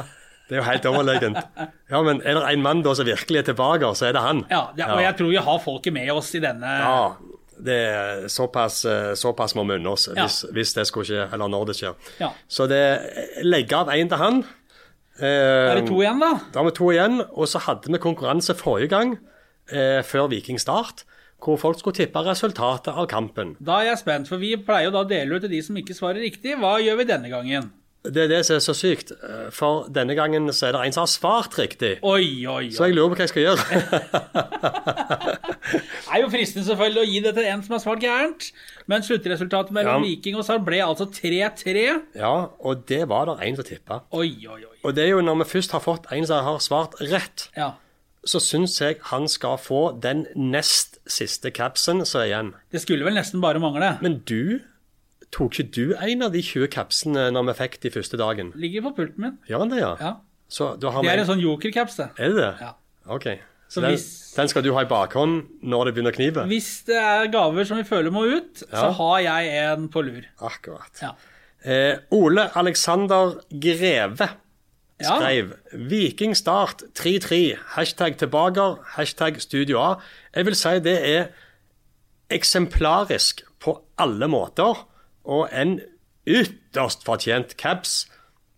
det 0.50 0.56
er 0.58 0.60
jo 0.62 0.66
helt 0.68 0.86
overlegent. 0.90 1.38
Ja, 1.90 2.02
men 2.06 2.20
er 2.22 2.38
det 2.40 2.44
en 2.54 2.62
mann 2.66 2.84
da 2.86 2.94
som 2.98 3.08
virkelig 3.08 3.40
er 3.42 3.48
tilbake, 3.54 3.90
så 3.98 4.10
er 4.10 4.14
det 4.18 4.22
han. 4.22 4.44
Ja, 4.52 4.68
det, 4.78 4.86
og 4.94 5.02
jeg 5.02 5.16
tror 5.18 5.32
vi 5.32 5.40
har 5.48 5.64
folket 5.64 5.94
med 5.96 6.12
oss 6.14 6.30
i 6.38 6.42
denne. 6.44 6.76
Ja, 6.82 7.16
det 7.66 7.78
er 7.88 8.26
såpass, 8.30 8.82
eh, 8.86 9.14
såpass 9.18 9.56
må 9.56 9.64
vi 9.70 9.78
unne 9.80 9.94
oss 9.96 10.10
hvis, 10.12 10.42
hvis 10.54 10.74
det 10.76 10.84
skulle 10.90 11.08
skje, 11.08 11.24
eller 11.34 11.48
når 11.50 11.70
det 11.72 11.76
skjer. 11.80 11.96
Ja. 12.20 12.30
Så 12.52 12.68
det 12.70 12.82
legge 13.48 13.78
av 13.80 13.90
én 13.96 14.10
til 14.12 14.20
han. 14.22 14.44
Eh, 15.18 15.72
Er 15.72 15.80
det 15.80 15.88
to 15.88 16.02
igjen, 16.04 16.20
da? 16.20 16.34
Da 16.52 16.60
har 16.60 16.68
vi 16.70 16.76
to 16.76 16.90
igjen, 16.92 17.22
og 17.32 17.48
så 17.48 17.62
hadde 17.64 17.88
vi 17.94 18.02
konkurranse 18.04 18.54
forrige 18.60 18.92
gang, 18.92 19.16
eh, 19.72 20.02
før 20.04 20.28
Viking 20.30 20.60
Start, 20.60 21.06
hvor 21.40 21.58
folk 21.62 21.80
skulle 21.80 21.96
tippe 21.96 22.20
resultatet 22.26 22.92
av 22.94 23.08
kampen. 23.08 23.56
Da 23.64 23.80
er 23.82 23.92
jeg 23.94 24.02
spent, 24.04 24.28
for 24.28 24.38
vi 24.42 24.56
pleier 24.58 24.92
da 24.92 25.04
å 25.06 25.08
dele 25.08 25.36
ut 25.38 25.42
til 25.46 25.50
de 25.56 25.62
som 25.64 25.76
ikke 25.80 25.96
svarer 25.96 26.20
riktig. 26.26 26.58
Hva 26.60 26.76
gjør 26.84 26.98
vi 26.98 27.06
denne 27.06 27.30
gangen? 27.32 27.72
Det 28.14 28.24
er 28.26 28.28
det 28.30 28.42
som 28.46 28.56
er 28.58 28.64
så 28.66 28.74
sykt, 28.78 29.12
for 29.56 29.88
denne 29.94 30.14
gangen 30.18 30.50
så 30.54 30.68
er 30.68 30.76
det 30.76 30.82
en 30.86 30.94
som 30.96 31.02
har 31.06 31.12
svart 31.12 31.56
riktig. 31.58 31.96
Oi, 32.06 32.46
oi, 32.46 32.68
oi. 32.68 32.72
Så 32.76 32.86
jeg 32.90 32.96
lurer 32.98 33.14
på 33.14 33.20
hva 33.20 33.26
jeg 33.26 33.32
skal 33.34 33.46
gjøre. 33.48 33.64
Det 35.66 36.14
er 36.14 36.22
jo 36.22 36.30
fristende 36.32 36.64
selvfølgelig 36.68 37.02
å 37.02 37.08
gi 37.10 37.20
det 37.26 37.32
til 37.36 37.48
en 37.50 37.62
som 37.66 37.74
har 37.76 37.82
svart 37.84 38.04
gærent, 38.04 38.46
men 38.88 39.04
sluttresultatet 39.04 39.74
mellom 39.76 40.04
Ja. 40.06 40.08
Viking 40.08 40.38
og 40.40 40.46
Start 40.48 40.64
ble 40.68 40.78
altså 40.86 41.08
3-3. 41.12 41.86
Ja, 42.16 42.30
og 42.60 42.86
det 42.88 43.02
var 43.12 43.26
det 43.32 43.36
en 43.48 43.58
som 43.58 43.66
tippa. 43.68 43.98
Oi, 44.16 44.30
oi, 44.48 44.62
oi. 44.64 44.78
Og 44.86 44.96
det 44.96 45.04
er 45.08 45.12
jo 45.16 45.24
når 45.26 45.42
vi 45.44 45.50
først 45.58 45.74
har 45.76 45.84
fått 45.84 46.08
en 46.16 46.28
som 46.30 46.46
har 46.46 46.62
svart 46.64 46.96
rett, 47.02 47.50
Ja. 47.58 47.74
så 48.26 48.40
syns 48.40 48.78
jeg 48.80 49.02
han 49.12 49.28
skal 49.28 49.58
få 49.58 50.00
den 50.02 50.26
nest 50.36 51.00
siste 51.08 51.52
capsen 51.52 52.06
som 52.06 52.22
er 52.22 52.30
igjen. 52.30 52.54
Det 52.72 52.82
skulle 52.86 53.04
vel 53.06 53.18
nesten 53.18 53.42
bare 53.44 53.60
mangle. 53.60 53.98
Men 54.02 54.22
du, 54.26 54.62
tok 55.32 55.54
ikke 55.60 55.72
du 55.76 55.94
en 55.96 56.22
av 56.22 56.32
de 56.32 56.42
20 56.42 56.68
kapsene 56.74 57.32
når 57.34 57.48
vi 57.50 57.54
fikk 57.64 57.80
de 57.82 57.90
første 57.92 58.18
dagen? 58.18 58.52
Ligger 58.56 58.82
på 58.90 58.96
pulten 58.96 59.18
min. 59.26 59.38
Gjør 59.50 59.60
han 59.60 59.70
det, 59.70 59.80
ja? 59.82 59.96
Ja. 60.00 60.14
Så 60.48 60.76
Det 60.80 60.92
er 60.94 61.18
en 61.20 61.26
sånn 61.26 61.42
jokerkaps, 61.42 61.96
det. 61.98 62.10
Er 62.20 62.30
det 62.30 62.38
det? 62.38 62.54
Ja. 62.62 62.74
OK. 63.10 63.28
Så 63.68 63.82
den, 63.82 63.92
hvis- 63.96 64.36
den 64.36 64.48
skal 64.48 64.62
du 64.64 64.74
ha 64.74 64.82
i 64.82 64.86
bakhånd 64.86 65.48
når 65.64 65.86
det 65.86 65.96
begynner 65.96 66.14
å 66.14 66.16
knive? 66.16 66.46
Hvis 66.48 66.86
det 66.86 66.96
er 67.02 67.28
gaver 67.34 67.66
som 67.66 67.78
vi 67.78 67.84
føler 67.84 68.12
må 68.12 68.24
ut, 68.38 68.64
så 68.70 68.92
har 68.94 69.20
jeg 69.20 69.48
en 69.74 69.90
på 69.90 70.04
lur. 70.06 70.24
Akkurat. 70.40 71.02
Ja. 71.02 71.12
Eh, 71.66 71.98
Ole 72.12 72.52
Alexander 72.56 73.40
Greve 73.52 74.30
Ja. 75.02 75.18
skrev 75.18 75.56
Viking 75.74 76.36
Start 76.36 76.84
3-3, 76.94 77.58
hashtag 77.76 78.18
tilbaker, 78.18 78.78
hashtag 78.96 79.42
Studio 79.42 79.80
A. 79.82 79.96
Jeg 80.34 80.46
vil 80.46 80.56
si 80.56 80.80
det 80.80 81.04
er 81.04 81.28
eksemplarisk 82.30 83.44
på 83.60 83.82
alle 84.02 84.28
måter, 84.28 84.78
og 85.26 85.50
en 85.54 85.80
ytterst 86.26 87.06
fortjent 87.06 87.58
caps 87.58 88.06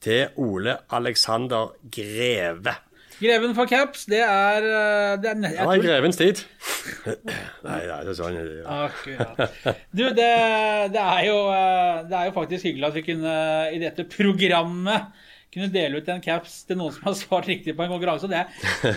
til 0.03 0.27
Ole 0.37 0.77
Alexander 0.93 1.73
Greve. 1.91 2.75
Greven 3.17 3.55
for 3.57 3.65
caps, 3.65 4.05
det 4.05 4.19
er, 4.21 4.61
eh, 4.61 5.17
det 5.21 5.31
er 5.31 5.53
Ja, 5.55 5.71
i 5.73 5.81
grevens 5.81 6.19
tid. 6.19 6.43
Nei, 7.65 7.79
nei, 7.89 8.01
det 8.05 8.11
er 8.11 8.17
sånn 8.17 8.35
det 8.37 8.59
er. 8.59 8.67
Akkurat. 8.85 9.55
Du, 9.89 10.03
det, 10.13 10.27
det, 10.93 11.01
er 11.01 11.23
jo, 11.25 11.39
eh, 11.49 12.03
det 12.11 12.19
er 12.19 12.27
jo 12.29 12.35
faktisk 12.35 12.69
hyggelig 12.69 12.91
at 12.91 12.99
vi 12.99 13.05
kunne 13.07 13.33
i 13.73 13.81
dette 13.81 14.05
programmet 14.11 15.25
kunne 15.53 15.69
dele 15.71 16.01
ut 16.01 16.09
en 16.11 16.23
caps 16.23 16.59
til 16.67 16.79
noen 16.79 16.93
som 16.95 17.07
har 17.07 17.15
svart 17.19 17.47
riktig 17.49 17.75
på 17.77 17.85
en 17.85 17.93
konkurranse. 17.93 18.29
Det, 18.31 18.43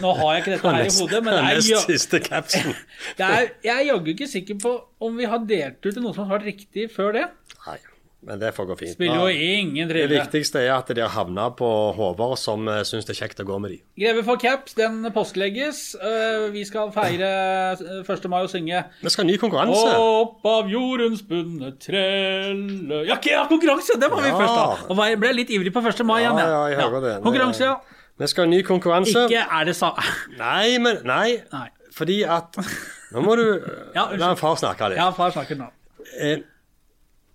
nå 0.02 0.14
har 0.18 0.34
jeg 0.34 0.42
ikke 0.42 0.54
dette 0.56 0.74
her 0.74 0.88
i 0.88 0.94
hodet, 0.96 1.20
men 1.26 1.36
det 1.36 1.44
er, 1.52 1.84
siste 1.86 2.22
capsen. 2.24 2.74
jeg 3.20 3.74
er 3.76 3.84
jaggu 3.86 4.12
ikke 4.14 4.30
sikker 4.30 4.58
på 4.62 4.74
om 5.06 5.20
vi 5.20 5.30
har 5.30 5.46
delt 5.46 5.80
ut 5.84 5.92
til 5.92 6.02
noen 6.02 6.16
som 6.16 6.26
har 6.26 6.34
svart 6.34 6.48
riktig 6.50 6.90
før 6.92 7.14
det. 7.16 7.28
Nei, 7.66 7.78
men 8.20 8.40
det 8.40 8.50
får 8.52 8.66
gå 8.68 8.74
fint. 8.76 8.92
Spiller 8.98 9.22
jo 9.22 9.28
ingen 9.32 9.88
trille. 9.88 10.08
Det 10.10 10.18
viktigste 10.20 10.60
er 10.60 10.74
at 10.74 10.90
de 10.92 11.00
har 11.00 11.12
havna 11.14 11.46
på 11.56 11.68
hoder 11.96 12.34
som 12.36 12.68
uh, 12.68 12.82
syns 12.84 13.08
det 13.08 13.14
er 13.14 13.20
kjekt 13.22 13.40
å 13.40 13.46
gå 13.48 13.56
med 13.64 13.72
de. 13.72 13.78
Greve 14.02 14.24
for 14.26 14.40
caps, 14.40 14.74
den 14.76 15.06
påskelegges. 15.14 15.80
Eh, 15.96 16.44
vi 16.52 16.66
skal 16.68 16.92
feire 16.92 17.30
eh, 17.78 18.02
1. 18.04 18.28
mai 18.32 18.42
og 18.42 18.50
synge 18.52 18.82
Vi 19.00 19.12
skal 19.12 19.24
ha 19.24 19.30
ny 19.30 19.38
konkurranse. 19.40 19.96
Opp 19.96 20.44
av 20.52 20.68
jordens 20.68 21.24
bunne 21.26 21.72
trelle 21.80 23.00
Ja, 23.08 23.16
ja, 23.24 23.46
konkurranse! 23.48 23.96
Det 24.00 24.12
var 24.12 24.20
vi 24.20 24.28
Ja. 24.28 24.36
først, 24.36 24.60
da. 24.60 24.92
Og 24.92 25.20
ble 25.24 25.32
litt 25.40 25.52
ivrig 25.56 25.72
på 25.72 25.80
1. 25.80 26.04
mai 26.04 26.20
igjen, 26.20 26.36
Ja, 26.38 26.48
ja, 26.48 26.62
jeg 26.74 26.80
hører 26.84 27.06
det. 27.06 27.16
Konkurranse, 27.24 27.64
ja. 27.72 28.00
Vi 28.20 28.28
skal 28.28 28.44
ha 28.44 28.50
ny 28.52 28.62
konkurranse. 28.68 29.26
Ikke 29.30 29.46
er 29.48 29.64
det 29.64 29.76
sa... 29.78 29.94
Nei, 30.36 30.76
men 30.78 31.00
Nei. 31.08 31.40
Nei. 31.54 31.68
Fordi 31.96 32.20
at 32.28 32.56
Nå 33.10 33.24
må 33.24 33.34
du. 33.38 33.46
La 33.96 34.34
far 34.38 34.58
snakke 34.60 34.92
litt. 34.92 35.00
Ja, 35.00 35.08
far 35.16 35.32
snakker 35.34 35.58
nå. 35.58 35.70
Eh, 36.20 36.44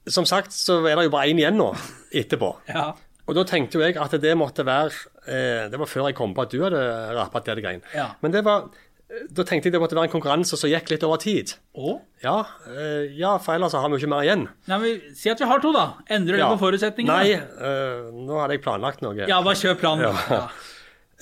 som 0.08 0.28
sagt 0.30 0.54
så 0.56 0.80
er 0.86 0.96
det 1.00 1.08
jo 1.08 1.13
bare 1.13 1.32
én 1.32 1.41
igjen 1.41 1.60
nå 1.60 1.72
etterpå. 2.13 2.56
Ja. 2.76 2.94
Og 3.26 3.34
da 3.34 3.41
tenkte 3.50 3.80
jo 3.80 3.82
jeg 3.82 3.96
at 3.98 4.12
det 4.22 4.36
måtte 4.38 4.62
være 4.68 4.91
eh, 5.26 5.63
Det 5.74 5.80
var 5.82 5.89
før 5.89 6.04
jeg 6.12 6.18
kom 6.20 6.36
på 6.38 6.44
at 6.44 6.52
du 6.54 6.60
hadde 6.62 6.82
rappet 7.18 7.48
det 7.50 7.63
greien. 7.63 7.82
Ja. 7.96 8.12
Men 8.22 8.36
det 8.36 8.44
var 8.46 8.68
da 9.06 9.44
tenkte 9.46 9.70
jeg 9.70 9.76
det 9.76 9.80
måtte 9.82 9.96
være 9.96 10.10
en 10.10 10.13
konkurranse 10.15 10.58
som 10.58 10.70
gikk 10.70 10.89
litt 10.89 11.04
over 11.06 11.20
tid. 11.22 11.54
Å? 11.78 11.96
Ja, 12.24 12.39
eh, 12.72 13.13
ja 13.13 13.36
for 13.41 13.54
ellers 13.56 13.76
har 13.78 13.86
vi 13.86 13.96
jo 13.96 14.02
ikke 14.02 14.12
mer 14.15 14.26
igjen. 14.26 14.48
Nei, 14.70 14.80
men 14.82 15.15
Si 15.18 15.30
at 15.30 15.41
vi 15.41 15.50
har 15.50 15.62
to, 15.62 15.72
da. 15.76 15.86
Endrer 16.12 16.41
det 16.41 16.48
på 16.50 16.62
forutsetningene? 16.63 17.18
Nei, 17.22 17.36
eh, 17.38 18.08
nå 18.15 18.39
hadde 18.41 18.58
jeg 18.58 18.63
planlagt 18.65 19.06
noe. 19.06 19.13
Ja, 19.30 19.41
bare 19.46 19.60
kjør 19.62 19.78
planen. 19.82 20.08
Ja. 20.10 20.39
Ja. 20.41 20.46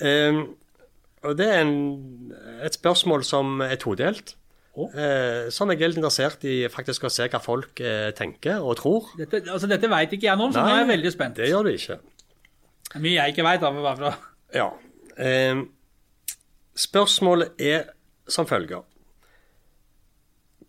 Eh, 0.04 0.34
og 1.22 1.36
det 1.38 1.44
er 1.46 1.60
en, 1.62 2.32
et 2.66 2.74
spørsmål 2.74 3.22
som 3.22 3.60
er 3.62 3.76
todelt. 3.78 4.32
Å? 4.74 4.88
Eh, 4.90 5.50
som 5.54 5.70
jeg 5.70 5.78
er 5.82 5.92
litt 5.92 6.00
interessert 6.00 6.42
i 6.50 6.54
faktisk 6.72 7.04
å 7.06 7.10
se 7.12 7.28
hva 7.30 7.38
folk 7.42 7.78
eh, 7.84 8.08
tenker 8.16 8.58
og 8.64 8.74
tror. 8.80 9.12
Dette, 9.20 9.44
altså, 9.46 9.68
dette 9.70 9.90
veit 9.92 10.10
ikke 10.16 10.26
jeg 10.26 10.40
noe 10.40 10.50
om, 10.50 10.54
så 10.56 10.64
nå 10.64 10.72
er 10.72 10.80
jeg 10.82 10.88
veldig 10.90 11.12
spent. 11.14 11.38
Det 11.38 11.50
gjør 11.52 11.68
du 11.68 11.70
ikke. 11.76 11.98
Mye 12.98 13.14
jeg 13.20 13.34
ikke 13.34 13.46
veit. 13.46 13.62
Bare 13.62 13.94
fra 14.00 14.12
Ja. 14.54 14.66
Eh, 15.14 15.62
spørsmålet 16.74 17.62
er 17.62 17.86
som 18.26 18.48
følger. 18.50 18.82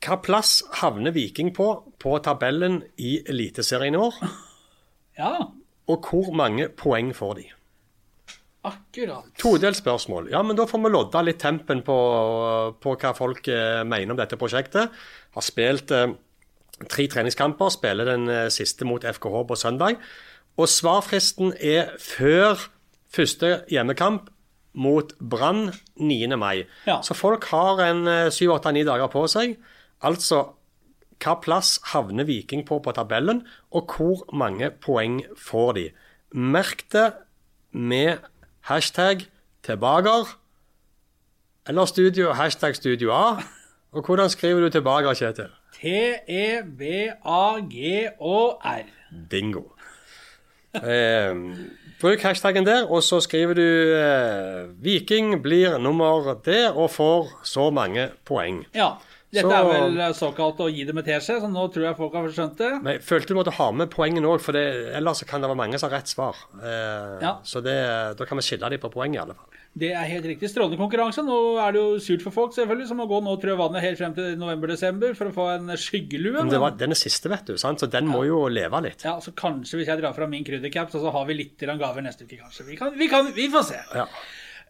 Hva 0.06 0.20
plass 0.22 0.60
havner 0.84 1.16
Viking 1.16 1.50
på 1.56 1.70
på 1.98 2.18
tabellen 2.22 2.84
i 3.02 3.18
Eliteserien 3.26 3.96
i 3.98 4.02
år? 4.06 4.18
Ja, 5.18 5.32
Og 5.88 6.02
hvor 6.10 6.34
mange 6.34 6.68
poeng 6.70 7.12
får 7.16 7.36
de? 7.40 7.44
Akkurat. 8.70 9.32
Todelt 9.40 9.80
spørsmål. 9.80 10.30
Ja, 10.34 10.42
men 10.46 10.58
da 10.58 10.68
får 10.70 10.84
vi 10.84 10.92
lodda 10.94 11.24
litt 11.26 11.42
tempen 11.44 11.84
på, 11.86 11.98
på 12.82 12.96
hva 13.02 13.14
folk 13.18 13.50
eh, 13.52 13.82
mener 13.88 14.16
om 14.16 14.20
dette 14.20 14.40
prosjektet. 14.40 14.94
Har 15.36 15.46
spilt 15.46 15.94
eh, 15.96 16.14
tre 16.92 17.08
treningskamper, 17.12 17.74
spiller 17.74 18.12
den 18.12 18.30
eh, 18.32 18.48
siste 18.54 18.88
mot 18.88 19.04
FKH 19.04 19.44
på 19.50 19.60
søndag. 19.60 20.00
Og 20.56 20.72
svarfristen 20.72 21.54
er 21.60 21.96
før 22.00 22.70
første 23.16 23.62
hjemmekamp 23.72 24.30
mot 24.76 25.14
Brann 25.20 25.70
9. 25.96 26.36
mai. 26.36 26.66
Ja. 26.88 27.00
Så 27.04 27.16
folk 27.16 27.48
har 27.52 27.82
en 27.86 28.06
eh, 28.08 28.30
syv, 28.34 28.58
åtte, 28.58 28.74
ni 28.76 28.84
dager 28.88 29.12
på 29.12 29.26
seg. 29.32 29.58
Altså 30.04 30.44
hva 31.24 31.38
plass 31.40 31.78
havner 31.94 32.28
Viking 32.28 32.66
på 32.68 32.82
på 32.84 32.94
tabellen, 32.96 33.46
og 33.72 33.96
hvor 33.96 34.26
mange 34.36 34.70
poeng 34.84 35.22
får 35.40 35.72
de? 35.78 35.86
Merk 36.36 36.84
det 36.92 37.08
med 37.72 38.26
hashtag 38.66 39.28
tilbaker 39.64 40.38
eller 41.68 41.86
studio, 41.86 42.34
hashtag 42.34 42.76
studio 42.76 43.12
A. 43.14 43.38
Og 43.92 44.06
hvordan 44.06 44.30
skriver 44.30 44.60
du 44.60 44.70
tilbake, 44.70 45.16
Kjetil? 45.16 45.50
T-E-B-A-G-Å-R. 45.82 46.66
Bingo. 49.30 49.62
Eh, 50.76 51.36
bruk 52.02 52.22
hashtaggen 52.22 52.66
der, 52.66 52.84
og 52.92 53.04
så 53.04 53.20
skriver 53.24 53.54
du 53.54 53.96
eh, 53.96 54.68
'Viking 54.84 55.42
blir 55.44 55.78
nummer 55.78 56.34
det 56.46 56.72
og 56.72 56.92
får 56.92 57.40
så 57.44 57.70
mange 57.70 58.10
poeng'. 58.30 58.66
Ja. 58.76 58.90
Dette 59.36 59.50
Så- 59.52 59.58
er 59.60 59.68
vel 59.70 60.00
eh, 60.00 60.14
såkalt 60.16 60.64
å 60.64 60.70
gi 60.72 60.86
dem 60.88 60.98
et 61.02 61.06
teskje, 61.12 61.40
så 61.44 61.50
nå 61.52 61.68
tror 61.74 61.90
jeg 61.90 61.98
folk 62.00 62.14
har 62.18 62.30
skjønt 62.32 62.58
det. 62.62 62.72
Men 62.82 62.94
jeg 62.96 63.04
følte 63.06 63.34
du 63.34 63.36
måtte 63.42 63.54
ha 63.60 63.70
med 63.76 63.92
poengene 63.92 64.32
òg, 64.32 64.40
for 64.42 64.56
det, 64.56 64.66
ellers 64.96 65.24
kan 65.28 65.44
det 65.44 65.50
være 65.52 65.60
mange 65.60 65.80
som 65.82 65.90
har 65.90 66.00
rett 66.00 66.12
svar. 66.12 66.40
Eh, 66.62 67.20
Ja. 67.26 67.36
Så 67.44 67.62
det, 67.64 67.76
da 68.18 68.26
kan 68.26 68.38
vi 68.40 68.44
skille 68.48 68.70
dem 68.70 68.80
på 68.80 68.92
poeng, 68.94 69.14
i 69.16 69.20
alle 69.22 69.36
fall. 69.36 69.52
Det 69.76 69.90
er 69.92 70.06
helt 70.08 70.24
riktig. 70.24 70.48
Strålende 70.48 70.78
konkurranse. 70.80 71.20
Nå 71.28 71.60
er 71.60 71.74
det 71.76 71.82
jo 71.82 71.98
surt 72.00 72.22
for 72.24 72.32
folk 72.32 72.54
selvfølgelig, 72.56 72.88
som 72.88 72.98
må 73.02 73.10
gå 73.10 73.20
nå 73.22 73.34
trø 73.42 73.58
vannet 73.60 73.84
helt 73.84 74.00
frem 74.00 74.14
til 74.16 74.38
november-desember 74.40 75.14
for 75.20 75.28
å 75.28 75.34
få 75.36 75.48
en 75.58 75.68
skyggelue. 75.76 76.32
Men 76.38 76.54
det 76.54 76.62
var, 76.64 76.78
den 76.80 76.96
siste, 76.96 77.28
vet 77.28 77.44
du, 77.50 77.58
sant? 77.60 77.84
så 77.84 77.90
den 77.92 78.08
må 78.08 78.24
jo 78.26 78.46
leve 78.48 78.80
litt. 78.86 79.04
Ja, 79.04 79.18
så 79.20 79.34
kanskje 79.36 79.82
hvis 79.82 79.92
jeg 79.92 80.00
drar 80.00 80.16
fra 80.16 80.30
min 80.32 80.46
kryddercap, 80.48 80.92
så, 80.96 81.04
har 81.12 81.26
vi 81.28 81.34
litt 81.42 81.60
gaver 81.60 82.02
neste 82.02 82.24
uke, 82.24 82.40
kanskje. 82.40 82.70
Vi, 82.70 82.78
kan, 82.80 82.96
vi, 82.96 83.10
kan, 83.12 83.28
vi 83.36 83.50
får 83.52 83.68
se. 83.74 83.82
Ja. 84.00 84.08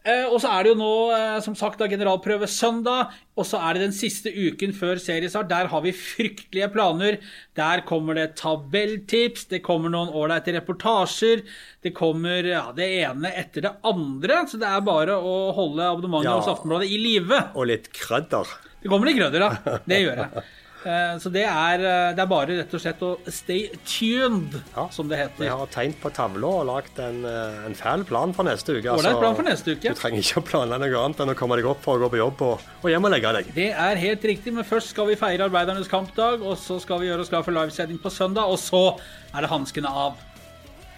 Eh, 0.06 0.24
og 0.30 0.36
så 0.38 0.52
er 0.54 0.62
det 0.62 0.70
jo 0.70 0.78
nå, 0.78 0.90
eh, 1.16 1.38
som 1.42 1.56
sagt, 1.58 1.80
da, 1.80 1.88
generalprøve 1.90 2.46
søndag. 2.46 3.10
Og 3.36 3.46
så 3.48 3.58
er 3.58 3.74
det 3.74 3.88
den 3.88 3.94
siste 3.96 4.30
uken 4.30 4.70
før 4.76 5.00
seriestart. 5.02 5.48
Der 5.50 5.66
har 5.72 5.82
vi 5.82 5.90
fryktelige 5.96 6.68
planer. 6.72 7.18
Der 7.58 7.82
kommer 7.88 8.14
det 8.14 8.28
tabelltips, 8.38 9.48
det 9.50 9.64
kommer 9.66 9.90
noen 9.92 10.12
ålreite 10.14 10.54
reportasjer. 10.60 11.42
Det 11.82 11.92
kommer 11.98 12.46
ja, 12.46 12.68
det 12.76 12.86
ene 13.02 13.32
etter 13.34 13.66
det 13.66 13.74
andre. 13.84 14.44
Så 14.46 14.60
det 14.62 14.68
er 14.70 14.86
bare 14.86 15.18
å 15.18 15.34
holde 15.56 15.82
abonnementet 15.90 16.30
Ja. 16.30 16.38
hos 16.38 16.52
Aftenbladet 16.54 16.88
i 16.94 17.00
live. 17.02 17.42
Og 17.58 17.66
litt 17.72 17.90
krødder. 17.92 18.46
Det 18.82 18.88
kommer 18.92 19.10
litt 19.10 19.18
krødder, 19.18 19.42
da. 19.42 19.78
Det 19.88 20.00
gjør 20.04 20.22
det. 20.22 20.44
Eh, 20.86 21.16
Så 21.18 21.32
det 21.34 21.42
er, 21.42 21.80
eh, 21.82 22.12
det 22.14 22.22
er 22.22 22.28
bare 22.30 22.54
rett 22.60 22.74
og 22.76 22.80
slett 22.80 23.00
å 23.02 23.08
stay 23.32 23.70
tuned, 23.84 24.54
Ja. 24.76 24.84
som 24.94 25.08
det 25.08 25.16
Vi 25.36 25.44
heter. 25.44 25.56
har 25.58 25.66
tegnet 25.66 25.98
på 26.00 26.12
tavla 26.14 26.46
og 26.46 26.66
lagd 26.68 26.98
en, 27.02 27.24
eh, 27.26 27.66
en 27.66 27.74
fæl 27.74 28.04
plan 28.06 28.32
for 28.32 28.44
neste 28.44 28.76
uke. 28.78 28.86
Altså, 28.92 29.18
plan 29.18 29.34
for 29.34 29.42
neste 29.42 29.74
uke. 29.74 29.88
Du 29.90 29.94
trenger 29.98 30.22
ikke 30.22 30.42
å 30.42 30.46
planlegge 30.46 30.92
noe 30.92 31.04
annet 31.04 31.18
enn 31.20 31.34
å 31.34 31.34
komme 31.34 31.56
deg 31.56 31.66
opp 31.66 31.82
for 31.82 31.98
å 31.98 32.02
gå 32.06 32.10
på 32.14 32.20
jobb 32.22 32.42
og, 32.42 32.60
og 32.84 32.90
hjem 32.90 33.04
og 33.04 33.10
legge 33.10 33.32
deg. 33.34 33.50
Det 33.54 33.72
er 33.74 33.96
helt 33.96 34.22
riktig, 34.22 34.52
men 34.54 34.62
først 34.64 34.88
skal 34.94 35.06
vi 35.06 35.16
feire 35.16 35.48
arbeidernes 35.50 35.88
kampdag, 35.88 36.40
og 36.42 36.56
så 36.56 36.80
skal 36.80 37.00
vi 37.00 37.06
gjøre 37.08 37.20
oss 37.20 37.28
klar 37.30 37.42
for 37.42 37.50
livesending 37.52 37.98
på 37.98 38.10
søndag, 38.14 38.46
og 38.46 38.58
så 38.58 38.96
er 39.34 39.40
det 39.40 39.50
hanskene 39.50 39.90
av. 39.90 40.14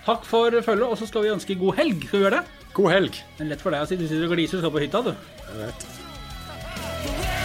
Takk 0.04 0.24
for 0.24 0.50
følget, 0.50 0.84
og 0.90 0.98
så 0.98 1.06
skal 1.08 1.22
vi 1.22 1.28
ønske 1.32 1.58
god 1.58 1.76
helg. 1.76 2.04
Skal 2.08 2.18
vi 2.20 2.24
gjøre 2.26 2.38
det? 2.42 2.44
God 2.74 2.90
helg. 2.92 3.14
Er 3.40 3.44
lett 3.44 3.60
for 3.60 3.70
deg 3.70 3.80
å 3.82 3.88
si. 3.88 3.96
Du 3.96 4.06
sitter 4.06 4.24
og 4.28 4.36
gliser 4.36 4.58
og 4.58 4.62
skal 4.64 4.70
på 4.70 4.84
hytta, 4.84 5.02
du. 5.04 5.14
Jeg 5.48 5.66
vet. 5.66 7.37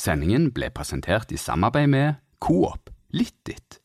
Sendingen 0.00 0.46
ble 0.56 0.70
presentert 0.72 1.32
i 1.34 1.36
samarbeid 1.36 1.90
med 1.92 2.20
Coop 2.40 2.88
Litt 3.12 3.36
ditt. 3.44 3.79